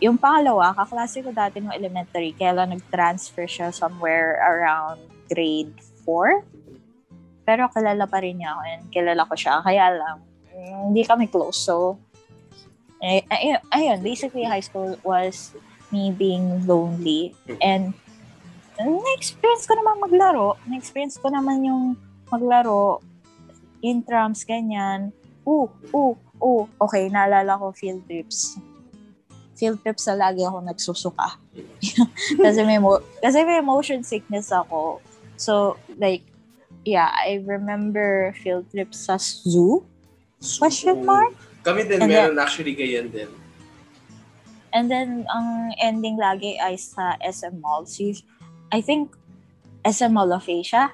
Yung 0.00 0.16
pangalawa, 0.16 0.72
kaklase 0.72 1.20
ko 1.20 1.34
dati 1.36 1.60
nung 1.60 1.74
elementary, 1.74 2.32
kaya 2.32 2.56
lang 2.56 2.72
nag-transfer 2.72 3.44
siya 3.44 3.68
somewhere 3.74 4.40
around 4.40 5.02
grade 5.28 5.74
4. 6.06 6.40
Pero 7.44 7.68
kilala 7.68 8.08
pa 8.08 8.24
rin 8.24 8.40
niya 8.40 8.56
ako 8.56 8.60
and 8.64 8.84
kilala 8.88 9.22
ko 9.28 9.34
siya. 9.36 9.60
Kaya 9.60 9.84
lang, 9.92 10.16
mm, 10.48 10.92
hindi 10.92 11.02
kami 11.04 11.28
close. 11.28 11.60
So, 11.60 12.00
ay, 13.02 13.22
ay, 13.30 13.42
ayun, 13.70 14.02
basically 14.02 14.42
high 14.42 14.62
school 14.62 14.98
was 15.06 15.54
me 15.94 16.10
being 16.10 16.66
lonely. 16.66 17.34
And 17.62 17.94
na-experience 18.78 19.66
ko 19.66 19.74
naman 19.78 20.02
maglaro. 20.02 20.58
Na-experience 20.66 21.18
ko 21.18 21.30
naman 21.30 21.66
yung 21.66 21.98
maglaro, 22.30 23.02
intrams, 23.82 24.42
ganyan. 24.46 25.14
Oo, 25.46 25.70
oo, 25.94 26.14
oo. 26.38 26.62
Okay, 26.78 27.10
naalala 27.10 27.58
ko 27.58 27.72
field 27.74 28.04
trips. 28.06 28.58
Field 29.58 29.82
trips 29.82 30.06
na 30.06 30.30
lagi 30.30 30.46
ako 30.46 30.62
nagsusuka. 30.62 31.38
kasi 32.44 32.60
may 32.62 32.78
mo 32.78 33.02
kasi 33.18 33.42
may 33.42 33.58
motion 33.58 34.06
sickness 34.06 34.54
ako. 34.54 35.02
So, 35.38 35.78
like, 35.98 36.22
yeah, 36.82 37.10
I 37.10 37.42
remember 37.42 38.34
field 38.38 38.70
trips 38.70 39.06
sa 39.06 39.18
zoo. 39.18 39.82
Question 40.38 41.02
mark? 41.02 41.34
Kami 41.68 41.84
din, 41.84 42.00
And 42.00 42.08
meron 42.08 42.40
actually 42.40 42.72
ganyan 42.72 43.12
din. 43.12 43.28
And 44.72 44.88
then, 44.88 45.28
ang 45.28 45.76
ending 45.76 46.16
lagi 46.16 46.56
ay 46.56 46.80
sa 46.80 47.20
SM 47.20 47.60
Malls. 47.60 48.00
Us- 48.00 48.24
I 48.72 48.80
think, 48.80 49.12
SM 49.84 50.12
Mall 50.16 50.32
of 50.32 50.48
Asia. 50.48 50.88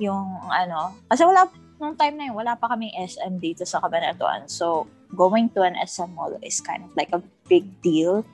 Yung 0.00 0.40
ano. 0.48 0.96
Kasi 1.12 1.28
wala, 1.28 1.48
nung 1.76 1.96
time 1.96 2.16
na 2.16 2.24
yun, 2.32 2.36
wala 2.40 2.56
pa 2.56 2.72
kaming 2.72 2.92
SM 2.96 3.36
dito 3.36 3.68
sa 3.68 3.84
Cabanatuan. 3.84 4.48
So, 4.48 4.88
going 5.12 5.52
to 5.52 5.64
an 5.64 5.76
SM 5.76 6.16
Mall 6.16 6.40
is 6.40 6.60
kind 6.64 6.84
of 6.84 6.92
like 6.96 7.12
a 7.12 7.20
big 7.48 7.68
deal. 7.84 8.24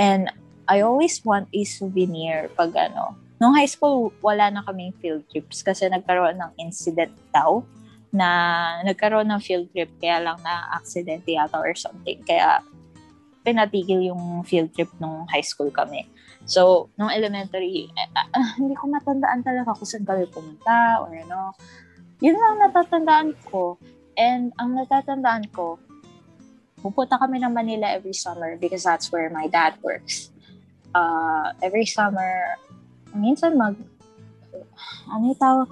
And 0.00 0.32
I 0.64 0.80
always 0.80 1.20
want 1.24 1.52
a 1.52 1.62
souvenir 1.68 2.48
pag 2.56 2.72
ano. 2.72 3.16
Nung 3.36 3.52
high 3.52 3.68
school, 3.68 4.16
wala 4.24 4.48
na 4.48 4.64
kaming 4.64 4.96
field 5.00 5.28
trips 5.28 5.60
kasi 5.60 5.84
nagkaroon 5.92 6.40
ng 6.40 6.52
incident 6.56 7.12
daw 7.32 7.60
na 8.14 8.30
nagkaroon 8.86 9.26
ng 9.26 9.42
field 9.42 9.66
trip 9.74 9.90
kaya 9.98 10.22
lang 10.22 10.38
na 10.46 10.70
accident 10.70 11.26
yata 11.26 11.58
or 11.58 11.74
something. 11.74 12.22
Kaya 12.22 12.62
pinatigil 13.42 14.06
yung 14.06 14.46
field 14.46 14.70
trip 14.70 14.88
nung 15.02 15.26
high 15.26 15.42
school 15.42 15.68
kami. 15.74 16.06
So, 16.46 16.88
nung 16.94 17.10
elementary, 17.10 17.90
eh, 17.90 18.08
ah, 18.14 18.28
ah, 18.38 18.50
hindi 18.56 18.78
ko 18.78 18.86
matandaan 18.86 19.42
talaga 19.42 19.74
kung 19.74 19.88
saan 19.88 20.06
kami 20.06 20.30
pumunta 20.30 21.02
or 21.02 21.10
ano. 21.10 21.52
Yun 22.22 22.38
lang 22.38 22.70
natatandaan 22.70 23.34
ko. 23.50 23.76
And 24.14 24.54
ang 24.62 24.78
natatandaan 24.78 25.50
ko, 25.50 25.82
pupunta 26.84 27.16
kami 27.16 27.40
ng 27.40 27.50
Manila 27.50 27.90
every 27.90 28.14
summer 28.14 28.60
because 28.60 28.84
that's 28.84 29.10
where 29.10 29.32
my 29.32 29.48
dad 29.48 29.74
works. 29.80 30.30
Uh, 30.94 31.50
every 31.64 31.88
summer, 31.88 32.60
minsan 33.16 33.56
mag, 33.58 33.74
ano 35.10 35.24
yung 35.32 35.40
tawag? 35.40 35.68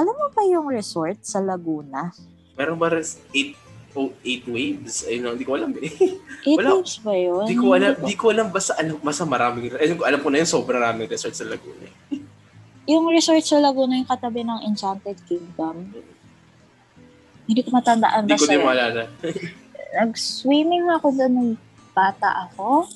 Alam 0.00 0.16
mo 0.16 0.26
ba 0.32 0.42
yung 0.48 0.72
resort 0.72 1.20
sa 1.20 1.44
Laguna? 1.44 2.08
Meron 2.56 2.80
ba 2.80 2.88
rin 2.88 3.04
8 3.04 3.92
oh, 3.92 4.08
eight 4.24 4.48
waves. 4.48 5.04
Ayun 5.04 5.28
lang, 5.28 5.34
hindi 5.36 5.44
ko 5.44 5.52
alam 5.58 5.76
eh. 5.76 5.92
Eight 6.48 6.56
Wala. 6.56 6.78
waves 6.78 6.96
ba 7.04 7.12
yun? 7.12 7.44
Hindi 7.44 7.58
ko 7.58 7.66
alam, 7.74 7.92
Hindi 7.98 8.08
di 8.08 8.16
ko 8.16 8.24
alam 8.30 8.46
basta 8.48 8.72
alam, 8.78 8.96
basta 9.02 9.26
maraming, 9.26 9.76
ayun, 9.76 9.98
alam 10.00 10.20
ko 10.22 10.30
na 10.30 10.38
yun, 10.40 10.48
sobrang 10.48 10.80
maraming 10.80 11.10
resort 11.10 11.36
sa 11.36 11.44
Laguna. 11.44 11.84
eh. 11.84 11.92
Yung 12.90 13.06
resort 13.12 13.44
sa 13.44 13.60
Laguna 13.62 13.94
yung 13.94 14.08
katabi 14.08 14.42
ng 14.42 14.66
Enchanted 14.66 15.14
Kingdom. 15.28 15.94
Hindi 17.46 17.60
ko 17.62 17.70
matandaan 17.70 18.26
Hindi 18.26 18.34
ko 18.34 18.42
basta 18.42 18.50
din 18.50 18.66
maalala. 18.66 19.02
Nag-swimming 20.00 20.86
ako 20.98 21.06
doon 21.14 21.32
nung 21.34 21.52
bata 21.94 22.50
ako. 22.50 22.90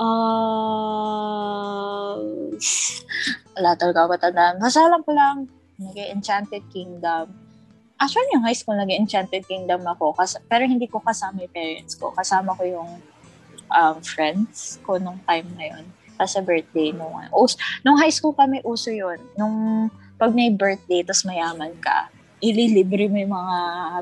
Ah... 0.00 2.16
wala 3.60 3.76
talaga 3.76 3.98
ako 4.04 4.08
matandaan. 4.16 4.56
Basta 4.56 4.88
alam 4.88 5.04
ko 5.04 5.12
lang, 5.12 5.36
nag-Enchanted 5.80 6.62
Kingdom. 6.68 7.32
Actually, 7.96 8.32
yung 8.32 8.44
high 8.44 8.54
school, 8.54 8.76
nag-Enchanted 8.76 9.44
Kingdom 9.44 9.84
ako. 9.84 10.12
Kas- 10.12 10.40
pero 10.44 10.64
hindi 10.64 10.84
ko 10.84 11.00
kasama 11.00 11.40
yung 11.40 11.52
parents 11.52 11.96
ko. 11.96 12.12
Kasama 12.12 12.52
ko 12.52 12.62
yung 12.64 12.90
um, 13.68 13.96
friends 14.00 14.76
ko 14.80 14.96
nung 14.96 15.20
time 15.24 15.48
na 15.56 15.64
yun. 15.72 15.84
Kasi 16.14 16.40
birthday 16.40 16.92
nung, 16.92 17.16
us, 17.34 17.56
nung 17.80 17.96
high 17.96 18.12
school 18.12 18.32
kami, 18.32 18.60
uso 18.62 18.92
yun. 18.92 19.16
Nung 19.34 19.88
pag 20.16 20.32
may 20.32 20.52
birthday, 20.52 21.00
tapos 21.00 21.24
mayaman 21.24 21.72
ka, 21.80 22.12
ililibre 22.40 23.08
mo 23.08 23.16
yung 23.16 23.32
mga 23.32 23.56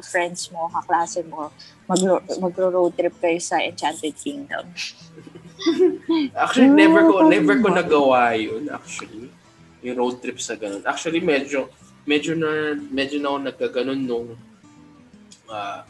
friends 0.04 0.50
mo, 0.50 0.66
kaklase 0.68 1.22
mo, 1.22 1.50
magro- 1.86 2.22
magro-road 2.38 2.94
trip 2.94 3.14
kayo 3.18 3.38
sa 3.38 3.58
Enchanted 3.58 4.14
Kingdom. 4.14 4.66
Actually, 6.34 6.70
never 6.70 7.02
ko, 7.02 7.14
Oh, 7.22 7.28
never 7.28 7.58
ko 7.58 7.66
my. 7.66 7.76
nagawa 7.76 8.20
yun, 8.34 8.70
actually. 8.70 9.26
Yung 9.82 9.96
road 9.98 10.18
trip 10.18 10.38
sa 10.42 10.58
ganun. 10.58 10.82
Actually, 10.82 11.22
medyo, 11.22 11.70
medyo 12.08 12.34
na, 12.34 12.74
medyo 12.90 13.22
na 13.22 13.28
ako 13.30 13.38
nagkaganon 13.46 14.02
nung, 14.02 14.28
uh, 15.46 15.80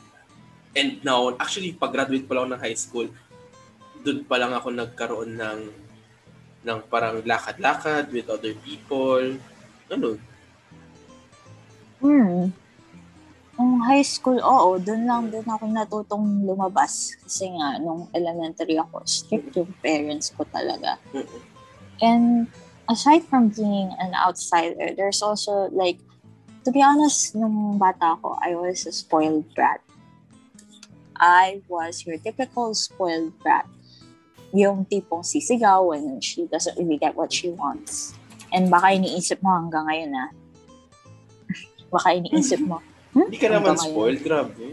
and 0.76 1.00
now, 1.02 1.32
actually, 1.40 1.72
pag-graduate 1.72 2.28
pa 2.28 2.36
lang 2.36 2.48
ako 2.48 2.52
ng 2.54 2.64
high 2.64 2.78
school, 2.78 3.08
doon 4.04 4.20
pa 4.28 4.36
lang 4.38 4.52
ako 4.54 4.68
nagkaroon 4.70 5.32
ng, 5.34 5.60
ng 6.64 6.78
parang 6.86 7.22
lakad-lakad 7.24 8.12
with 8.12 8.28
other 8.28 8.54
people. 8.62 9.24
Ano? 9.88 10.20
Hmm. 11.98 12.52
Nung 13.58 13.82
high 13.82 14.06
school, 14.06 14.38
oo, 14.38 14.78
doon 14.78 15.02
lang 15.02 15.22
din 15.34 15.42
ako 15.42 15.66
natutong 15.66 16.46
lumabas. 16.46 17.18
Kasi 17.18 17.50
nga, 17.58 17.74
nung 17.82 18.06
elementary 18.14 18.78
ako, 18.78 19.02
strict 19.02 19.50
yung 19.58 19.72
parents 19.82 20.30
ko 20.30 20.46
talaga. 20.46 20.94
Mm-mm. 21.10 21.42
And 21.98 22.46
aside 22.88 23.24
from 23.24 23.48
being 23.48 23.94
an 24.00 24.14
outsider, 24.14 24.96
there's 24.96 25.22
also 25.22 25.68
like, 25.72 26.00
to 26.64 26.72
be 26.72 26.82
honest, 26.82 27.36
nung 27.36 27.78
bata 27.78 28.16
ako, 28.16 28.36
I 28.40 28.56
was 28.56 28.86
a 28.86 28.92
spoiled 28.92 29.44
brat. 29.54 29.80
I 31.16 31.60
was 31.68 32.06
your 32.06 32.18
typical 32.18 32.74
spoiled 32.74 33.36
brat. 33.40 33.68
Yung 34.52 34.88
tipong 34.88 35.28
sisigaw 35.28 35.84
when 35.92 36.20
she 36.24 36.48
doesn't 36.48 36.78
really 36.80 36.96
get 36.96 37.14
what 37.14 37.32
she 37.32 37.52
wants. 37.52 38.16
And 38.48 38.72
baka 38.72 38.96
iniisip 38.96 39.44
mo 39.44 39.52
hanggang 39.52 39.84
ngayon 39.84 40.10
na, 40.16 40.24
baka 41.92 42.16
iniisip 42.16 42.64
mo, 42.64 42.80
hmm? 43.12 43.28
Hindi 43.28 43.36
ka 43.36 43.52
naman 43.52 43.76
Hanggang 43.76 43.92
spoiled, 43.92 44.20
grabe. 44.24 44.72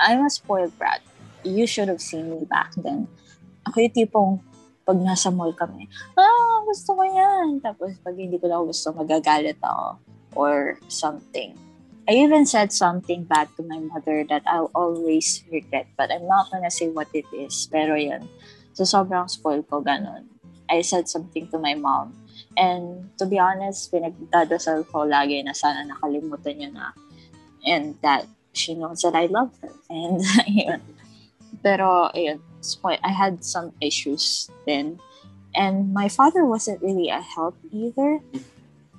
I'm 0.00 0.24
a 0.24 0.30
spoiled 0.32 0.72
brat. 0.80 1.04
You 1.44 1.68
should 1.68 1.92
have 1.92 2.00
seen 2.00 2.32
me 2.32 2.48
back 2.48 2.72
then. 2.80 3.06
Ako 3.68 3.84
yung 3.84 3.94
tipong, 3.94 4.32
pag 4.92 5.00
nasa 5.00 5.32
mall 5.32 5.56
kami, 5.56 5.88
ah, 6.20 6.60
gusto 6.68 6.92
ko 6.92 7.00
yan. 7.00 7.64
Tapos 7.64 7.96
pag 8.04 8.12
hindi 8.12 8.36
ko 8.36 8.44
na 8.44 8.60
gusto, 8.60 8.92
magagalit 8.92 9.56
ako. 9.64 9.96
Or 10.36 10.76
something. 10.92 11.56
I 12.04 12.20
even 12.20 12.44
said 12.44 12.76
something 12.76 13.24
bad 13.24 13.48
to 13.56 13.64
my 13.64 13.80
mother 13.80 14.20
that 14.28 14.44
I'll 14.44 14.68
always 14.76 15.40
regret. 15.48 15.88
But 15.96 16.12
I'm 16.12 16.28
not 16.28 16.52
gonna 16.52 16.68
say 16.68 16.92
what 16.92 17.08
it 17.16 17.24
is. 17.32 17.68
Pero 17.72 17.96
yun. 17.96 18.28
So 18.76 18.84
sobrang 18.84 19.32
spoiled 19.32 19.64
ko 19.72 19.80
ganun. 19.80 20.28
I 20.68 20.84
said 20.84 21.08
something 21.08 21.48
to 21.52 21.60
my 21.60 21.72
mom. 21.72 22.12
And 22.56 23.08
to 23.16 23.24
be 23.24 23.40
honest, 23.40 23.88
pinagdadasal 23.92 24.92
ko 24.92 25.08
lagi 25.08 25.40
na 25.40 25.56
sana 25.56 25.88
nakalimutan 25.88 26.60
niya 26.60 26.70
na. 26.72 26.92
And 27.64 27.96
that 28.04 28.28
she 28.52 28.76
knows 28.76 29.00
that 29.08 29.16
I 29.16 29.32
love 29.32 29.56
her. 29.64 29.72
And 29.88 30.20
yun. 30.48 30.80
Pero, 31.60 32.12
ayun, 32.12 32.40
spoil, 32.64 32.98
I 33.02 33.10
had 33.10 33.44
some 33.44 33.72
issues 33.80 34.50
then. 34.66 35.00
And 35.54 35.92
my 35.92 36.08
father 36.08 36.44
wasn't 36.44 36.80
really 36.82 37.08
a 37.08 37.20
help 37.20 37.56
either. 37.70 38.20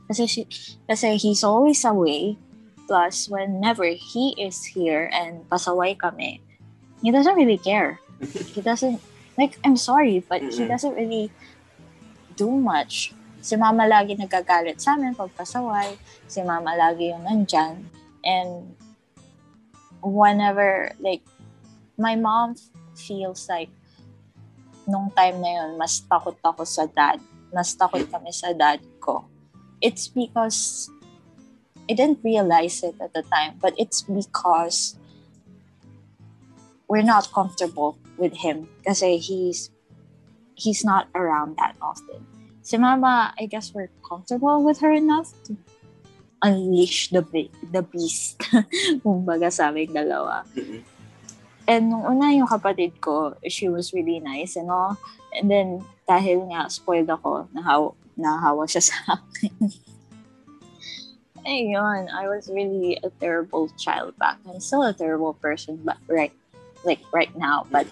Kasi, 0.07 0.27
she, 0.27 0.47
kasi 0.87 1.17
he's 1.17 1.43
always 1.43 1.83
away. 1.83 2.37
Plus, 2.87 3.27
whenever 3.29 3.85
he 3.85 4.35
is 4.37 4.63
here 4.63 5.09
and 5.13 5.47
pasaway 5.49 5.97
kami, 5.97 6.41
he 7.01 7.11
doesn't 7.11 7.35
really 7.35 7.57
care. 7.57 7.99
He 8.53 8.61
doesn't, 8.69 9.01
like, 9.37 9.57
I'm 9.63 9.77
sorry, 9.77 10.23
but 10.27 10.41
he 10.41 10.61
Mm-mm. 10.61 10.67
doesn't 10.67 10.93
really 10.93 11.31
do 12.35 12.51
much. 12.51 13.13
Si 13.41 13.55
mama 13.55 13.83
lagi 13.89 14.15
nagagalit 14.15 14.79
sa 14.79 14.93
amin 14.93 15.15
pag 15.15 15.33
pasaway. 15.35 15.97
Si 16.27 16.43
mama 16.43 16.75
lagi 16.77 17.11
yung 17.11 17.25
nandyan. 17.25 17.87
And 18.23 18.75
whenever, 20.03 20.91
like, 20.99 21.23
my 21.97 22.15
mom 22.15 22.55
feels 22.95 23.49
like 23.49 23.69
nung 24.87 25.11
time 25.15 25.39
na 25.39 25.51
yun, 25.63 25.79
mas 25.79 26.03
takot 26.03 26.35
ako 26.43 26.63
sa 26.67 26.87
dad. 26.87 27.19
Mas 27.53 27.75
takot 27.75 28.03
kami 28.09 28.31
sa 28.33 28.51
dad 28.51 28.81
ko. 28.99 29.25
It's 29.79 30.07
because 30.07 30.89
I 31.89 31.93
didn't 31.93 32.23
realize 32.23 32.83
it 32.83 32.95
at 32.99 33.11
the 33.11 33.23
time, 33.27 33.59
but 33.59 33.75
it's 33.77 34.01
because 34.03 34.95
we're 36.87 37.03
not 37.03 37.31
comfortable 37.31 37.99
with 38.15 38.37
him 38.45 38.69
kasi 38.85 39.17
he's 39.17 39.73
he's 40.55 40.85
not 40.85 41.09
around 41.15 41.57
that 41.57 41.75
often. 41.81 42.23
Si 42.63 42.79
mama, 42.79 43.35
I 43.35 43.47
guess 43.47 43.75
we're 43.75 43.91
comfortable 43.99 44.63
with 44.63 44.79
her 44.79 44.93
enough 44.95 45.35
to 45.49 45.57
unleash 46.39 47.11
the 47.11 47.23
the 47.71 47.83
beast. 47.83 48.39
Kumbaga 49.03 49.51
sa 49.51 49.71
aming 49.71 49.91
dalawa. 49.91 50.47
Mm-mm. 50.55 50.92
And 51.67 51.89
nung 51.89 52.03
una 52.03 52.31
yung 52.35 52.47
kapatid 52.47 52.99
ko, 52.99 53.35
she 53.47 53.69
was 53.69 53.93
really 53.93 54.19
nice 54.19 54.55
and 54.55 54.67
all. 54.67 54.99
And 55.31 55.49
then, 55.49 55.85
dahil 56.03 56.51
nga 56.51 56.67
spoiled 56.67 57.09
ako, 57.09 57.47
nahaw, 57.55 57.95
nahawa 58.19 58.67
siya 58.67 58.83
sa 58.91 58.97
akin. 59.15 59.71
Ayun, 61.43 62.07
I 62.07 62.27
was 62.31 62.47
really 62.47 62.99
a 63.03 63.11
terrible 63.19 63.67
child 63.75 64.15
back 64.15 64.39
then. 64.47 64.59
Still 64.63 64.83
a 64.83 64.95
terrible 64.95 65.35
person, 65.43 65.79
but 65.83 65.99
right, 66.07 66.31
like 66.87 67.03
right 67.11 67.31
now. 67.35 67.67
But 67.67 67.87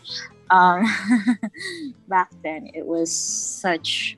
um, 0.51 0.87
back 2.07 2.31
then, 2.43 2.71
it 2.71 2.87
was 2.87 3.11
such, 3.11 4.15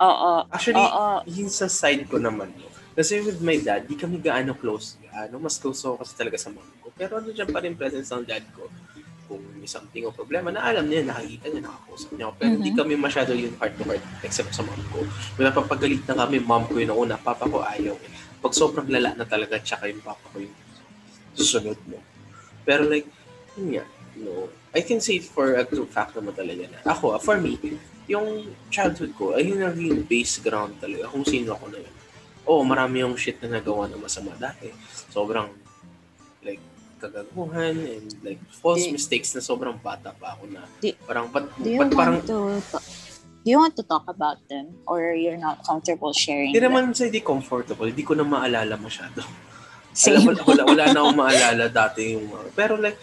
oo, 0.00 0.48
Actually, 0.52 0.80
oo, 0.80 1.20
yung 1.28 1.52
sa 1.52 1.68
side 1.68 2.08
ko 2.08 2.16
naman, 2.16 2.52
no? 2.56 2.68
kasi 2.96 3.20
with 3.20 3.44
my 3.44 3.60
dad, 3.60 3.84
di 3.84 3.92
kami 3.92 4.16
gaano 4.16 4.56
close. 4.56 4.96
Ano, 5.12 5.36
mas 5.36 5.60
close 5.60 5.84
ako 5.84 6.00
kasi 6.00 6.12
talaga 6.16 6.40
sa 6.40 6.48
mom. 6.48 6.75
Pero 6.96 7.20
ano 7.20 7.28
dyan 7.28 7.48
pa 7.52 7.60
rin 7.60 7.76
presence 7.76 8.08
ng 8.08 8.24
dad 8.24 8.42
ko. 8.56 8.72
Kung 9.26 9.42
may 9.58 9.68
something 9.68 10.06
o 10.06 10.14
problema, 10.14 10.48
na 10.48 10.64
alam 10.64 10.86
niya, 10.86 11.04
nakakita 11.04 11.50
niya, 11.50 11.62
nakakausap 11.68 12.10
niya 12.14 12.24
ako. 12.26 12.34
Pero 12.40 12.50
hindi 12.56 12.70
Mhm. 12.72 12.78
kami 12.78 12.92
masyado 12.96 13.30
yung 13.36 13.54
heart 13.60 13.74
to 13.76 13.84
heart 13.84 14.04
except 14.22 14.50
sa 14.54 14.62
mom 14.64 14.80
ko. 14.88 15.04
May 15.36 15.44
napapagalit 15.44 16.02
na 16.08 16.14
kami, 16.24 16.36
mom 16.40 16.64
ko 16.64 16.78
yung 16.80 16.96
una, 16.96 17.20
papa 17.20 17.44
ko 17.44 17.60
ayaw. 17.60 17.94
Pag 18.40 18.52
sobrang 18.54 18.88
lala 18.88 19.12
na 19.12 19.26
talaga, 19.26 19.58
tsaka 19.60 19.90
yung 19.90 20.00
papa 20.00 20.24
ko 20.30 20.40
yung 20.40 20.56
susunod 21.36 21.76
mo. 21.84 22.00
Pero 22.64 22.88
like, 22.88 23.06
yun 23.58 23.76
nga, 23.76 23.84
no, 24.16 24.48
I 24.72 24.80
can 24.80 25.00
say 25.00 25.20
for 25.20 25.56
a 25.56 25.64
true 25.66 25.88
fact 25.88 26.16
naman 26.16 26.32
talaga 26.32 26.64
na. 26.70 26.78
Ako, 26.86 27.16
ah, 27.16 27.20
for 27.20 27.36
me, 27.36 27.58
yung 28.06 28.46
childhood 28.70 29.12
ko, 29.18 29.34
ay 29.34 29.50
yun 29.50 29.60
ang 29.60 29.74
yung 29.74 30.06
base 30.06 30.38
ground 30.38 30.78
talaga 30.78 31.10
kung 31.10 31.26
sino 31.26 31.58
ako 31.58 31.74
na 31.74 31.82
yun. 31.82 31.94
Oo, 32.46 32.62
marami 32.62 33.02
yung 33.02 33.18
shit 33.18 33.42
na 33.42 33.58
nagawa 33.58 33.90
na 33.90 33.98
masama 33.98 34.30
dati. 34.38 34.70
Sobrang, 35.10 35.50
kagaguhan 37.06 37.74
and 37.78 38.08
like 38.26 38.42
false 38.50 38.82
Di- 38.82 38.92
mistakes 38.92 39.32
na 39.32 39.40
sobrang 39.40 39.78
bata 39.78 40.10
pa 40.12 40.34
ako 40.34 40.50
na 40.50 40.66
Di- 40.82 40.98
parang 41.06 41.30
ba't, 41.30 41.46
do 41.62 41.68
you 41.70 41.80
ba't 41.80 41.94
parang 41.94 42.18
want 42.18 42.26
to, 42.26 42.78
do 43.42 43.48
you 43.48 43.58
want 43.62 43.74
to 43.78 43.84
talk 43.86 44.04
about 44.10 44.42
them? 44.50 44.74
Or 44.90 45.14
you're 45.14 45.38
not 45.38 45.62
comfortable 45.62 46.10
sharing 46.10 46.50
hindi 46.50 46.62
naman 46.62 46.90
sa 46.92 47.06
hindi 47.06 47.22
comfortable 47.22 47.86
hindi 47.86 48.02
ko 48.02 48.18
na 48.18 48.26
maalala 48.26 48.74
masyado 48.74 49.22
Alam, 49.96 50.20
Same. 50.20 50.28
wala, 50.28 50.40
wala, 50.44 50.62
wala 50.68 50.84
na 50.92 50.98
akong 51.00 51.16
maalala 51.16 51.64
dati 51.72 52.12
yung 52.12 52.28
mga, 52.28 52.52
pero 52.52 52.76
like 52.76 53.00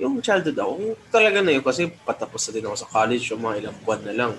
yung 0.00 0.16
childhood 0.24 0.56
ako, 0.56 0.96
talaga 1.12 1.44
na 1.44 1.52
yun 1.52 1.60
kasi 1.60 1.92
patapos 1.92 2.48
na 2.48 2.52
din 2.56 2.64
ako 2.64 2.76
sa 2.80 2.88
college 2.88 3.28
yung 3.28 3.44
mga 3.44 3.54
ilang 3.60 3.76
buwan 3.84 4.00
na 4.08 4.14
lang 4.16 4.32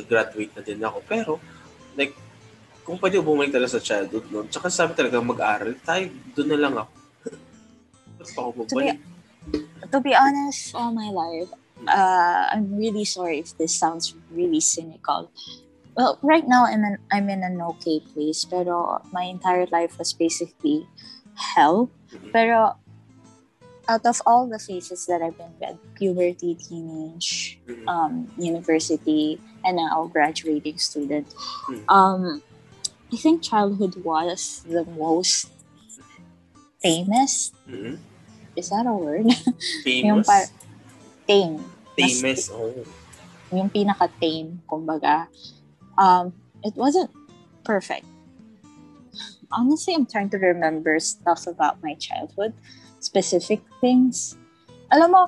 graduate 0.00 0.56
na 0.56 0.62
din 0.64 0.80
ako 0.80 0.98
pero 1.04 1.32
like 2.00 2.16
kung 2.82 2.96
pwede 2.96 3.20
bumalik 3.20 3.52
talaga 3.52 3.76
sa 3.76 3.84
childhood 3.84 4.24
noon 4.32 4.48
tsaka 4.48 4.72
sabi 4.72 4.96
talaga 4.96 5.20
mag-aral 5.20 5.76
tayo 5.84 6.08
doon 6.32 6.48
na 6.48 6.58
lang 6.58 6.74
ako 6.80 6.92
Ako 8.22 8.64
To 8.66 8.74
be, 8.76 8.88
to 9.90 9.98
be 10.00 10.14
honest, 10.14 10.74
all 10.74 10.92
my 10.94 11.10
life, 11.10 11.50
uh, 11.88 12.48
I'm 12.54 12.76
really 12.76 13.04
sorry 13.04 13.40
if 13.40 13.56
this 13.58 13.74
sounds 13.74 14.14
really 14.30 14.60
cynical. 14.60 15.30
Well, 15.96 16.18
right 16.22 16.46
now 16.46 16.64
I'm 16.64 16.84
in, 16.84 16.96
I'm 17.10 17.28
in 17.28 17.42
an 17.42 17.60
okay 17.76 18.00
place, 18.00 18.44
pero 18.48 19.02
my 19.12 19.24
entire 19.24 19.66
life 19.70 19.98
was 19.98 20.12
basically 20.14 20.86
hell. 21.34 21.90
Pero 22.32 22.76
out 23.88 24.06
of 24.06 24.22
all 24.24 24.48
the 24.48 24.58
phases 24.58 25.04
that 25.06 25.20
I've 25.20 25.36
been 25.36 25.52
with, 25.60 25.76
puberty, 25.98 26.54
teenage, 26.54 27.58
Mhm. 27.68 27.84
um, 27.88 28.32
university, 28.38 29.42
and 29.64 29.76
now 29.76 30.08
graduating 30.08 30.78
student, 30.78 31.28
Mm. 31.68 31.84
um, 31.92 32.42
I 33.12 33.16
think 33.20 33.42
childhood 33.42 34.00
was 34.00 34.64
the 34.64 34.86
most 34.96 35.52
famous. 36.80 37.52
Mhm. 37.68 38.00
Is 38.56 38.68
that 38.70 38.86
a 38.86 38.92
word? 38.92 39.26
yung 39.86 40.24
Famous? 40.24 40.26
par- 40.26 40.52
tame. 41.26 41.64
Mas- 41.98 42.20
Famous. 42.20 42.40
Oh. 42.52 42.72
Yung 43.52 43.68
pinaka-tame, 43.68 44.60
kumbaga. 44.64 45.28
Um, 45.96 46.32
it 46.64 46.72
wasn't 46.76 47.10
perfect. 47.64 48.06
Honestly, 49.52 49.92
I'm 49.92 50.08
trying 50.08 50.30
to 50.32 50.40
remember 50.40 50.96
stuff 51.00 51.44
about 51.46 51.82
my 51.84 51.92
childhood, 52.00 52.56
specific 53.00 53.60
things. 53.84 54.40
Alam 54.88 55.12
mo, 55.12 55.22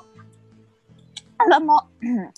alam 1.36 1.62
mo, 1.68 1.76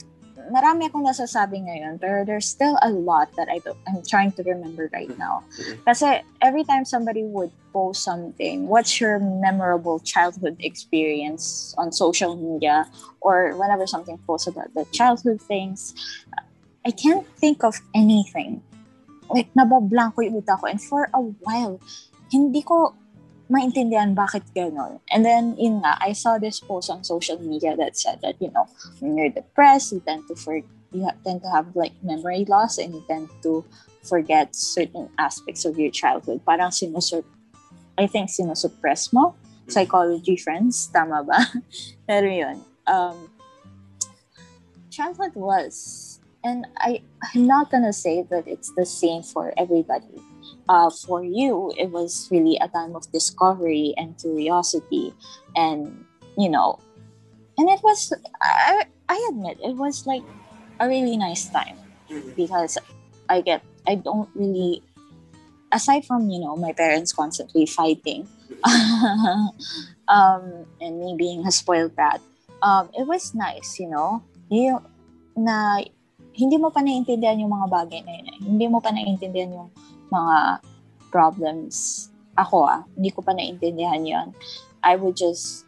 marami 0.51 0.87
akong 0.87 1.05
nasasabi 1.05 1.63
ngayon, 1.65 1.99
pero 1.99 2.25
there's 2.25 2.47
still 2.47 2.79
a 2.83 2.91
lot 2.91 3.31
that 3.37 3.49
I 3.49 3.59
don't, 3.61 3.79
I'm 3.87 4.03
trying 4.03 4.33
to 4.39 4.43
remember 4.43 4.91
right 4.93 5.11
now. 5.19 5.43
Mhm. 5.59 5.85
Kasi 5.85 6.23
every 6.43 6.65
time 6.65 6.85
somebody 6.85 7.25
would 7.25 7.51
post 7.73 8.03
something, 8.03 8.69
what's 8.69 9.01
your 9.01 9.19
memorable 9.19 10.01
childhood 10.01 10.57
experience 10.61 11.75
on 11.77 11.93
social 11.93 12.37
media 12.37 12.89
or 13.21 13.55
whenever 13.59 13.87
something 13.87 14.19
posts 14.27 14.47
about 14.47 14.73
the 14.75 14.87
childhood 14.91 15.41
things, 15.43 15.95
I 16.87 16.91
can't 16.95 17.27
think 17.37 17.67
of 17.67 17.83
anything. 17.95 18.63
Like, 19.27 19.51
nabablanko 19.59 20.23
yung 20.23 20.39
utak 20.39 20.63
ko. 20.63 20.71
And 20.71 20.79
for 20.79 21.11
a 21.11 21.21
while, 21.43 21.83
hindi 22.31 22.63
ko 22.63 22.95
maintindihan 23.47 24.15
bakit 24.15 24.43
gano'n. 24.55 24.99
And 25.11 25.25
then, 25.25 25.55
yun 25.59 25.83
nga, 25.83 25.99
I 26.03 26.13
saw 26.13 26.39
this 26.39 26.59
post 26.59 26.91
on 26.91 27.05
social 27.05 27.39
media 27.39 27.77
that 27.77 27.97
said 27.97 28.21
that, 28.23 28.37
you 28.43 28.51
know, 28.51 28.67
when 28.99 29.17
you're 29.17 29.31
depressed, 29.31 29.93
you 29.93 30.03
tend 30.03 30.27
to 30.29 30.35
for 30.35 30.63
you 30.93 31.11
tend 31.25 31.43
to 31.43 31.51
have 31.51 31.75
like 31.75 31.93
memory 32.03 32.45
loss 32.49 32.79
and 32.79 32.95
you 32.95 33.05
tend 33.07 33.29
to 33.43 33.65
forget 34.03 34.55
certain 34.55 35.11
aspects 35.19 35.65
of 35.65 35.79
your 35.79 35.91
childhood. 35.91 36.41
Parang 36.47 36.71
sinusup 36.71 37.25
I 37.99 38.07
think 38.07 38.29
sinusuppress 38.29 39.13
mo. 39.13 39.35
Psychology 39.69 40.37
friends, 40.37 40.87
tama 40.93 41.25
ba? 41.25 41.43
Pero 42.07 42.29
yun, 42.29 42.63
um, 42.87 43.31
childhood 44.91 45.35
was, 45.35 46.21
and 46.45 46.67
I, 46.79 47.03
I'm 47.35 47.47
not 47.51 47.71
gonna 47.71 47.93
say 47.93 48.23
that 48.31 48.47
it's 48.47 48.71
the 48.77 48.87
same 48.87 49.23
for 49.27 49.53
everybody. 49.59 50.23
Uh, 50.69 50.91
for 50.91 51.23
you, 51.23 51.71
it 51.79 51.91
was 51.95 52.27
really 52.31 52.59
a 52.59 52.67
time 52.69 52.97
of 52.97 53.07
discovery 53.13 53.95
and 53.97 54.19
curiosity, 54.19 55.15
and 55.55 56.05
you 56.35 56.51
know, 56.51 56.79
and 57.57 57.71
it 57.71 57.81
was, 57.87 58.13
I, 58.43 58.85
I 59.09 59.17
admit, 59.31 59.59
it 59.63 59.77
was 59.77 60.07
like 60.07 60.27
a 60.81 60.89
really 60.89 61.17
nice 61.17 61.47
time 61.49 61.79
Mhm. 62.11 62.37
because 62.37 62.79
I 63.29 63.41
get 63.43 63.63
I 63.87 63.95
don't 63.99 64.29
really 64.35 64.83
aside 65.73 66.07
from 66.07 66.31
you 66.31 66.39
know 66.39 66.55
my 66.57 66.71
parents 66.73 67.11
constantly 67.13 67.67
fighting 67.67 68.29
um 70.09 70.67
and 70.81 71.01
me 71.01 71.15
being 71.19 71.47
a 71.47 71.51
spoiled 71.51 71.95
brat 71.95 72.21
um 72.63 72.89
it 72.95 73.07
was 73.07 73.35
nice 73.35 73.79
you 73.83 73.91
know 73.91 74.23
yung 74.49 74.79
na 75.35 75.83
hindi 76.37 76.57
mo 76.61 76.71
pa 76.71 76.81
naiintindihan 76.81 77.41
yung 77.43 77.51
mga 77.51 77.67
bagay 77.67 78.01
na 78.07 78.13
yun 78.15 78.27
eh. 78.31 78.39
hindi 78.47 78.67
mo 78.71 78.79
pa 78.79 78.95
naiintindihan 78.95 79.51
yung 79.51 79.71
mga 80.13 80.61
problems 81.11 82.09
ako 82.37 82.69
ah 82.69 82.81
hindi 82.95 83.11
ko 83.11 83.25
pa 83.25 83.33
naiintindihan 83.33 84.03
yun 84.05 84.29
I 84.85 84.95
would 84.99 85.17
just 85.17 85.65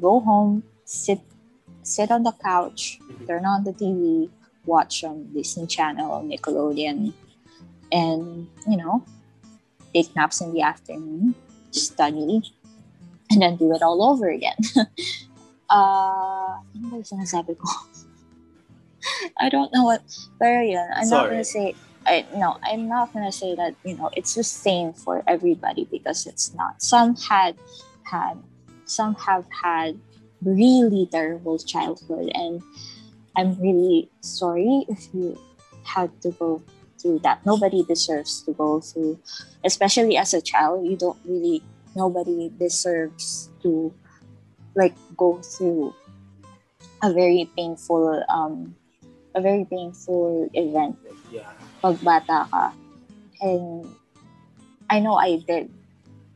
go 0.00 0.18
home 0.20 0.64
sit 0.86 1.20
sit 1.84 2.10
on 2.10 2.24
the 2.24 2.34
couch 2.40 2.98
turn 3.28 3.44
on 3.44 3.62
the 3.62 3.74
TV 3.74 4.30
watch 4.66 5.04
on 5.04 5.32
Disney 5.32 5.66
Channel, 5.66 6.22
Nickelodeon, 6.26 7.12
and 7.92 8.48
you 8.66 8.76
know, 8.76 9.04
take 9.94 10.14
naps 10.14 10.40
in 10.40 10.52
the 10.52 10.62
afternoon, 10.62 11.34
study, 11.70 12.42
and 13.30 13.42
then 13.42 13.56
do 13.56 13.74
it 13.74 13.82
all 13.82 14.02
over 14.02 14.28
again. 14.28 14.56
uh, 15.70 16.60
ano 16.76 16.84
ba 16.90 16.94
yung 17.00 17.08
sinasabi 17.08 17.56
ko? 17.56 17.66
I 19.40 19.48
don't 19.48 19.72
know 19.72 19.84
what, 19.84 20.04
pero 20.38 20.60
yun, 20.60 20.88
I'm 20.92 21.08
not 21.08 21.26
Sorry. 21.26 21.30
gonna 21.30 21.44
say, 21.44 21.74
I, 22.10 22.26
no, 22.34 22.58
I'm 22.64 22.88
not 22.88 23.12
gonna 23.12 23.30
say 23.30 23.54
that, 23.54 23.76
you 23.84 23.96
know, 23.96 24.10
it's 24.16 24.34
the 24.34 24.42
same 24.42 24.92
for 24.92 25.22
everybody 25.28 25.86
because 25.90 26.26
it's 26.26 26.52
not. 26.54 26.82
Some 26.82 27.14
had, 27.16 27.56
had, 28.02 28.34
some 28.84 29.14
have 29.14 29.46
had 29.62 29.96
really 30.42 31.06
terrible 31.06 31.56
childhood 31.58 32.32
and 32.34 32.62
I'm 33.36 33.54
really 33.60 34.10
sorry 34.22 34.86
if 34.88 35.06
you 35.14 35.38
had 35.84 36.10
to 36.22 36.32
go 36.32 36.62
through 37.00 37.20
that. 37.20 37.46
Nobody 37.46 37.84
deserves 37.84 38.42
to 38.42 38.52
go 38.52 38.80
through, 38.80 39.18
especially 39.64 40.16
as 40.16 40.34
a 40.34 40.40
child. 40.40 40.84
You 40.86 40.96
don't 40.96 41.18
really, 41.24 41.62
nobody 41.94 42.50
deserves 42.58 43.50
to 43.62 43.94
like 44.74 44.94
go 45.16 45.38
through 45.38 45.94
a 47.02 47.12
very 47.12 47.48
painful, 47.56 48.24
um, 48.28 48.74
a 49.34 49.40
very 49.40 49.64
painful 49.64 50.48
event 50.54 50.98
Yeah. 51.30 51.46
pag 51.82 52.02
bata 52.02 52.46
ka. 52.50 52.72
And 53.40 53.86
I 54.90 55.00
know 55.00 55.14
I 55.14 55.38
did. 55.40 55.70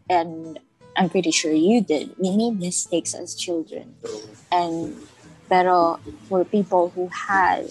And 0.09 0.59
I'm 0.97 1.11
pretty 1.11 1.31
sure 1.33 1.53
you 1.53 1.81
did. 1.83 2.15
We 2.19 2.37
made 2.37 2.61
mistakes 2.61 3.15
as 3.15 3.35
children. 3.35 3.95
And 4.53 4.95
pero 5.51 5.99
for 6.29 6.45
people 6.45 6.91
who 6.95 7.11
had 7.11 7.69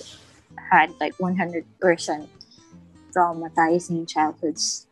had 0.72 0.92
like 1.00 1.16
100% 1.18 1.66
traumatizing 3.16 4.08
childhoods, 4.10 4.88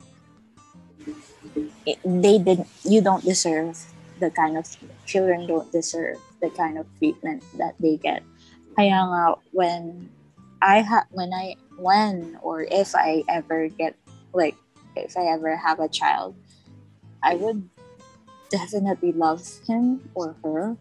it, 1.86 1.97
they 2.05 2.38
didn't. 2.38 2.69
You 2.84 3.01
don't 3.01 3.23
deserve 3.23 3.77
the 4.21 4.29
kind 4.29 4.55
of 4.55 4.69
children 5.05 5.47
don't 5.47 5.71
deserve 5.71 6.21
the 6.39 6.49
kind 6.53 6.77
of 6.77 6.86
treatment 6.99 7.43
that 7.57 7.73
they 7.82 7.97
get. 7.97 8.23
Kaya 8.77 9.01
nga 9.09 9.36
when 9.51 10.07
I 10.62 10.82
ha 10.82 11.05
when 11.12 11.34
I 11.34 11.55
when 11.78 12.38
or 12.41 12.64
if 12.70 12.93
I 12.95 13.24
ever 13.28 13.68
get 13.70 13.95
like 14.34 14.55
if 14.95 15.18
I 15.18 15.26
ever 15.34 15.55
have 15.57 15.80
a 15.80 15.89
child, 15.89 16.36
I 17.24 17.36
would 17.36 17.68
definitely 18.51 19.12
love 19.14 19.41
him 19.68 20.01
or 20.14 20.36
her 20.43 20.78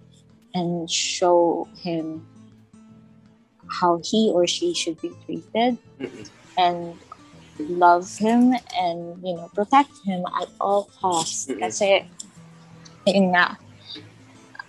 and 0.55 0.91
show 0.91 1.69
him 1.81 2.27
how 3.69 4.01
he 4.05 4.31
or 4.35 4.47
she 4.47 4.75
should 4.75 5.01
be 5.01 5.11
treated 5.25 5.79
mhm. 6.01 6.29
and 6.59 6.99
love 7.71 8.11
him 8.19 8.53
and 8.77 9.17
you 9.23 9.37
know 9.37 9.49
protect 9.55 9.93
him 10.05 10.25
at 10.41 10.49
all 10.61 10.91
costs 11.01 11.47
Mhm. 11.47 11.61
kasi 11.61 12.05
yun 13.07 13.33
nga 13.33 13.57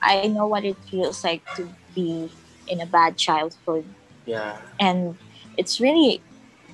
I 0.01 0.28
know 0.28 0.45
what 0.47 0.66
it 0.66 0.78
feels 0.89 1.24
like 1.24 1.41
to 1.57 1.70
be 1.93 2.30
in 2.68 2.82
a 2.82 2.89
bad 2.89 3.18
childhood 3.18 3.86
Yeah. 4.26 4.61
and 4.80 5.17
it's 5.57 5.82
really 5.82 6.22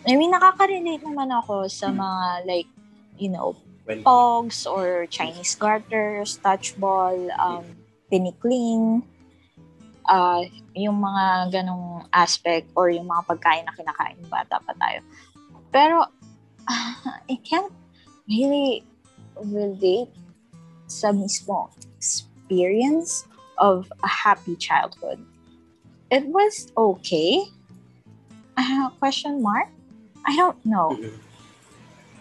I 0.03 0.15
mean 0.15 0.31
nakaka-relate 0.31 1.03
naman 1.03 1.31
ako 1.31 1.67
sa 1.71 1.89
mga 1.89 2.47
like 2.47 2.69
you 3.17 3.31
know 3.31 3.55
When, 3.87 4.03
pogs 4.03 4.67
or 4.67 5.07
Chinese 5.07 5.55
garters, 5.55 6.43
touchball, 6.43 7.15
um, 7.39 7.63
tinikling, 8.11 8.99
uh, 10.11 10.43
yung 10.75 10.99
mga 10.99 11.55
ganong 11.55 12.03
aspect 12.11 12.67
or 12.75 12.91
yung 12.91 13.07
mga 13.07 13.23
pagkain 13.31 13.63
na 13.63 13.71
kinakain 13.71 14.19
bata 14.27 14.59
pa 14.59 14.73
tayo. 14.75 14.99
Pero, 15.71 16.03
I 17.31 17.39
can't 17.47 17.71
really 18.27 18.83
relate 19.39 20.11
sa 20.87 21.15
mismo 21.15 21.71
experience 21.95 23.23
of 23.59 23.87
a 24.03 24.09
happy 24.09 24.59
childhood. 24.59 25.23
It 26.07 26.25
was 26.27 26.71
okay. 26.77 27.51
Uh, 28.55 28.89
question 28.99 29.43
mark? 29.43 29.67
I 30.25 30.35
don't 30.35 30.59
know. 30.63 30.95
Mhm. 30.95 31.19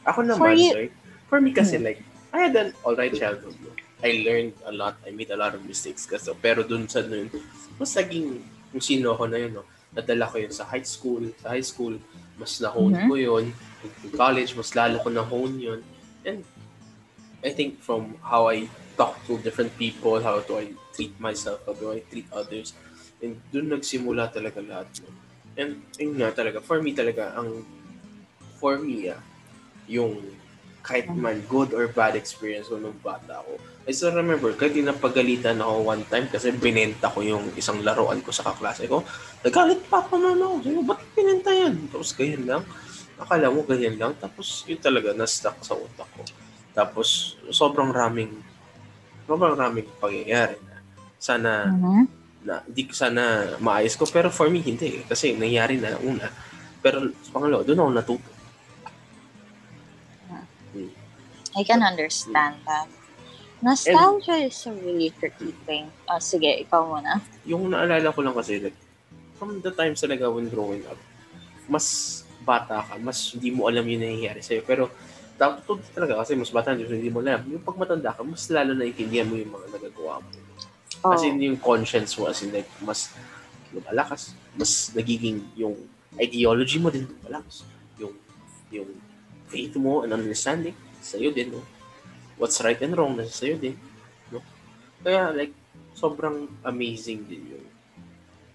Ako 0.07 0.21
For 0.23 0.27
naman, 0.27 0.59
you- 0.59 0.75
like, 0.75 0.95
for 1.31 1.39
me 1.41 1.51
kasi, 1.51 1.79
Hmm. 1.79 1.87
like, 1.87 2.01
I 2.31 2.51
had 2.51 2.55
an 2.55 2.75
alright 2.85 3.15
childhood. 3.15 3.55
I 4.05 4.23
learned 4.23 4.55
a 4.69 4.73
lot. 4.75 5.01
I 5.07 5.11
made 5.11 5.33
a 5.33 5.39
lot 5.39 5.57
of 5.57 5.65
mistakes 5.65 6.05
kasi. 6.05 6.29
Pero 6.39 6.61
dun 6.63 6.85
sa 6.87 7.01
nun, 7.01 7.33
mas 7.81 7.95
naging 7.97 8.43
kung 8.71 8.83
sino 8.85 9.17
ako 9.17 9.25
na 9.27 9.39
yun, 9.41 9.57
no? 9.57 9.65
Nadala 9.97 10.29
ko 10.29 10.37
yun 10.37 10.53
sa 10.53 10.69
high 10.69 10.85
school. 10.85 11.23
Sa 11.41 11.57
high 11.57 11.65
school, 11.65 11.97
mas 12.37 12.61
na-hone 12.61 12.93
Mhm. 12.93 13.09
ko 13.09 13.15
yun. 13.17 13.45
In 14.05 14.11
college, 14.13 14.53
mas 14.53 14.77
lalo 14.77 15.01
ko 15.01 15.09
na-hone 15.09 15.57
yun. 15.57 15.81
And 16.27 16.45
I 17.41 17.51
think 17.55 17.81
from 17.81 18.19
how 18.21 18.53
I 18.53 18.69
talk 18.99 19.17
to 19.27 19.39
different 19.41 19.73
people, 19.81 20.21
how 20.21 20.45
do 20.45 20.61
I 20.61 20.75
treat 20.93 21.17
myself, 21.17 21.65
how 21.65 21.73
do 21.73 21.89
I 21.91 22.05
treat 22.05 22.29
others, 22.29 22.77
and 23.25 23.41
dun 23.53 23.73
nagsimula 23.73 24.29
talaga 24.33 24.61
lahat. 24.61 24.89
No? 25.05 25.11
And 25.57 25.81
yun 25.97 26.21
nga 26.21 26.37
talaga, 26.37 26.61
for 26.61 26.85
me 26.85 26.93
talaga, 26.93 27.33
ang 27.33 27.65
for 28.61 28.77
me, 28.77 29.09
ah, 29.13 29.21
yung 29.89 30.21
kahit 30.87 31.11
man 31.11 31.43
good 31.51 31.75
or 31.75 31.91
bad 31.91 32.15
experience 32.15 32.71
ko 32.71 32.79
nung 32.79 32.95
bata 33.03 33.43
ako. 33.43 33.59
I 33.87 33.91
still 33.91 34.15
remember, 34.15 34.55
kahit 34.55 34.79
napagalitan 34.79 35.59
ako 35.59 35.83
one 35.83 36.07
time 36.07 36.31
kasi 36.31 36.55
binenta 36.55 37.11
ko 37.11 37.27
yung 37.27 37.51
isang 37.59 37.83
laruan 37.83 38.23
ko 38.23 38.31
sa 38.31 38.47
kaklase 38.47 38.87
ko. 38.87 39.03
Nagalit 39.43 39.83
pa 39.91 39.99
ako 40.07 40.15
na 40.23 40.39
ako. 40.39 40.55
Sabi 40.63 40.75
ko, 40.79 40.83
ba't 40.87 41.03
binenta 41.19 41.51
yan? 41.51 41.75
Tapos 41.91 42.11
ganyan 42.15 42.45
lang. 42.47 42.63
Akala 43.19 43.51
mo 43.51 43.67
ganyan 43.67 43.99
lang. 43.99 44.13
Tapos 44.15 44.63
yun 44.71 44.79
talaga, 44.79 45.11
na-stuck 45.11 45.59
sa 45.67 45.75
utak 45.75 46.07
ko. 46.15 46.23
Tapos 46.71 47.35
sobrang 47.51 47.91
raming 47.91 48.31
sobrang 49.27 49.59
raming 49.59 49.91
pangyayari 49.99 50.55
na 50.63 50.77
sana 51.19 51.51
Mhm. 51.73 52.26
Na 52.47 52.63
di 52.65 52.87
ko 52.87 52.95
sana 52.95 53.55
maayos 53.59 53.99
ko 53.99 54.07
pero 54.07 54.31
for 54.31 54.47
me 54.47 54.63
hindi 54.63 55.03
kasi 55.05 55.35
nangyari 55.35 55.83
na 55.83 55.99
una 55.99 56.31
pero 56.79 57.11
sa 57.27 57.31
pangalawa 57.35 57.67
doon 57.67 57.83
ako 57.83 57.91
natuto 57.93 58.31
I 61.57 61.65
can 61.65 61.81
understand 61.81 62.61
that. 62.69 62.85
Nostalgia 63.65 64.45
is 64.45 64.61
a 64.69 64.77
really 64.77 65.09
tricky 65.09 65.57
thing. 65.65 65.89
Ah, 66.05 66.21
sige, 66.21 66.53
ikaw 66.61 66.85
muna. 66.85 67.17
yung 67.47 67.71
naalala 67.71 68.11
ko 68.11 68.21
lang 68.21 68.35
kasi 68.35 68.59
like 68.59 68.77
from 69.39 69.63
the 69.63 69.71
times 69.71 70.03
talaga 70.03 70.27
when 70.27 70.51
growing 70.51 70.83
up 70.91 70.99
mas 71.71 72.21
bata 72.43 72.83
ka 72.83 72.99
mas 72.99 73.33
hindi 73.33 73.55
mo 73.55 73.71
alam 73.71 73.87
yung 73.87 74.03
nangyayari 74.03 74.43
sa'yo 74.43 74.67
pero 74.67 74.91
tapos 75.39 75.87
talaga 75.95 76.21
kasi 76.27 76.35
mas 76.35 76.51
bata 76.51 76.75
hindi, 76.75 76.91
hindi 76.91 77.11
mo 77.11 77.23
alam 77.23 77.47
yung 77.47 77.63
pag 77.63 77.79
matanda 77.79 78.11
ka 78.11 78.27
mas 78.27 78.45
lalo 78.51 78.75
na 78.75 78.87
mo 79.25 79.35
yung 79.39 79.53
mga 79.55 79.67
nagagawa 79.79 80.19
mo 80.21 80.29
Oh, 81.07 81.15
As 81.15 81.23
in, 81.23 81.39
yung 81.39 81.61
conscience 81.63 82.19
mo, 82.19 82.27
as 82.27 82.43
in, 82.43 82.51
like, 82.51 82.67
mas 82.83 83.15
lumalakas. 83.71 84.35
Mas 84.59 84.91
nagiging 84.91 85.47
yung 85.55 85.79
ideology 86.19 86.83
mo 86.83 86.91
din 86.91 87.07
lumalakas. 87.07 87.63
Yung, 88.03 88.15
yung 88.75 88.91
faith 89.47 89.79
mo 89.79 90.03
and 90.03 90.11
understanding, 90.11 90.75
sa'yo 90.99 91.31
din, 91.31 91.55
no? 91.55 91.63
What's 92.37 92.59
right 92.61 92.79
and 92.83 92.99
wrong, 92.99 93.15
nasa 93.15 93.47
sa'yo 93.47 93.57
din, 93.57 93.79
no? 94.35 94.43
Kaya, 95.07 95.31
like, 95.31 95.55
sobrang 95.95 96.51
amazing 96.67 97.23
din 97.31 97.57
yung 97.57 97.67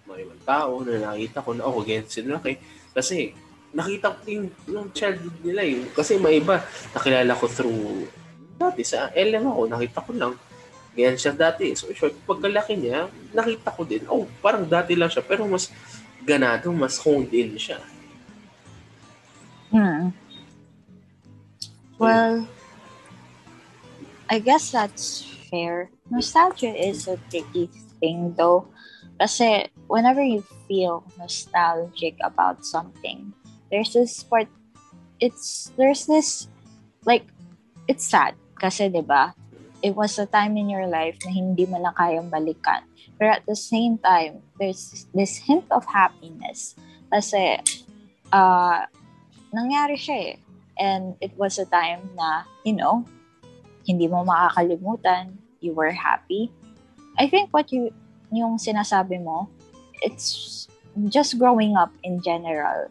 mga 0.04 0.18
ibang 0.28 0.42
tao 0.44 0.72
na 0.84 1.10
nakita 1.16 1.40
ko 1.40 1.50
na, 1.56 1.64
oh, 1.64 1.80
ganyan 1.80 2.04
sila 2.04 2.36
laki. 2.36 2.60
Kasi, 2.92 3.32
nakita 3.72 4.12
ko 4.12 4.20
yung, 4.28 4.48
yung 4.68 4.86
childhood 4.92 5.36
nila, 5.40 5.64
yung, 5.64 5.88
kasi 5.96 6.20
may 6.20 6.38
iba, 6.38 6.60
nakilala 6.92 7.32
ko 7.32 7.48
through, 7.48 8.04
dati 8.60 8.84
sa 8.84 9.08
LM 9.16 9.48
ako, 9.48 9.60
nakita 9.72 9.98
ko 10.04 10.10
lang, 10.12 10.32
Ganyan 10.92 11.16
siya 11.16 11.32
dati. 11.32 11.72
So, 11.72 11.88
short, 11.96 12.12
pagkalaki 12.28 12.76
niya, 12.76 13.08
nakita 13.32 13.72
ko 13.72 13.82
din, 13.88 14.04
oh, 14.12 14.28
parang 14.44 14.68
dati 14.68 14.92
lang 14.92 15.08
siya, 15.08 15.24
pero 15.24 15.48
mas 15.48 15.72
ganado, 16.20 16.68
mas 16.72 17.00
honed 17.00 17.32
in 17.32 17.56
siya. 17.56 17.80
Hmm. 19.72 20.12
Well, 21.96 22.44
I 24.28 24.38
guess 24.38 24.68
that's 24.70 25.24
fair. 25.48 25.88
Nostalgia 26.10 26.76
is 26.76 27.08
a 27.08 27.16
tricky 27.32 27.72
thing 28.00 28.36
though. 28.36 28.68
Kasi 29.16 29.70
whenever 29.86 30.20
you 30.20 30.44
feel 30.66 31.04
nostalgic 31.16 32.18
about 32.20 32.66
something, 32.66 33.32
there's 33.70 33.94
this 33.94 34.20
part, 34.24 34.48
it's, 35.20 35.70
there's 35.78 36.04
this, 36.04 36.48
like, 37.06 37.24
it's 37.86 38.04
sad. 38.04 38.34
Kasi, 38.58 38.90
di 38.90 39.00
ba, 39.00 39.32
it 39.82 39.98
was 39.98 40.18
a 40.18 40.26
time 40.26 40.56
in 40.56 40.70
your 40.70 40.86
life 40.86 41.18
na 41.26 41.34
hindi 41.34 41.66
mo 41.66 41.76
na 41.82 41.90
kayang 41.92 42.30
balikan. 42.30 42.86
Pero 43.18 43.34
at 43.34 43.44
the 43.50 43.58
same 43.58 43.98
time, 43.98 44.38
there's 44.56 45.10
this 45.10 45.36
hint 45.36 45.66
of 45.74 45.82
happiness. 45.84 46.78
Kasi, 47.10 47.58
uh, 48.30 48.86
nangyari 49.50 49.98
siya 49.98 50.16
eh. 50.32 50.34
And 50.78 51.18
it 51.20 51.34
was 51.36 51.58
a 51.58 51.66
time 51.66 52.14
na, 52.16 52.46
you 52.64 52.72
know, 52.72 53.04
hindi 53.84 54.06
mo 54.06 54.24
makakalimutan, 54.24 55.36
you 55.60 55.74
were 55.74 55.92
happy. 55.92 56.48
I 57.18 57.28
think 57.28 57.50
what 57.50 57.68
you, 57.74 57.90
yung 58.30 58.56
sinasabi 58.56 59.20
mo, 59.20 59.50
it's 60.00 60.66
just 61.10 61.38
growing 61.38 61.76
up 61.76 61.92
in 62.02 62.22
general. 62.22 62.88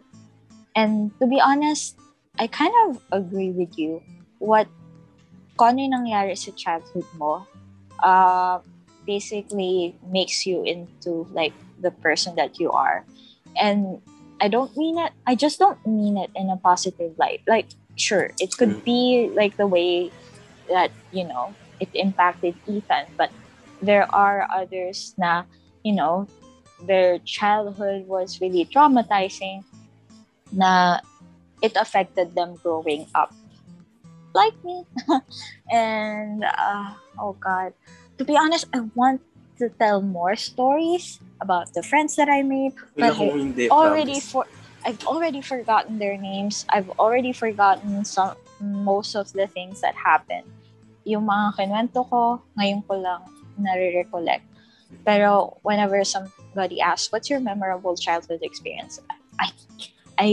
And 0.76 1.12
to 1.20 1.26
be 1.28 1.40
honest, 1.40 1.98
I 2.40 2.48
kind 2.48 2.72
of 2.88 3.02
agree 3.12 3.52
with 3.52 3.80
you. 3.80 4.04
What, 4.40 4.68
kung 5.58 5.76
ano 5.76 5.80
yung 5.82 5.96
nangyari 6.04 6.38
sa 6.38 6.52
childhood 6.56 7.08
mo, 7.18 7.46
uh, 8.04 8.60
basically 9.06 9.96
makes 10.10 10.46
you 10.46 10.64
into 10.64 11.28
like 11.34 11.54
the 11.82 11.92
person 11.92 12.36
that 12.36 12.60
you 12.60 12.72
are. 12.72 13.06
And 13.60 14.02
I 14.42 14.48
don't 14.48 14.76
mean 14.78 14.98
it, 14.98 15.14
I 15.26 15.36
just 15.36 15.60
don't 15.60 15.78
mean 15.86 16.18
it 16.18 16.30
in 16.36 16.50
a 16.50 16.58
positive 16.58 17.14
light. 17.18 17.42
Like, 17.48 17.68
sure, 17.96 18.32
it 18.40 18.58
could 18.58 18.82
Mm. 18.82 18.86
be 18.86 19.02
like 19.36 19.58
the 19.58 19.68
way 19.68 20.10
that, 20.70 20.92
you 21.12 21.26
know, 21.26 21.54
it 21.80 21.90
impacted 21.94 22.56
Ethan, 22.66 23.06
but 23.18 23.30
there 23.82 24.06
are 24.14 24.48
others 24.54 25.14
na, 25.18 25.44
you 25.84 25.94
know, 25.94 26.28
their 26.86 27.20
childhood 27.20 28.08
was 28.08 28.42
really 28.42 28.66
traumatizing 28.66 29.66
na 30.54 31.02
it 31.62 31.74
affected 31.78 32.34
them 32.34 32.58
growing 32.62 33.06
up. 33.14 33.34
Like 34.34 34.56
me. 34.64 34.86
and, 35.72 36.44
uh, 36.44 36.94
oh 37.20 37.36
God. 37.40 37.74
To 38.18 38.24
be 38.26 38.38
honest, 38.38 38.66
I 38.74 38.82
want 38.96 39.22
to 39.60 39.70
tell 39.70 40.02
more 40.02 40.36
stories 40.36 41.20
about 41.42 41.74
the 41.74 41.84
friends 41.84 42.16
that 42.16 42.30
I 42.30 42.42
made, 42.42 42.74
But 42.98 43.16
hindi, 43.16 43.70
already 43.70 44.20
for 44.20 44.46
I've 44.86 45.06
already 45.06 45.42
forgotten 45.42 46.00
their 46.00 46.18
names. 46.18 46.66
I've 46.70 46.90
already 46.98 47.34
forgotten 47.34 48.06
some 48.06 48.34
most 48.62 49.16
of 49.16 49.32
the 49.34 49.46
things 49.46 49.82
that 49.82 49.94
happened. 49.94 50.50
Yung 51.06 51.30
mga 51.30 51.58
kinwento 51.58 52.02
ko, 52.10 52.42
ngayon 52.58 52.82
ko 52.90 52.98
lang 52.98 53.22
nare-recollect. 53.62 54.46
Pero 55.06 55.58
whenever 55.62 56.02
somebody 56.04 56.82
asks, 56.82 57.14
what's 57.14 57.30
your 57.30 57.40
memorable 57.40 57.96
childhood 57.96 58.42
experience? 58.42 58.98
I, 59.38 59.54
I, 60.18 60.28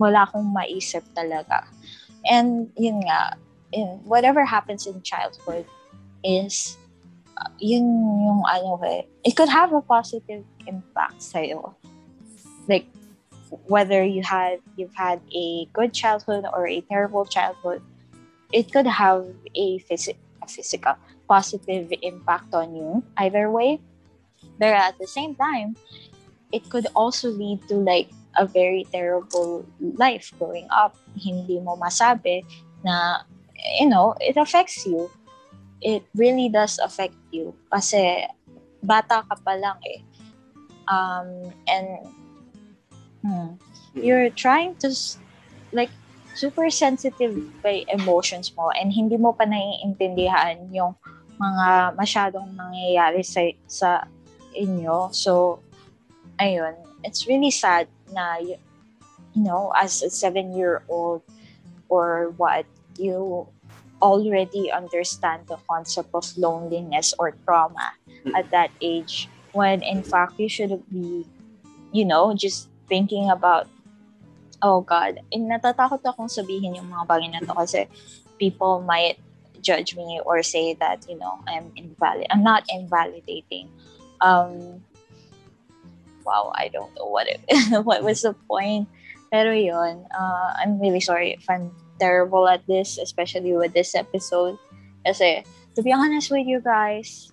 wala 0.00 0.24
akong 0.24 0.48
maisip 0.48 1.04
talaga. 1.12 1.68
And 2.28 2.70
yun 2.76 3.00
nga, 3.00 3.36
whatever 4.04 4.44
happens 4.44 4.86
in 4.86 5.02
childhood 5.02 5.64
is, 6.24 6.76
uh, 7.38 7.48
yun 7.58 7.84
yung 8.26 8.42
ano 8.44 8.80
eh, 8.84 9.02
it 9.24 9.36
could 9.36 9.48
have 9.48 9.72
a 9.72 9.80
positive 9.80 10.44
impact 10.66 11.22
sa'yo. 11.22 11.74
Like, 12.68 12.86
whether 13.66 14.04
you 14.04 14.22
had 14.22 14.60
you've 14.76 14.94
had 14.94 15.20
a 15.34 15.66
good 15.72 15.92
childhood 15.92 16.46
or 16.52 16.68
a 16.68 16.80
terrible 16.82 17.24
childhood, 17.26 17.82
it 18.52 18.70
could 18.70 18.86
have 18.86 19.26
a, 19.54 19.78
phys- 19.80 20.14
a 20.42 20.46
physical 20.46 20.94
positive 21.28 21.92
impact 22.02 22.54
on 22.54 22.74
you 22.74 23.02
either 23.18 23.50
way. 23.50 23.80
But 24.58 24.74
at 24.74 24.98
the 24.98 25.06
same 25.06 25.34
time, 25.34 25.76
it 26.52 26.68
could 26.68 26.86
also 26.94 27.30
lead 27.30 27.66
to 27.68 27.74
like 27.74 28.10
a 28.36 28.46
very 28.46 28.86
terrible 28.92 29.66
life 29.80 30.32
growing 30.38 30.68
up. 30.70 30.94
Hindi 31.16 31.58
mo 31.58 31.76
masabi 31.76 32.46
na, 32.84 33.26
you 33.80 33.88
know, 33.88 34.14
it 34.20 34.36
affects 34.36 34.86
you. 34.86 35.10
It 35.80 36.04
really 36.14 36.48
does 36.48 36.78
affect 36.78 37.16
you. 37.32 37.54
Kasi 37.72 38.28
bata 38.82 39.24
ka 39.26 39.36
pa 39.40 39.54
lang 39.56 39.78
eh. 39.84 40.00
Um, 40.90 41.54
and 41.68 41.88
hmm, 43.22 43.48
you're 43.94 44.30
trying 44.30 44.76
to 44.82 44.92
like 45.72 45.90
super 46.34 46.70
sensitive 46.70 47.36
by 47.62 47.84
emotions 47.90 48.54
mo 48.56 48.70
and 48.74 48.92
hindi 48.92 49.18
mo 49.18 49.34
pa 49.34 49.46
naiintindihan 49.46 50.70
yung 50.70 50.94
mga 51.40 51.96
masyadong 51.96 52.52
nangyayari 52.54 53.24
sa 53.24 53.40
sa 53.66 53.90
inyo. 54.54 55.08
So 55.12 55.62
ayun, 56.40 56.76
it's 57.04 57.26
really 57.28 57.52
sad 57.52 57.88
na 58.12 58.36
you, 58.38 58.56
know, 59.34 59.72
as 59.76 60.02
a 60.02 60.10
seven-year-old 60.10 61.22
or 61.88 62.34
what, 62.36 62.66
you 62.98 63.46
already 64.02 64.70
understand 64.72 65.46
the 65.46 65.56
concept 65.68 66.08
of 66.14 66.24
loneliness 66.36 67.14
or 67.18 67.36
trauma 67.44 67.92
Mm. 68.24 68.36
at 68.36 68.50
that 68.50 68.70
age 68.84 69.28
when 69.52 69.80
in 69.82 70.02
fact 70.04 70.36
you 70.36 70.48
should 70.48 70.76
be 70.92 71.24
you 71.92 72.04
know 72.04 72.36
just 72.36 72.68
thinking 72.88 73.30
about 73.32 73.64
oh 74.60 74.84
god 74.84 75.16
and 75.32 75.48
natatakot 75.48 76.04
akong 76.04 76.28
sabihin 76.28 76.76
yung 76.76 76.92
mga 76.92 77.08
bagay 77.08 77.28
na 77.32 77.40
to 77.40 77.56
kasi 77.56 77.88
people 78.36 78.84
might 78.84 79.16
judge 79.64 79.96
me 79.96 80.20
or 80.28 80.44
say 80.44 80.76
that 80.76 81.00
you 81.08 81.16
know 81.16 81.40
I'm 81.48 81.72
invalid 81.80 82.28
I'm 82.28 82.44
not 82.44 82.68
invalidating 82.68 83.72
um 84.20 84.84
wow 86.24 86.52
I 86.54 86.68
don't 86.68 86.92
know 86.96 87.06
what 87.06 87.26
it 87.28 87.40
what 87.88 88.02
was 88.02 88.22
the 88.22 88.34
point 88.48 88.88
pero 89.30 89.52
yun 89.52 90.06
uh, 90.10 90.48
I'm 90.58 90.80
really 90.80 91.00
sorry 91.00 91.36
if 91.36 91.48
I'm 91.48 91.70
terrible 92.00 92.48
at 92.48 92.64
this 92.66 92.98
especially 92.98 93.52
with 93.52 93.72
this 93.72 93.94
episode 93.94 94.56
kasi 95.04 95.44
to 95.76 95.80
be 95.80 95.92
honest 95.92 96.30
with 96.32 96.48
you 96.48 96.60
guys 96.60 97.32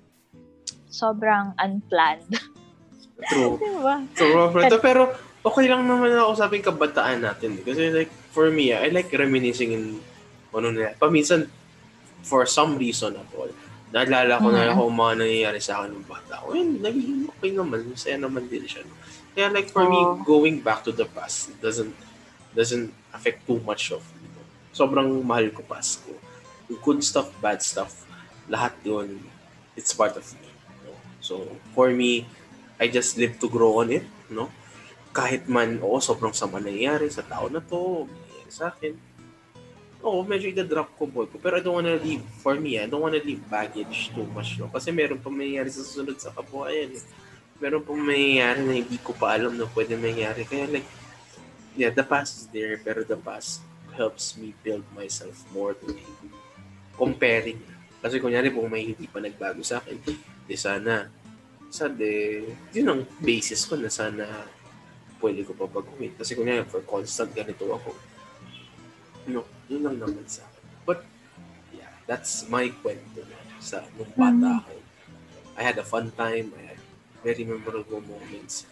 sobrang 0.91 1.55
unplanned 1.59 2.27
True. 3.25 3.57
diba? 3.57 4.05
So, 4.13 4.29
Robert, 4.29 4.69
pero 4.77 5.09
okay 5.41 5.65
lang 5.65 5.89
naman 5.89 6.13
na 6.13 6.29
usapin 6.29 6.61
kabataan 6.61 7.25
natin. 7.25 7.57
Kasi 7.65 7.89
like, 7.89 8.13
for 8.29 8.53
me, 8.53 8.73
I 8.73 8.93
like 8.93 9.09
reminiscing 9.09 9.73
in 9.73 9.83
ano 10.53 10.69
na, 10.73 10.93
paminsan, 10.97 11.49
for 12.21 12.45
some 12.45 12.77
reason 12.77 13.17
at 13.17 13.29
all, 13.33 13.49
naalala 13.87 14.35
ko 14.37 14.47
na 14.51 14.67
Mhm. 14.67 14.71
ako 14.75 14.81
mga 14.91 15.13
nangyayari 15.23 15.59
sa 15.63 15.79
akin 15.81 15.91
ng 15.95 16.07
bata 16.07 16.43
ko. 16.43 16.51
Yun, 16.51 16.83
naging 16.83 17.27
okay 17.31 17.51
naman. 17.55 17.79
Masaya 17.87 18.17
naman 18.19 18.43
din 18.45 18.67
siya. 18.67 18.83
Kaya 19.31 19.47
like 19.53 19.69
for 19.69 19.85
me, 19.85 19.95
Oo. 19.95 20.21
going 20.25 20.59
back 20.59 20.83
to 20.83 20.91
the 20.91 21.07
past, 21.07 21.53
doesn't 21.61 21.93
doesn't 22.51 22.89
affect 23.13 23.45
too 23.45 23.61
much 23.61 23.93
of 23.93 24.01
you 24.17 24.29
know, 24.33 24.43
sobrang 24.73 25.21
mahal 25.21 25.47
ko 25.53 25.61
Pasko. 25.61 26.09
Good 26.67 26.99
stuff, 26.99 27.31
bad 27.37 27.63
stuff, 27.63 28.03
lahat 28.49 28.75
yun, 28.83 29.23
it's 29.73 29.93
part 29.93 30.17
of 30.17 30.25
me. 30.41 30.49
you 30.49 30.89
know. 30.89 30.97
So, 31.21 31.33
for 31.71 31.93
me, 31.93 32.25
I 32.75 32.89
just 32.89 33.15
live 33.15 33.39
to 33.39 33.47
grow 33.47 33.79
on 33.79 33.89
it, 33.89 34.03
no? 34.27 34.51
Kahit 35.13 35.47
man, 35.47 35.79
oo, 35.79 35.97
sobrang 35.97 36.35
sama 36.35 36.59
nangyayari 36.59 37.07
sa 37.07 37.23
tao 37.23 37.47
na 37.47 37.63
to, 37.63 38.03
nangyayari 38.05 38.51
sa 38.51 38.67
akin. 38.67 38.93
Oo, 40.05 40.21
medyo 40.21 40.53
ida-drop 40.53 40.93
ko 40.93 41.09
boy 41.09 41.25
ko. 41.25 41.41
Pero 41.41 41.57
I 41.57 41.63
don't 41.65 41.81
wanna 41.81 41.97
leave, 41.97 42.21
for 42.45 42.53
me, 42.53 42.77
I 42.77 42.85
don't 42.85 43.01
wanna 43.01 43.21
leave 43.21 43.41
baggage 43.49 44.13
too 44.13 44.29
much. 44.29 44.61
No? 44.61 44.69
Kasi 44.69 44.93
meron 44.93 45.17
pa 45.17 45.33
mangyayari 45.33 45.73
sa 45.73 45.81
susunod 45.81 46.21
sa 46.21 46.29
kabuhayan. 46.29 46.93
Eh. 46.93 47.03
Meron 47.57 47.81
pa 47.81 47.97
mangyayari 47.97 48.61
na 48.61 48.77
hindi 48.77 48.97
ko 49.01 49.17
pa 49.17 49.33
alam 49.33 49.57
na 49.57 49.65
pwede 49.73 49.97
mangyayari. 49.97 50.45
Kaya 50.45 50.69
like, 50.69 50.85
yeah, 51.73 51.89
the 51.89 52.05
past 52.05 52.45
is 52.45 52.45
there, 52.53 52.77
pero 52.77 53.01
the 53.01 53.17
past 53.17 53.65
helps 53.97 54.37
me 54.37 54.53
build 54.61 54.85
myself 54.93 55.41
more 55.49 55.73
to 55.73 55.89
comparing. 56.93 57.57
Kasi 57.97 58.21
kunyari, 58.21 58.53
kung 58.53 58.69
may 58.69 58.93
hindi 58.93 59.09
pa 59.09 59.17
nagbago 59.17 59.65
sa 59.65 59.81
akin, 59.81 59.97
di 60.45 60.57
sana, 60.57 61.09
sana, 61.73 62.05
yun 62.69 62.85
ang 62.85 63.01
basis 63.17 63.65
ko 63.65 63.73
na 63.73 63.89
sana 63.89 64.45
pwede 65.17 65.41
ko 65.41 65.57
pa 65.57 65.65
baguhin. 65.65 66.13
Kasi 66.13 66.37
kunyari, 66.37 66.61
for 66.69 66.85
constant 66.85 67.33
ganito 67.33 67.65
ako, 67.65 67.89
no, 69.33 69.56
yun 69.67 69.83
lang 69.83 69.97
naman 69.99 70.25
sa 70.27 70.43
akin. 70.43 70.63
But, 70.87 70.99
yeah, 71.75 71.91
that's 72.07 72.47
my 72.47 72.71
kwento 72.83 73.23
na 73.27 73.39
sa 73.59 73.83
nung 73.95 74.11
bata 74.15 74.63
ako. 74.63 74.73
I 75.57 75.61
had 75.65 75.77
a 75.81 75.87
fun 75.87 76.13
time, 76.13 76.53
I 76.55 76.75
had 76.75 76.81
very 77.25 77.43
memorable 77.43 78.01
moments, 78.03 78.69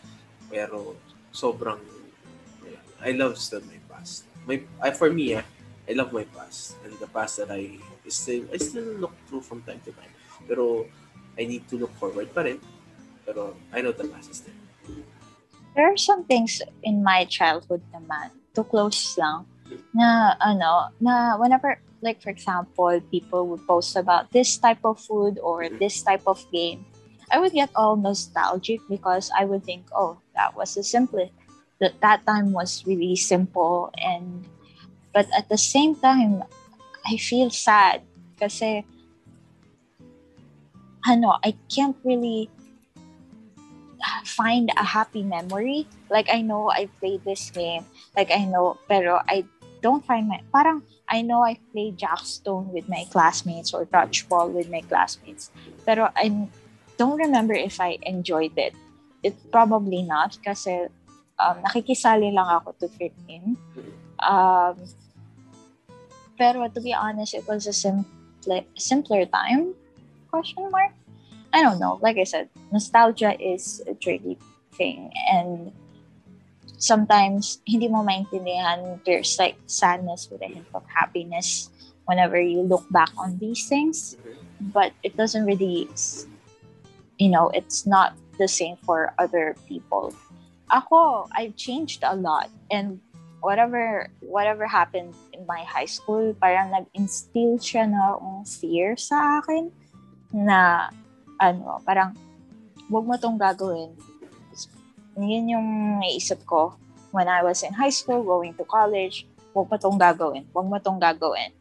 pero 0.48 0.96
sobrang, 1.34 1.82
yeah, 2.64 2.82
I 3.02 3.12
love 3.18 3.36
still 3.42 3.66
my 3.66 3.82
past. 3.90 4.30
My, 4.46 4.62
I, 4.78 4.94
for 4.94 5.10
me, 5.10 5.34
ah, 5.34 5.46
I 5.90 5.94
love 5.94 6.14
my 6.14 6.26
past 6.26 6.78
and 6.86 6.94
the 6.98 7.10
past 7.10 7.38
that 7.38 7.54
I 7.54 7.78
still 8.10 8.46
I 8.54 8.58
still 8.58 8.98
look 8.98 9.14
through 9.30 9.42
from 9.42 9.62
time 9.62 9.82
to 9.86 9.94
time. 9.94 10.14
Pero 10.50 10.90
I 11.38 11.46
need 11.46 11.70
to 11.70 11.78
look 11.78 11.94
forward 12.02 12.34
pa 12.34 12.42
rin. 12.42 12.58
Pero 13.26 13.58
I 13.74 13.82
know 13.82 13.94
the 13.94 14.10
past 14.10 14.34
is 14.34 14.42
there. 14.42 14.58
There 15.78 15.86
are 15.86 15.98
some 15.98 16.24
things 16.26 16.62
in 16.82 17.04
my 17.04 17.26
childhood 17.26 17.84
naman, 17.94 18.32
to 18.56 18.64
close 18.64 19.18
lang, 19.20 19.46
na 19.94 20.36
ano, 20.40 20.90
na 21.00 21.38
whenever, 21.38 21.80
like 22.02 22.22
for 22.22 22.30
example, 22.30 23.00
people 23.12 23.48
would 23.48 23.66
post 23.68 23.96
about 23.96 24.32
this 24.32 24.58
type 24.58 24.84
of 24.84 25.00
food 25.00 25.40
or 25.42 25.64
mm-hmm. 25.64 25.78
this 25.80 26.02
type 26.04 26.24
of 26.28 26.40
game, 26.52 26.86
I 27.32 27.40
would 27.40 27.54
get 27.54 27.70
all 27.76 27.96
nostalgic 27.96 28.82
because 28.90 29.32
I 29.34 29.46
would 29.46 29.64
think, 29.64 29.88
oh, 29.96 30.18
that 30.36 30.56
was 30.56 30.76
the 30.76 30.84
simplest. 30.84 31.34
That 31.80 32.00
that 32.00 32.26
time 32.26 32.54
was 32.54 32.88
really 32.88 33.20
simple 33.20 33.92
and 34.00 34.48
but 35.12 35.28
at 35.36 35.50
the 35.50 35.58
same 35.60 35.96
time, 35.96 36.44
I 37.04 37.18
feel 37.18 37.52
sad 37.52 38.04
kasi 38.40 38.88
ano, 41.04 41.38
I 41.44 41.56
can't 41.68 41.96
really 42.04 42.50
find 44.26 44.70
a 44.78 44.84
happy 44.84 45.24
memory. 45.24 45.88
Like 46.10 46.28
I 46.32 46.42
know 46.42 46.70
I 46.70 46.90
played 47.00 47.24
this 47.24 47.50
game, 47.50 47.86
like 48.16 48.32
I 48.32 48.46
know, 48.46 48.78
pero 48.88 49.22
I 49.28 49.46
don't 49.86 50.02
find 50.02 50.26
my 50.26 50.42
parang 50.50 50.82
I 51.06 51.22
know 51.22 51.46
I 51.46 51.62
played 51.70 52.02
Jackstone 52.02 52.74
with 52.74 52.90
my 52.90 53.06
classmates 53.14 53.70
or 53.70 53.86
dodgeball 53.86 54.50
with 54.50 54.74
my 54.74 54.82
classmates, 54.82 55.54
pero 55.86 56.10
I 56.18 56.50
don't 56.98 57.22
remember 57.22 57.54
if 57.54 57.78
I 57.78 58.02
enjoyed 58.02 58.58
it. 58.58 58.74
It 59.22 59.38
probably 59.54 60.02
not 60.02 60.42
kasi 60.42 60.90
um, 61.38 61.62
nakikisali 61.62 62.34
lang 62.34 62.50
ako 62.50 62.74
to 62.82 62.88
fit 62.90 63.14
in. 63.30 63.54
Um, 64.18 64.82
pero 66.34 66.66
to 66.66 66.82
be 66.82 66.90
honest, 66.90 67.38
it 67.38 67.46
was 67.46 67.70
a 67.70 67.74
simple, 67.74 68.10
simpler 68.74 69.30
time? 69.30 69.78
Question 70.34 70.74
mark. 70.74 70.98
I 71.54 71.62
don't 71.62 71.78
know. 71.78 72.02
Like 72.02 72.18
I 72.18 72.26
said, 72.26 72.50
nostalgia 72.74 73.38
is 73.38 73.86
a 73.88 73.94
tricky 73.94 74.42
thing, 74.74 75.14
and 75.32 75.72
sometimes 76.78 77.60
hindi 77.66 77.88
mo 77.88 78.04
maintindihan. 78.04 79.00
There's 79.06 79.38
like 79.40 79.56
sadness 79.68 80.30
with 80.32 80.42
a 80.42 80.50
hint 80.50 80.68
of 80.74 80.84
happiness 80.88 81.70
whenever 82.06 82.40
you 82.40 82.62
look 82.62 82.86
back 82.92 83.10
on 83.18 83.38
these 83.38 83.68
things, 83.68 84.18
but 84.74 84.94
it 85.04 85.18
doesn't 85.18 85.46
really, 85.46 85.90
you 87.18 87.30
know, 87.30 87.50
it's 87.54 87.86
not 87.86 88.14
the 88.38 88.48
same 88.48 88.78
for 88.86 89.14
other 89.18 89.56
people. 89.68 90.14
Ako, 90.70 91.30
I've 91.34 91.56
changed 91.56 92.02
a 92.02 92.16
lot, 92.16 92.50
and 92.70 93.00
whatever 93.42 94.10
whatever 94.26 94.66
happened 94.66 95.14
in 95.34 95.46
my 95.46 95.62
high 95.62 95.86
school, 95.86 96.34
parang 96.42 96.74
nag-instill 96.74 97.62
siya 97.62 97.86
ng 97.86 98.46
fear 98.46 98.98
sa 98.98 99.42
akin 99.42 99.70
na 100.34 100.90
ano, 101.38 101.82
parang 101.86 102.18
wag 102.90 103.06
mo 103.06 103.16
tong 103.18 103.38
gagawin. 103.38 103.94
Yun 105.16 105.52
yung 105.52 105.68
naisip 106.04 106.44
ko 106.44 106.76
when 107.16 107.32
I 107.32 107.40
was 107.40 107.64
in 107.64 107.72
high 107.72 107.96
school, 107.96 108.28
going 108.28 108.52
to 108.60 108.68
college, 108.68 109.24
wag 109.56 109.72
mo 109.72 109.76
tong 109.80 109.96
gagawin. 109.96 110.44
Wag 110.52 110.68
mo 110.68 110.76
tong 110.84 111.00
gagawin. 111.00 111.56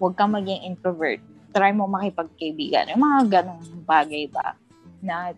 Wag 0.00 0.16
kang 0.16 0.32
maging 0.32 0.64
introvert. 0.64 1.20
Try 1.52 1.76
mo 1.76 1.84
makipagkaibigan. 1.84 2.88
Yung 2.96 3.04
mga 3.04 3.20
ganong 3.28 3.60
bagay 3.84 4.32
ba 4.32 4.56
na 5.04 5.36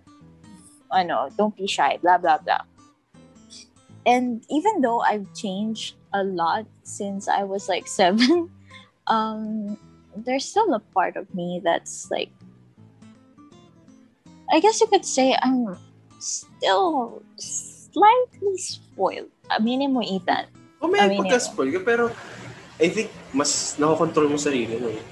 ano, 0.94 1.26
don't 1.34 1.54
be 1.58 1.66
shy, 1.66 1.98
blah, 1.98 2.16
blah, 2.16 2.38
blah. 2.38 2.62
And 4.06 4.46
even 4.46 4.80
though 4.80 5.02
I've 5.02 5.26
changed 5.34 5.98
a 6.14 6.22
lot 6.22 6.64
since 6.86 7.26
I 7.26 7.42
was 7.42 7.68
like 7.68 7.90
seven, 8.00 8.54
um, 9.10 9.76
there's 10.14 10.46
still 10.46 10.72
a 10.74 10.80
part 10.94 11.18
of 11.18 11.26
me 11.34 11.60
that's 11.62 12.06
like, 12.10 12.30
I 14.46 14.62
guess 14.62 14.80
you 14.80 14.86
could 14.86 15.04
say 15.04 15.36
I'm 15.42 15.74
still 16.66 17.22
slightly 17.38 18.58
spoiled. 18.58 19.30
Aminin 19.54 19.94
mo, 19.94 20.02
Ethan. 20.02 20.50
O 20.82 20.90
may 20.90 20.98
Aminin 20.98 21.22
pagka-spoil 21.22 21.70
ka, 21.78 21.80
pero 21.86 22.10
I 22.82 22.90
think 22.90 23.08
mas 23.30 23.78
nakokontrol 23.78 24.26
mo 24.26 24.36
sarili 24.36 24.74
mo. 24.82 24.90
eh. 24.90 25.02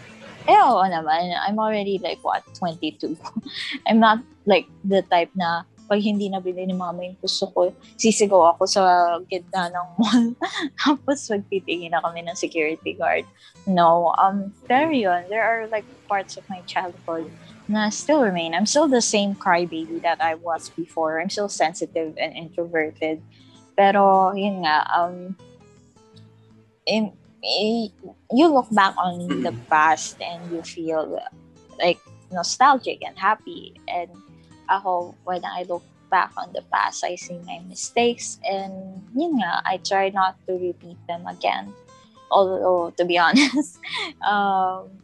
Eh, 0.45 0.61
oo 0.61 0.85
naman. 0.85 1.33
I'm 1.47 1.57
already 1.57 2.03
like, 2.03 2.21
what, 2.21 2.43
22. 2.59 3.17
I'm 3.89 4.03
not 4.03 4.21
like 4.45 4.67
the 4.85 5.01
type 5.07 5.33
na 5.39 5.65
pag 5.85 6.01
hindi 6.01 6.29
nabili 6.29 6.65
ni 6.65 6.77
mama 6.77 7.05
yung 7.05 7.17
gusto 7.21 7.49
ko, 7.53 7.73
sisigaw 7.97 8.57
ako 8.57 8.69
sa 8.69 8.83
gitna 9.31 9.73
ng 9.73 9.87
mall. 9.97 10.27
Tapos 10.81 11.29
magtitingin 11.31 11.97
na 11.97 12.03
kami 12.05 12.25
ng 12.27 12.37
security 12.37 12.93
guard. 12.93 13.25
No. 13.65 14.13
Um, 14.21 14.53
pero 14.69 14.93
yun, 14.93 15.25
there 15.33 15.45
are 15.45 15.65
like 15.71 15.87
parts 16.09 16.37
of 16.37 16.45
my 16.53 16.61
childhood 16.69 17.31
na 17.69 17.89
still 17.89 18.23
remain. 18.23 18.55
I'm 18.55 18.67
still 18.67 18.89
the 18.89 19.01
same 19.01 19.35
crybaby 19.35 20.03
that 20.03 20.21
I 20.21 20.35
was 20.35 20.69
before. 20.71 21.21
I'm 21.21 21.31
still 21.31 21.49
sensitive 21.49 22.17
and 22.19 22.35
introverted. 22.37 23.23
Pero, 23.77 24.33
yun 24.37 24.63
nga, 24.63 24.87
um, 24.93 25.37
in, 26.87 27.13
eh, 27.43 27.89
you 28.31 28.47
look 28.49 28.69
back 28.71 28.95
on 28.97 29.43
the 29.43 29.53
past 29.71 30.21
and 30.21 30.53
you 30.53 30.63
feel 30.63 31.19
like 31.79 31.99
nostalgic 32.31 33.03
and 33.03 33.19
happy. 33.19 33.75
And 33.89 34.11
ako, 34.69 35.15
when 35.25 35.45
I 35.45 35.65
look 35.69 35.83
back 36.11 36.31
on 36.37 36.53
the 36.53 36.63
past, 36.71 37.03
I 37.03 37.17
see 37.17 37.41
my 37.43 37.61
mistakes 37.67 38.39
and 38.45 39.03
yun 39.17 39.41
nga, 39.41 39.63
I 39.65 39.81
try 39.83 40.11
not 40.11 40.37
to 40.47 40.55
repeat 40.55 41.01
them 41.09 41.27
again. 41.27 41.73
Although, 42.31 42.91
to 42.97 43.05
be 43.05 43.19
honest, 43.25 43.81
um, 44.23 45.04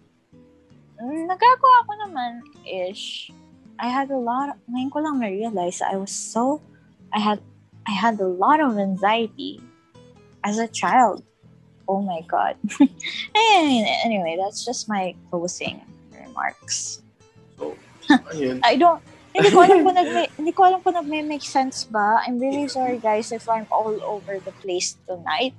Mm, 1.00 1.32
nagagawa 1.32 1.78
ko 1.88 1.92
naman 2.04 2.32
ish. 2.68 3.32
I 3.80 3.88
had 3.88 4.12
a 4.12 4.20
lot, 4.20 4.52
of, 4.52 4.56
ngayon 4.68 4.90
ko 4.92 4.98
lang 5.00 5.24
na-realize 5.24 5.80
I 5.80 5.96
was 5.96 6.12
so, 6.12 6.60
I 7.16 7.18
had, 7.18 7.40
I 7.88 7.96
had 7.96 8.20
a 8.20 8.28
lot 8.28 8.60
of 8.60 8.76
anxiety 8.76 9.64
as 10.44 10.60
a 10.60 10.68
child. 10.68 11.24
Oh 11.88 12.04
my 12.04 12.20
God. 12.28 12.60
anyway, 14.04 14.36
that's 14.36 14.64
just 14.64 14.88
my 14.88 15.16
closing 15.32 15.80
remarks. 16.12 17.00
So, 17.56 17.72
ayun. 18.36 18.60
I 18.60 18.76
don't, 18.76 19.00
hindi 19.32 19.48
ko 19.48 19.64
alam 19.64 19.80
kung 19.80 19.96
nagme, 20.00 20.22
hindi 20.36 20.52
ko 20.52 20.60
alam 20.68 20.78
kung 20.84 20.94
nagme-make 21.00 21.42
sense 21.42 21.88
ba. 21.88 22.20
I'm 22.20 22.36
really 22.36 22.68
sorry 22.68 23.00
guys 23.00 23.32
if 23.32 23.48
I'm 23.48 23.64
all 23.72 23.96
over 24.04 24.36
the 24.36 24.52
place 24.60 25.00
tonight. 25.08 25.56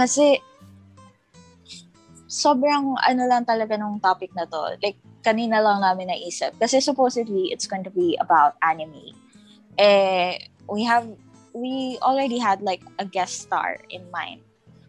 Kasi, 0.00 0.40
sobrang 2.34 2.98
ano 2.98 3.22
lang 3.30 3.46
talaga 3.46 3.78
nung 3.78 4.02
topic 4.02 4.34
na 4.34 4.42
to. 4.50 4.74
Like, 4.82 4.98
kanina 5.22 5.62
lang 5.62 5.86
namin 5.86 6.10
naisip. 6.10 6.58
Kasi 6.58 6.82
supposedly, 6.82 7.54
it's 7.54 7.70
going 7.70 7.86
to 7.86 7.94
be 7.94 8.18
about 8.18 8.58
anime. 8.58 9.14
Eh, 9.78 10.50
we 10.66 10.82
have, 10.82 11.06
we 11.54 11.94
already 12.02 12.42
had 12.42 12.58
like 12.66 12.82
a 12.98 13.06
guest 13.06 13.46
star 13.46 13.78
in 13.86 14.02
mind. 14.10 14.42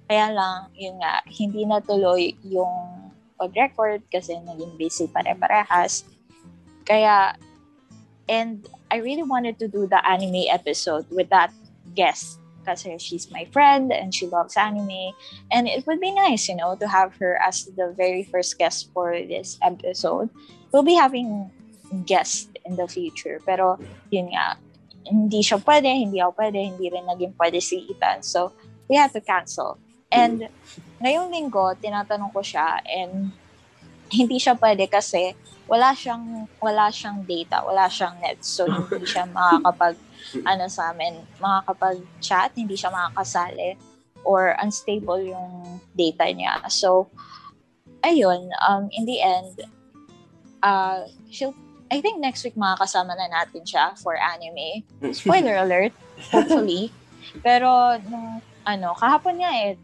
Kaya 0.10 0.34
lang, 0.34 0.74
yun 0.74 0.98
nga, 0.98 1.22
hindi 1.30 1.70
natuloy 1.70 2.34
yung 2.42 3.14
pag-record 3.38 4.02
kasi 4.10 4.42
naging 4.42 4.74
busy 4.82 5.06
pare-parehas. 5.06 6.02
Kaya, 6.86 7.38
and 8.26 8.66
I 8.90 9.06
really 9.06 9.26
wanted 9.26 9.62
to 9.62 9.70
do 9.70 9.86
the 9.86 10.02
anime 10.02 10.50
episode 10.50 11.06
with 11.14 11.30
that 11.30 11.54
guest 11.94 12.42
kasi 12.66 12.98
she's 12.98 13.30
my 13.32 13.46
friend 13.54 13.94
and 13.94 14.14
she 14.14 14.28
loves 14.28 14.58
anime. 14.58 15.14
And 15.52 15.68
it 15.68 15.86
would 15.86 16.02
be 16.02 16.12
nice, 16.12 16.50
you 16.50 16.56
know, 16.56 16.76
to 16.76 16.88
have 16.88 17.16
her 17.22 17.38
as 17.42 17.66
the 17.78 17.94
very 17.96 18.24
first 18.26 18.58
guest 18.58 18.90
for 18.94 19.14
this 19.14 19.58
episode. 19.62 20.30
We'll 20.74 20.84
be 20.84 20.96
having 20.98 21.52
guests 22.06 22.50
in 22.66 22.76
the 22.76 22.88
future. 22.88 23.40
Pero, 23.46 23.78
yun 24.10 24.34
nga, 24.34 24.58
hindi 25.06 25.46
siya 25.46 25.62
pwede, 25.62 25.88
hindi 25.88 26.20
ako 26.20 26.34
pwede, 26.42 26.60
hindi 26.60 26.90
rin 26.90 27.06
naging 27.06 27.38
pwede 27.38 27.62
si 27.62 27.86
Ethan. 27.88 28.26
So, 28.26 28.52
we 28.90 28.98
had 28.98 29.14
to 29.14 29.22
cancel. 29.22 29.78
And 30.12 30.48
ngayong 31.02 31.30
linggo, 31.34 31.76
tinatanong 31.78 32.32
ko 32.32 32.42
siya 32.42 32.80
and 32.86 33.34
hindi 34.10 34.38
siya 34.38 34.56
pwede 34.56 34.86
kasi 34.88 35.34
wala 35.66 35.98
siyang 35.98 36.46
wala 36.62 36.94
siyang 36.94 37.26
data, 37.26 37.66
wala 37.66 37.90
siyang 37.90 38.16
net. 38.22 38.40
So 38.46 38.70
hindi 38.70 39.06
siya 39.06 39.26
makakapag 39.26 39.98
ano 40.52 40.66
sa 40.68 40.92
amin, 40.92 41.22
makakapag-chat, 41.40 42.56
hindi 42.58 42.76
siya 42.78 42.92
makakasali 42.94 43.78
or 44.26 44.58
unstable 44.58 45.22
yung 45.22 45.80
data 45.94 46.26
niya. 46.30 46.66
So 46.70 47.10
ayun, 48.02 48.50
um 48.66 48.90
in 48.94 49.06
the 49.06 49.22
end 49.22 49.62
uh 50.66 51.06
she'll 51.30 51.54
I 51.94 52.02
think 52.02 52.18
next 52.18 52.42
week 52.42 52.58
makakasama 52.58 53.14
na 53.14 53.30
natin 53.30 53.62
siya 53.62 53.94
for 54.02 54.18
anime. 54.18 54.82
Spoiler 55.14 55.62
alert, 55.62 55.94
hopefully. 56.34 56.90
Pero 57.46 58.02
nung 58.10 58.42
ano, 58.66 58.98
kahapon 58.98 59.38
nga 59.38 59.52
eh, 59.54 59.78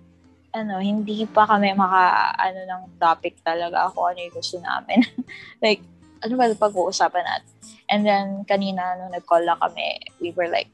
ano, 0.52 0.82
hindi 0.82 1.24
pa 1.30 1.48
kami 1.48 1.72
maka, 1.78 2.34
ano, 2.36 2.60
ng 2.66 2.84
topic 2.98 3.40
talaga 3.46 3.88
ako, 3.88 4.12
ano 4.12 4.20
yung 4.20 4.36
gusto 4.36 4.58
namin. 4.60 5.06
like, 5.64 5.86
ano 6.22 6.34
ba 6.38 6.50
pag-uusapan 6.54 7.24
natin? 7.26 7.52
And 7.92 8.02
then, 8.08 8.26
kanina, 8.48 8.96
nung 8.98 9.12
nag-call 9.12 9.44
na 9.44 9.60
kami, 9.60 10.00
we 10.24 10.32
were 10.32 10.48
like, 10.48 10.72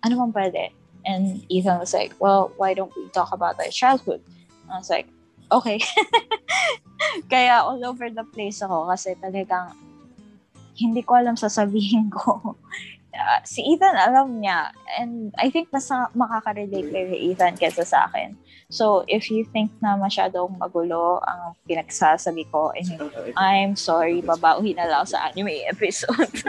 ano 0.00 0.16
bang 0.16 0.32
pwede? 0.32 0.62
And 1.04 1.44
Ethan 1.48 1.80
was 1.80 1.92
like, 1.92 2.16
well, 2.20 2.52
why 2.56 2.72
don't 2.72 2.92
we 2.96 3.08
talk 3.12 3.32
about 3.32 3.60
our 3.60 3.72
childhood? 3.72 4.20
I 4.70 4.78
was 4.78 4.88
like, 4.88 5.08
okay. 5.52 5.80
Kaya 7.32 7.64
all 7.64 7.80
over 7.84 8.08
the 8.08 8.24
place 8.24 8.60
ako 8.62 8.88
kasi 8.92 9.16
talagang 9.18 9.74
hindi 10.76 11.04
ko 11.04 11.20
alam 11.20 11.36
sasabihin 11.36 12.08
ko. 12.08 12.56
Uh, 13.10 13.42
si 13.42 13.66
Ethan 13.66 13.98
alam 13.98 14.38
niya 14.38 14.70
and 14.94 15.34
I 15.34 15.50
think 15.50 15.74
mas 15.74 15.90
makaka-relate 16.14 16.94
kay 16.94 17.34
Ethan 17.34 17.58
kaysa 17.58 17.82
sa 17.82 18.06
akin. 18.06 18.38
So, 18.70 19.02
if 19.10 19.34
you 19.34 19.42
think 19.50 19.74
na 19.82 19.98
masyadong 19.98 20.54
magulo 20.54 21.18
ang 21.26 21.58
pinagsasabi 21.66 22.46
ko, 22.54 22.70
and 22.70 23.10
I'm 23.34 23.74
sorry, 23.74 24.22
babawi 24.22 24.78
na 24.78 24.86
lang 24.86 25.10
sa 25.10 25.26
anime 25.26 25.66
episode. 25.66 26.30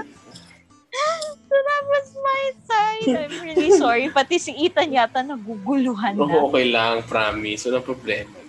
so, 1.49 1.55
that 1.57 1.83
was 1.89 2.07
my 2.21 2.43
side. 2.61 3.09
I'm 3.25 3.35
really 3.41 3.73
sorry. 3.73 4.13
Pati 4.13 4.37
si 4.37 4.53
Ethan 4.53 4.93
yata 4.93 5.25
naguguluhan 5.25 6.13
na. 6.21 6.21
Oo, 6.21 6.53
okay 6.53 6.69
lang, 6.69 7.01
promise. 7.09 7.65
Walang 7.65 7.89
problema. 7.89 8.40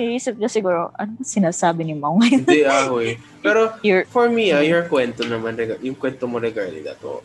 Iisip 0.00 0.40
niya 0.40 0.48
siguro, 0.48 0.88
ano 0.96 1.20
sinasabi 1.20 1.84
ni 1.84 1.92
Mau 1.92 2.16
ngayon? 2.16 2.40
Hindi 2.48 2.64
ako 2.64 2.94
eh. 3.04 3.20
Pero 3.44 3.76
your, 3.84 4.08
for 4.08 4.32
me, 4.32 4.48
ah, 4.48 4.64
your 4.64 4.88
kwento 4.88 5.20
naman, 5.28 5.60
yung 5.84 5.96
kwento 6.00 6.24
mo 6.24 6.40
regarding 6.40 6.88
that, 6.88 6.96
oh, 7.04 7.20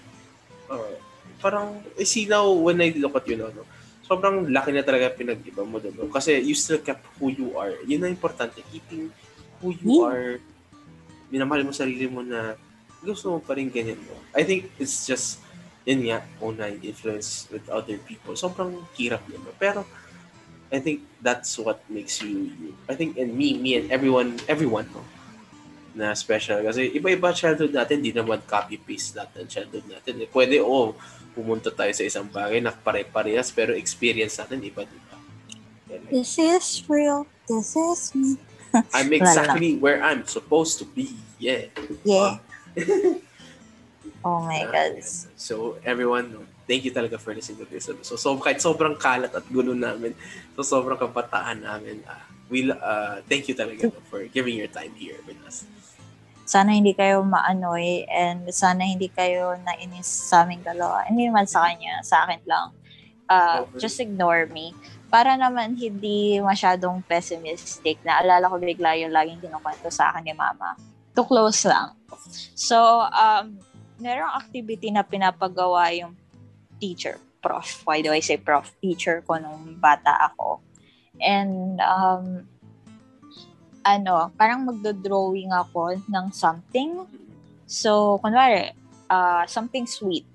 uh, 0.67 0.93
parang, 1.39 1.79
eh, 1.95 2.03
see 2.03 2.27
now, 2.27 2.51
when 2.51 2.83
I 2.83 2.91
look 2.99 3.15
at 3.15 3.23
you 3.31 3.39
now, 3.39 3.47
no, 3.55 3.63
sobrang 4.05 4.45
laki 4.53 4.69
na 4.69 4.85
talaga 4.85 5.17
pinag-iba 5.17 5.65
mo 5.65 5.81
doon. 5.81 5.95
No? 5.97 6.11
Kasi 6.13 6.37
you 6.37 6.53
still 6.53 6.77
kept 6.77 7.01
who 7.17 7.33
you 7.33 7.57
are. 7.57 7.73
Yun 7.89 8.05
na 8.05 8.09
importante. 8.09 8.61
Keeping 8.69 9.09
who 9.59 9.73
you 9.73 10.05
yeah. 10.05 10.09
are. 10.09 10.27
Minamahal 11.33 11.65
mo 11.65 11.73
sarili 11.73 12.05
mo 12.05 12.21
na 12.21 12.53
gusto 13.01 13.33
mo 13.33 13.37
pa 13.41 13.57
rin 13.57 13.69
ganyan 13.73 13.97
mo. 14.05 14.13
I 14.37 14.45
think 14.45 14.69
it's 14.77 15.09
just, 15.09 15.41
yun 15.89 16.05
nga, 16.05 16.21
online 16.37 16.77
influence 16.85 17.49
with 17.49 17.65
other 17.65 17.97
people. 18.05 18.37
Sobrang 18.37 18.77
hirap 18.93 19.25
yun. 19.25 19.41
No? 19.41 19.53
Pero, 19.57 19.81
I 20.75 20.83
think 20.83 21.07
that's 21.23 21.55
what 21.55 21.79
makes 21.87 22.19
you, 22.19 22.51
you. 22.59 22.75
I 22.91 22.99
think, 22.99 23.15
and 23.15 23.31
me, 23.31 23.55
me 23.55 23.79
and 23.79 23.87
everyone, 23.87 24.35
everyone, 24.51 24.91
no? 24.91 25.07
na 25.95 26.11
special. 26.11 26.59
Kasi 26.59 26.91
iba-iba 26.91 27.31
childhood 27.31 27.71
natin, 27.71 28.03
di 28.03 28.11
naman 28.11 28.43
copy-paste 28.43 29.15
natin 29.15 29.47
childhood 29.47 29.87
natin. 29.87 30.19
Eh, 30.19 30.29
pwede, 30.29 30.59
oh, 30.59 30.91
pumunta 31.31 31.71
tayo 31.71 31.89
sa 31.95 32.03
isang 32.03 32.27
bagay 32.27 32.59
na 32.59 32.75
pare-parehas 32.75 33.49
pero 33.55 33.71
experience 33.71 34.35
natin 34.35 34.59
iba, 34.59 34.83
di 34.83 34.99
ba? 35.07 35.15
This 36.11 36.35
is 36.35 36.83
real. 36.91 37.23
This 37.47 37.79
is 37.79 38.11
me. 38.11 38.35
I'm 38.95 39.15
exactly 39.15 39.79
where 39.79 40.03
I'm 40.03 40.27
supposed 40.27 40.83
to 40.83 40.85
be. 40.85 41.15
Yeah. 41.39 41.71
Yeah. 42.03 42.43
oh 44.27 44.43
my 44.43 44.67
God. 44.67 44.99
So, 45.39 45.79
everyone, 45.87 46.44
thank 46.65 46.83
you 46.83 46.93
talaga 46.93 47.17
for 47.21 47.33
listening 47.33 47.61
to 47.61 47.67
this 47.69 47.87
So, 48.05 48.17
so 48.17 48.35
kahit 48.37 48.59
sobrang 48.59 48.97
kalat 48.97 49.31
at 49.33 49.45
gulo 49.49 49.71
namin, 49.71 50.17
so 50.57 50.65
sobrang 50.65 50.97
kabataan 50.97 51.61
namin, 51.65 52.01
uh, 52.09 52.21
we, 52.49 52.69
uh, 52.69 53.21
thank 53.29 53.47
you 53.47 53.55
talaga 53.57 53.89
for 54.09 54.25
giving 54.29 54.57
your 54.57 54.69
time 54.69 54.93
here 54.97 55.17
with 55.25 55.37
us 55.45 55.65
sana 56.45 56.77
hindi 56.77 56.93
kayo 56.93 57.25
maanoy 57.25 58.05
and 58.05 58.45
sana 58.53 58.85
hindi 58.85 59.09
kayo 59.09 59.57
nainis 59.65 60.05
sa 60.05 60.45
aming 60.45 60.61
dalawa. 60.61 61.01
Hindi 61.09 61.25
naman 61.25 61.49
sa 61.49 61.65
kanya, 61.65 62.05
sa 62.05 62.23
akin 62.23 62.41
lang. 62.45 62.69
Uh, 63.25 63.65
just 63.81 63.97
ignore 63.97 64.45
me. 64.53 64.77
Para 65.09 65.33
naman 65.33 65.73
hindi 65.73 66.37
masyadong 66.37 67.01
pessimistic. 67.09 67.97
Naalala 68.05 68.45
ko 68.45 68.61
bigla 68.61 68.93
yung 69.01 69.09
laging 69.09 69.41
kinukwento 69.41 69.89
sa 69.89 70.13
akin 70.13 70.21
ni 70.21 70.37
mama. 70.37 70.77
To 71.17 71.25
close 71.25 71.65
lang. 71.65 71.97
So, 72.53 72.77
um, 73.09 73.57
merong 73.97 74.37
activity 74.37 74.93
na 74.93 75.01
pinapagawa 75.01 75.89
yung 75.97 76.13
teacher, 76.85 77.17
prof. 77.41 77.81
Why 77.89 78.05
do 78.05 78.13
I 78.13 78.21
say 78.21 78.37
prof? 78.37 78.69
Teacher 78.77 79.25
ko 79.25 79.41
nung 79.41 79.81
bata 79.81 80.13
ako. 80.29 80.61
And 81.17 81.81
um, 81.81 82.45
ano, 83.81 84.29
parang 84.37 84.69
magdo-drawing 84.69 85.49
ako 85.49 85.97
ng 86.05 86.25
something. 86.29 87.09
So, 87.65 88.21
kunwari, 88.21 88.73
uh, 89.09 89.49
something 89.49 89.89
sweet. 89.89 90.25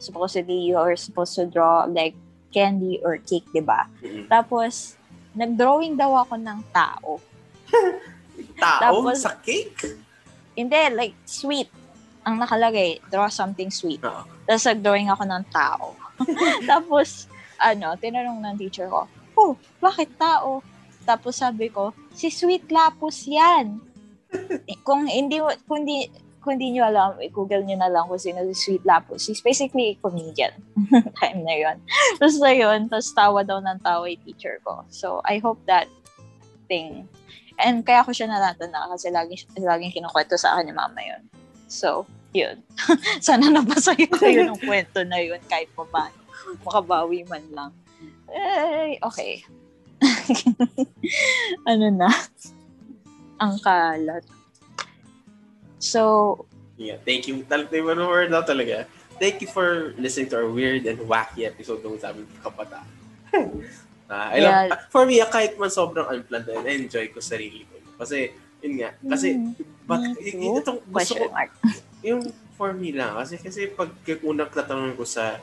Supposedly, 0.00 0.72
you're 0.72 0.96
supposed 0.96 1.36
to 1.36 1.44
draw 1.44 1.84
like 1.84 2.16
candy 2.52 3.00
or 3.04 3.20
cake, 3.20 3.44
di 3.52 3.60
ba? 3.60 3.84
Mm-hmm. 4.00 4.28
Tapos, 4.28 4.96
nag-drawing 5.36 5.96
daw 5.96 6.24
ako 6.24 6.40
ng 6.40 6.60
tao. 6.72 7.20
tao? 8.64 8.80
Tapos, 8.80 9.24
sa 9.24 9.36
cake? 9.40 9.96
Hindi, 10.56 10.80
like, 10.96 11.16
sweet. 11.28 11.68
Ang 12.30 12.38
nakalagay, 12.38 13.02
draw 13.10 13.26
something 13.26 13.74
sweet. 13.74 13.98
Uh-huh. 14.06 14.22
Tapos, 14.46 14.64
nag-drawing 14.70 15.10
ako 15.10 15.26
ng 15.26 15.44
tao. 15.50 15.98
Tapos, 16.70 17.26
ano, 17.58 17.98
tinanong 17.98 18.38
ng 18.38 18.56
teacher 18.56 18.86
ko, 18.86 19.10
oh, 19.34 19.58
bakit 19.82 20.14
tao? 20.14 20.62
Tapos 21.04 21.40
sabi 21.40 21.72
ko, 21.72 21.96
si 22.12 22.28
Sweet 22.28 22.68
Lapus 22.68 23.24
yan. 23.26 23.80
kung 24.86 25.10
hindi 25.10 25.42
kung 25.66 25.82
hindi 25.82 26.06
kung 26.40 26.56
hindi 26.56 26.78
nyo 26.78 26.88
alam, 26.88 27.10
i-google 27.20 27.68
nyo 27.68 27.76
na 27.76 27.92
lang 27.92 28.08
kung 28.08 28.20
sino 28.20 28.40
si 28.48 28.56
Sweet 28.56 28.84
Lapus. 28.88 29.28
She's 29.28 29.44
basically 29.44 29.92
a 29.92 30.00
comedian. 30.00 30.56
Time 31.20 31.44
na 31.44 31.54
yun. 31.56 31.76
Tapos 32.16 32.40
na 32.40 32.52
yun, 32.54 32.88
tapos 32.88 33.12
tawa 33.12 33.44
daw 33.44 33.60
ng 33.60 33.80
tawa 33.84 34.08
yung 34.08 34.24
teacher 34.24 34.56
ko. 34.64 34.86
So, 34.88 35.20
I 35.28 35.36
hope 35.36 35.60
that 35.68 35.90
thing. 36.64 37.04
And 37.60 37.84
kaya 37.84 38.08
ko 38.08 38.16
siya 38.16 38.32
natatanda 38.32 38.88
kasi 38.88 39.12
lagi, 39.12 39.36
laging 39.52 39.92
kinukwento 39.92 40.40
sa 40.40 40.56
akin 40.56 40.72
ni 40.72 40.74
mama 40.78 41.00
yun. 41.04 41.28
So, 41.68 42.08
yun. 42.34 42.62
Sana 43.26 43.50
nabasa 43.50 43.94
yun 43.98 44.12
kayo 44.22 44.40
ng 44.50 44.60
kwento 44.62 45.02
na 45.02 45.18
yun 45.18 45.40
kahit 45.46 45.70
pa 45.74 45.84
paano. 45.86 46.18
Makabawi 46.66 47.26
man 47.26 47.44
lang. 47.54 47.72
Eh, 48.30 48.98
okay. 49.02 49.42
ano 51.70 51.86
na, 51.92 52.10
ang 53.42 53.58
kalat. 53.60 54.24
So, 55.80 56.44
yeah, 56.78 56.96
thank 57.02 57.26
you. 57.26 57.42
Talaga 57.44 57.74
mo 57.82 58.06
word 58.06 58.30
na 58.30 58.44
talaga. 58.44 58.86
Thank 59.20 59.44
you 59.44 59.50
for 59.50 59.92
listening 60.00 60.32
to 60.32 60.40
our 60.40 60.48
weird 60.48 60.88
and 60.88 60.96
wacky 61.04 61.44
episode 61.44 61.84
ng 61.84 62.00
sabi 62.00 62.24
kapata. 62.40 62.80
uh, 63.36 63.46
I 64.08 64.40
yeah. 64.40 64.72
love, 64.72 64.88
for 64.88 65.04
me, 65.04 65.20
kahit 65.28 65.60
man 65.60 65.68
sobrang 65.68 66.08
unplanned, 66.08 66.48
na-enjoy 66.48 67.12
ko 67.12 67.20
sarili 67.20 67.68
ko. 67.68 67.76
Kasi, 68.00 68.32
yun 68.60 68.74
nga, 68.80 68.90
kasi, 69.08 69.28
mm, 69.36 69.52
but, 69.84 70.00
y- 70.20 70.60
itong 70.60 70.80
gusto 70.88 71.12
ko, 71.16 71.24
yung 72.08 72.22
for 72.56 72.72
me 72.76 72.92
lang, 72.92 73.16
kasi, 73.16 73.40
kasi 73.40 73.68
pag 73.72 73.92
unang 74.24 74.52
tatanong 74.52 74.96
ko 74.96 75.04
sa 75.04 75.40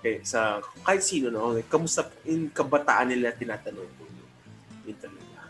Okay, 0.00 0.24
sa 0.24 0.64
kahit 0.80 1.04
sino 1.04 1.28
no, 1.28 1.52
okay, 1.52 1.60
kamusta 1.68 2.08
in 2.24 2.48
kabataan 2.48 3.12
nila 3.12 3.36
tinatanong 3.36 3.84
ko. 3.84 4.02
Yun 4.88 4.96
talaga. 4.96 5.40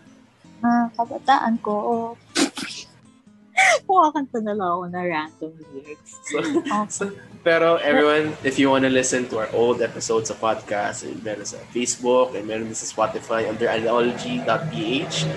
Ah, 0.58 0.86
kabataan 0.98 1.54
ko. 1.62 1.74
kumakanta 3.86 4.42
na 4.42 4.58
lang 4.58 4.70
ako 4.74 4.84
na 4.90 5.00
random 5.06 5.52
lyrics. 5.70 6.18
So, 6.26 6.42
Oh, 6.74 6.86
so, 6.90 7.14
pero 7.46 7.78
everyone, 7.78 8.34
if 8.42 8.58
you 8.58 8.74
want 8.74 8.82
to 8.82 8.90
listen 8.90 9.30
to 9.30 9.38
our 9.38 9.50
old 9.54 9.78
episodes 9.86 10.34
of 10.34 10.42
podcast, 10.42 11.06
eh, 11.06 11.14
meron 11.22 11.46
sa 11.46 11.62
Facebook 11.70 12.34
and 12.34 12.50
meron 12.50 12.66
din 12.66 12.74
sa 12.74 12.90
Spotify 12.90 13.46
under 13.46 13.70
analogy.ph. 13.70 15.30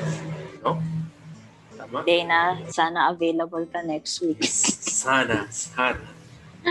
Dana, 2.01 2.57
sana 2.73 3.13
available 3.13 3.65
ka 3.69 3.85
next 3.85 4.17
week. 4.25 4.41
Sana, 5.03 5.45
sana. 5.51 5.99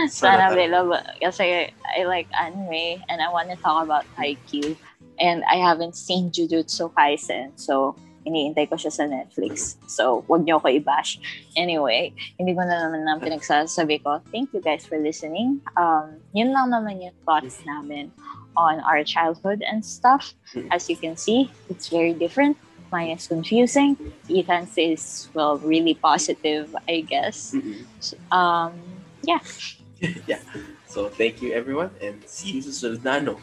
sana 0.09 0.49
talaga. 0.49 0.53
available. 0.53 1.01
Kasi 1.21 1.69
I 1.69 2.03
like 2.03 2.27
anime 2.33 2.99
and 3.07 3.21
I 3.21 3.29
want 3.29 3.53
to 3.53 3.57
talk 3.61 3.85
about 3.85 4.03
Haikyuu. 4.17 4.75
And 5.21 5.45
I 5.45 5.61
haven't 5.61 5.95
seen 5.95 6.33
Jujutsu 6.33 6.89
Kaisen. 6.97 7.53
So, 7.55 7.95
iniintay 8.25 8.71
ko 8.71 8.75
siya 8.75 8.91
sa 8.91 9.05
Netflix. 9.05 9.77
So, 9.85 10.25
wag 10.25 10.47
niyo 10.47 10.57
ako 10.57 10.81
i-bash. 10.81 11.19
Anyway, 11.53 12.15
hindi 12.39 12.57
ko 12.57 12.65
na 12.65 12.87
naman 12.87 13.05
ang 13.05 13.21
pinagsasabi 13.21 14.01
ko. 14.01 14.23
Thank 14.33 14.55
you 14.55 14.61
guys 14.63 14.87
for 14.87 14.97
listening. 14.97 15.61
Um, 15.77 16.17
yun 16.33 16.55
lang 16.55 16.73
naman 16.73 17.03
yung 17.03 17.15
thoughts 17.27 17.61
namin 17.67 18.09
on 18.57 18.81
our 18.81 19.03
childhood 19.03 19.61
and 19.61 19.85
stuff. 19.85 20.33
As 20.71 20.89
you 20.89 20.97
can 20.97 21.17
see, 21.17 21.51
it's 21.69 21.89
very 21.89 22.13
different. 22.13 22.57
Mine 22.93 23.17
is 23.17 23.25
confusing. 23.25 23.97
Ethan's 24.29 24.77
is, 24.77 25.03
well, 25.33 25.57
really 25.57 25.97
positive, 25.97 26.69
I 26.85 27.01
guess. 27.01 27.57
Mm-mm. 27.57 27.89
Um, 28.29 28.77
yeah. 29.25 29.41
So, 30.85 31.09
thank 31.09 31.41
you 31.41 31.57
everyone 31.57 31.89
and 31.97 32.21
see 32.29 32.53
you 32.53 32.61
sa 32.61 32.69
susunod 32.69 33.01
na 33.01 33.17
ano. 33.17 33.33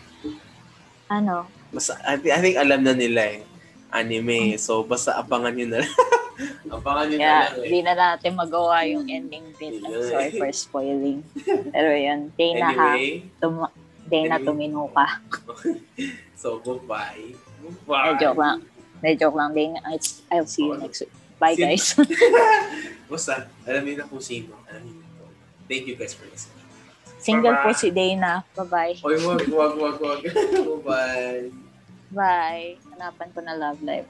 ano, 1.11 1.51
Basta, 1.75 1.99
I, 2.07 2.15
thi- 2.15 2.31
I 2.31 2.39
think 2.39 2.55
alam 2.55 2.87
na 2.87 2.95
nila 2.95 3.23
eh. 3.27 3.43
Anime. 3.91 4.55
So, 4.55 4.87
basta 4.87 5.19
abangan 5.19 5.59
nyo 5.59 5.67
na 5.67 5.79
lang. 5.83 5.95
abangan 6.79 7.05
nyo 7.11 7.17
na 7.17 7.23
Kaya 7.27 7.35
lang 7.35 7.51
eh. 7.51 7.63
hindi 7.67 7.81
na 7.83 7.95
natin 7.99 8.33
magawa 8.39 8.87
yung 8.87 9.11
ending 9.11 9.51
bit. 9.59 9.83
I'm 9.83 9.91
Yeah. 9.91 10.07
sorry 10.07 10.31
for 10.31 10.47
spoiling. 10.55 11.27
Pero 11.75 11.91
yun, 11.91 12.31
Dana 12.39 12.71
ha, 12.71 12.95
Anyway, 12.95 13.27
tum- 13.43 13.75
Dana 14.07 14.39
Anyway. 14.39 14.47
tumino 14.47 14.87
ka. 14.95 15.07
so 16.39 16.63
goodbye. 16.63 17.35
Eh, 17.35 17.35
Goodbye. 17.67 18.15
joke 18.17 18.39
lang. 18.39 18.63
Eh, 19.01 19.17
joke 19.17 19.37
lang. 19.37 19.57
It's, 19.93 20.21
I'll 20.29 20.45
see 20.47 20.65
you 20.69 20.77
next 20.77 21.01
week. 21.01 21.13
Bye, 21.41 21.57
See- 21.57 21.65
guys. 21.65 21.97
Basta, 23.11 23.49
alam 23.67 23.83
niyo 23.83 23.97
na 23.99 24.07
kung 24.07 24.21
sino. 24.23 24.55
Alam 24.69 24.83
niyo 24.87 24.95
na 25.01 25.09
po. 25.19 25.25
Thank 25.67 25.85
you 25.89 25.97
guys 25.97 26.13
for 26.13 26.29
listening. 26.29 26.59
Single 27.21 27.57
po 27.61 27.73
Bye-bye. 27.73 27.81
si 27.81 27.89
Dana. 27.93 28.45
Bye-bye. 28.57 28.95
Oy, 29.05 29.17
wag, 29.25 29.43
wag, 29.49 29.75
wag, 29.77 29.97
wag. 30.01 30.21
Bye-bye. 30.69 31.43
Bye. 32.13 32.69
Hanapan 32.97 33.29
ko 33.33 33.39
na 33.45 33.55
love 33.57 33.81
life. 33.85 34.09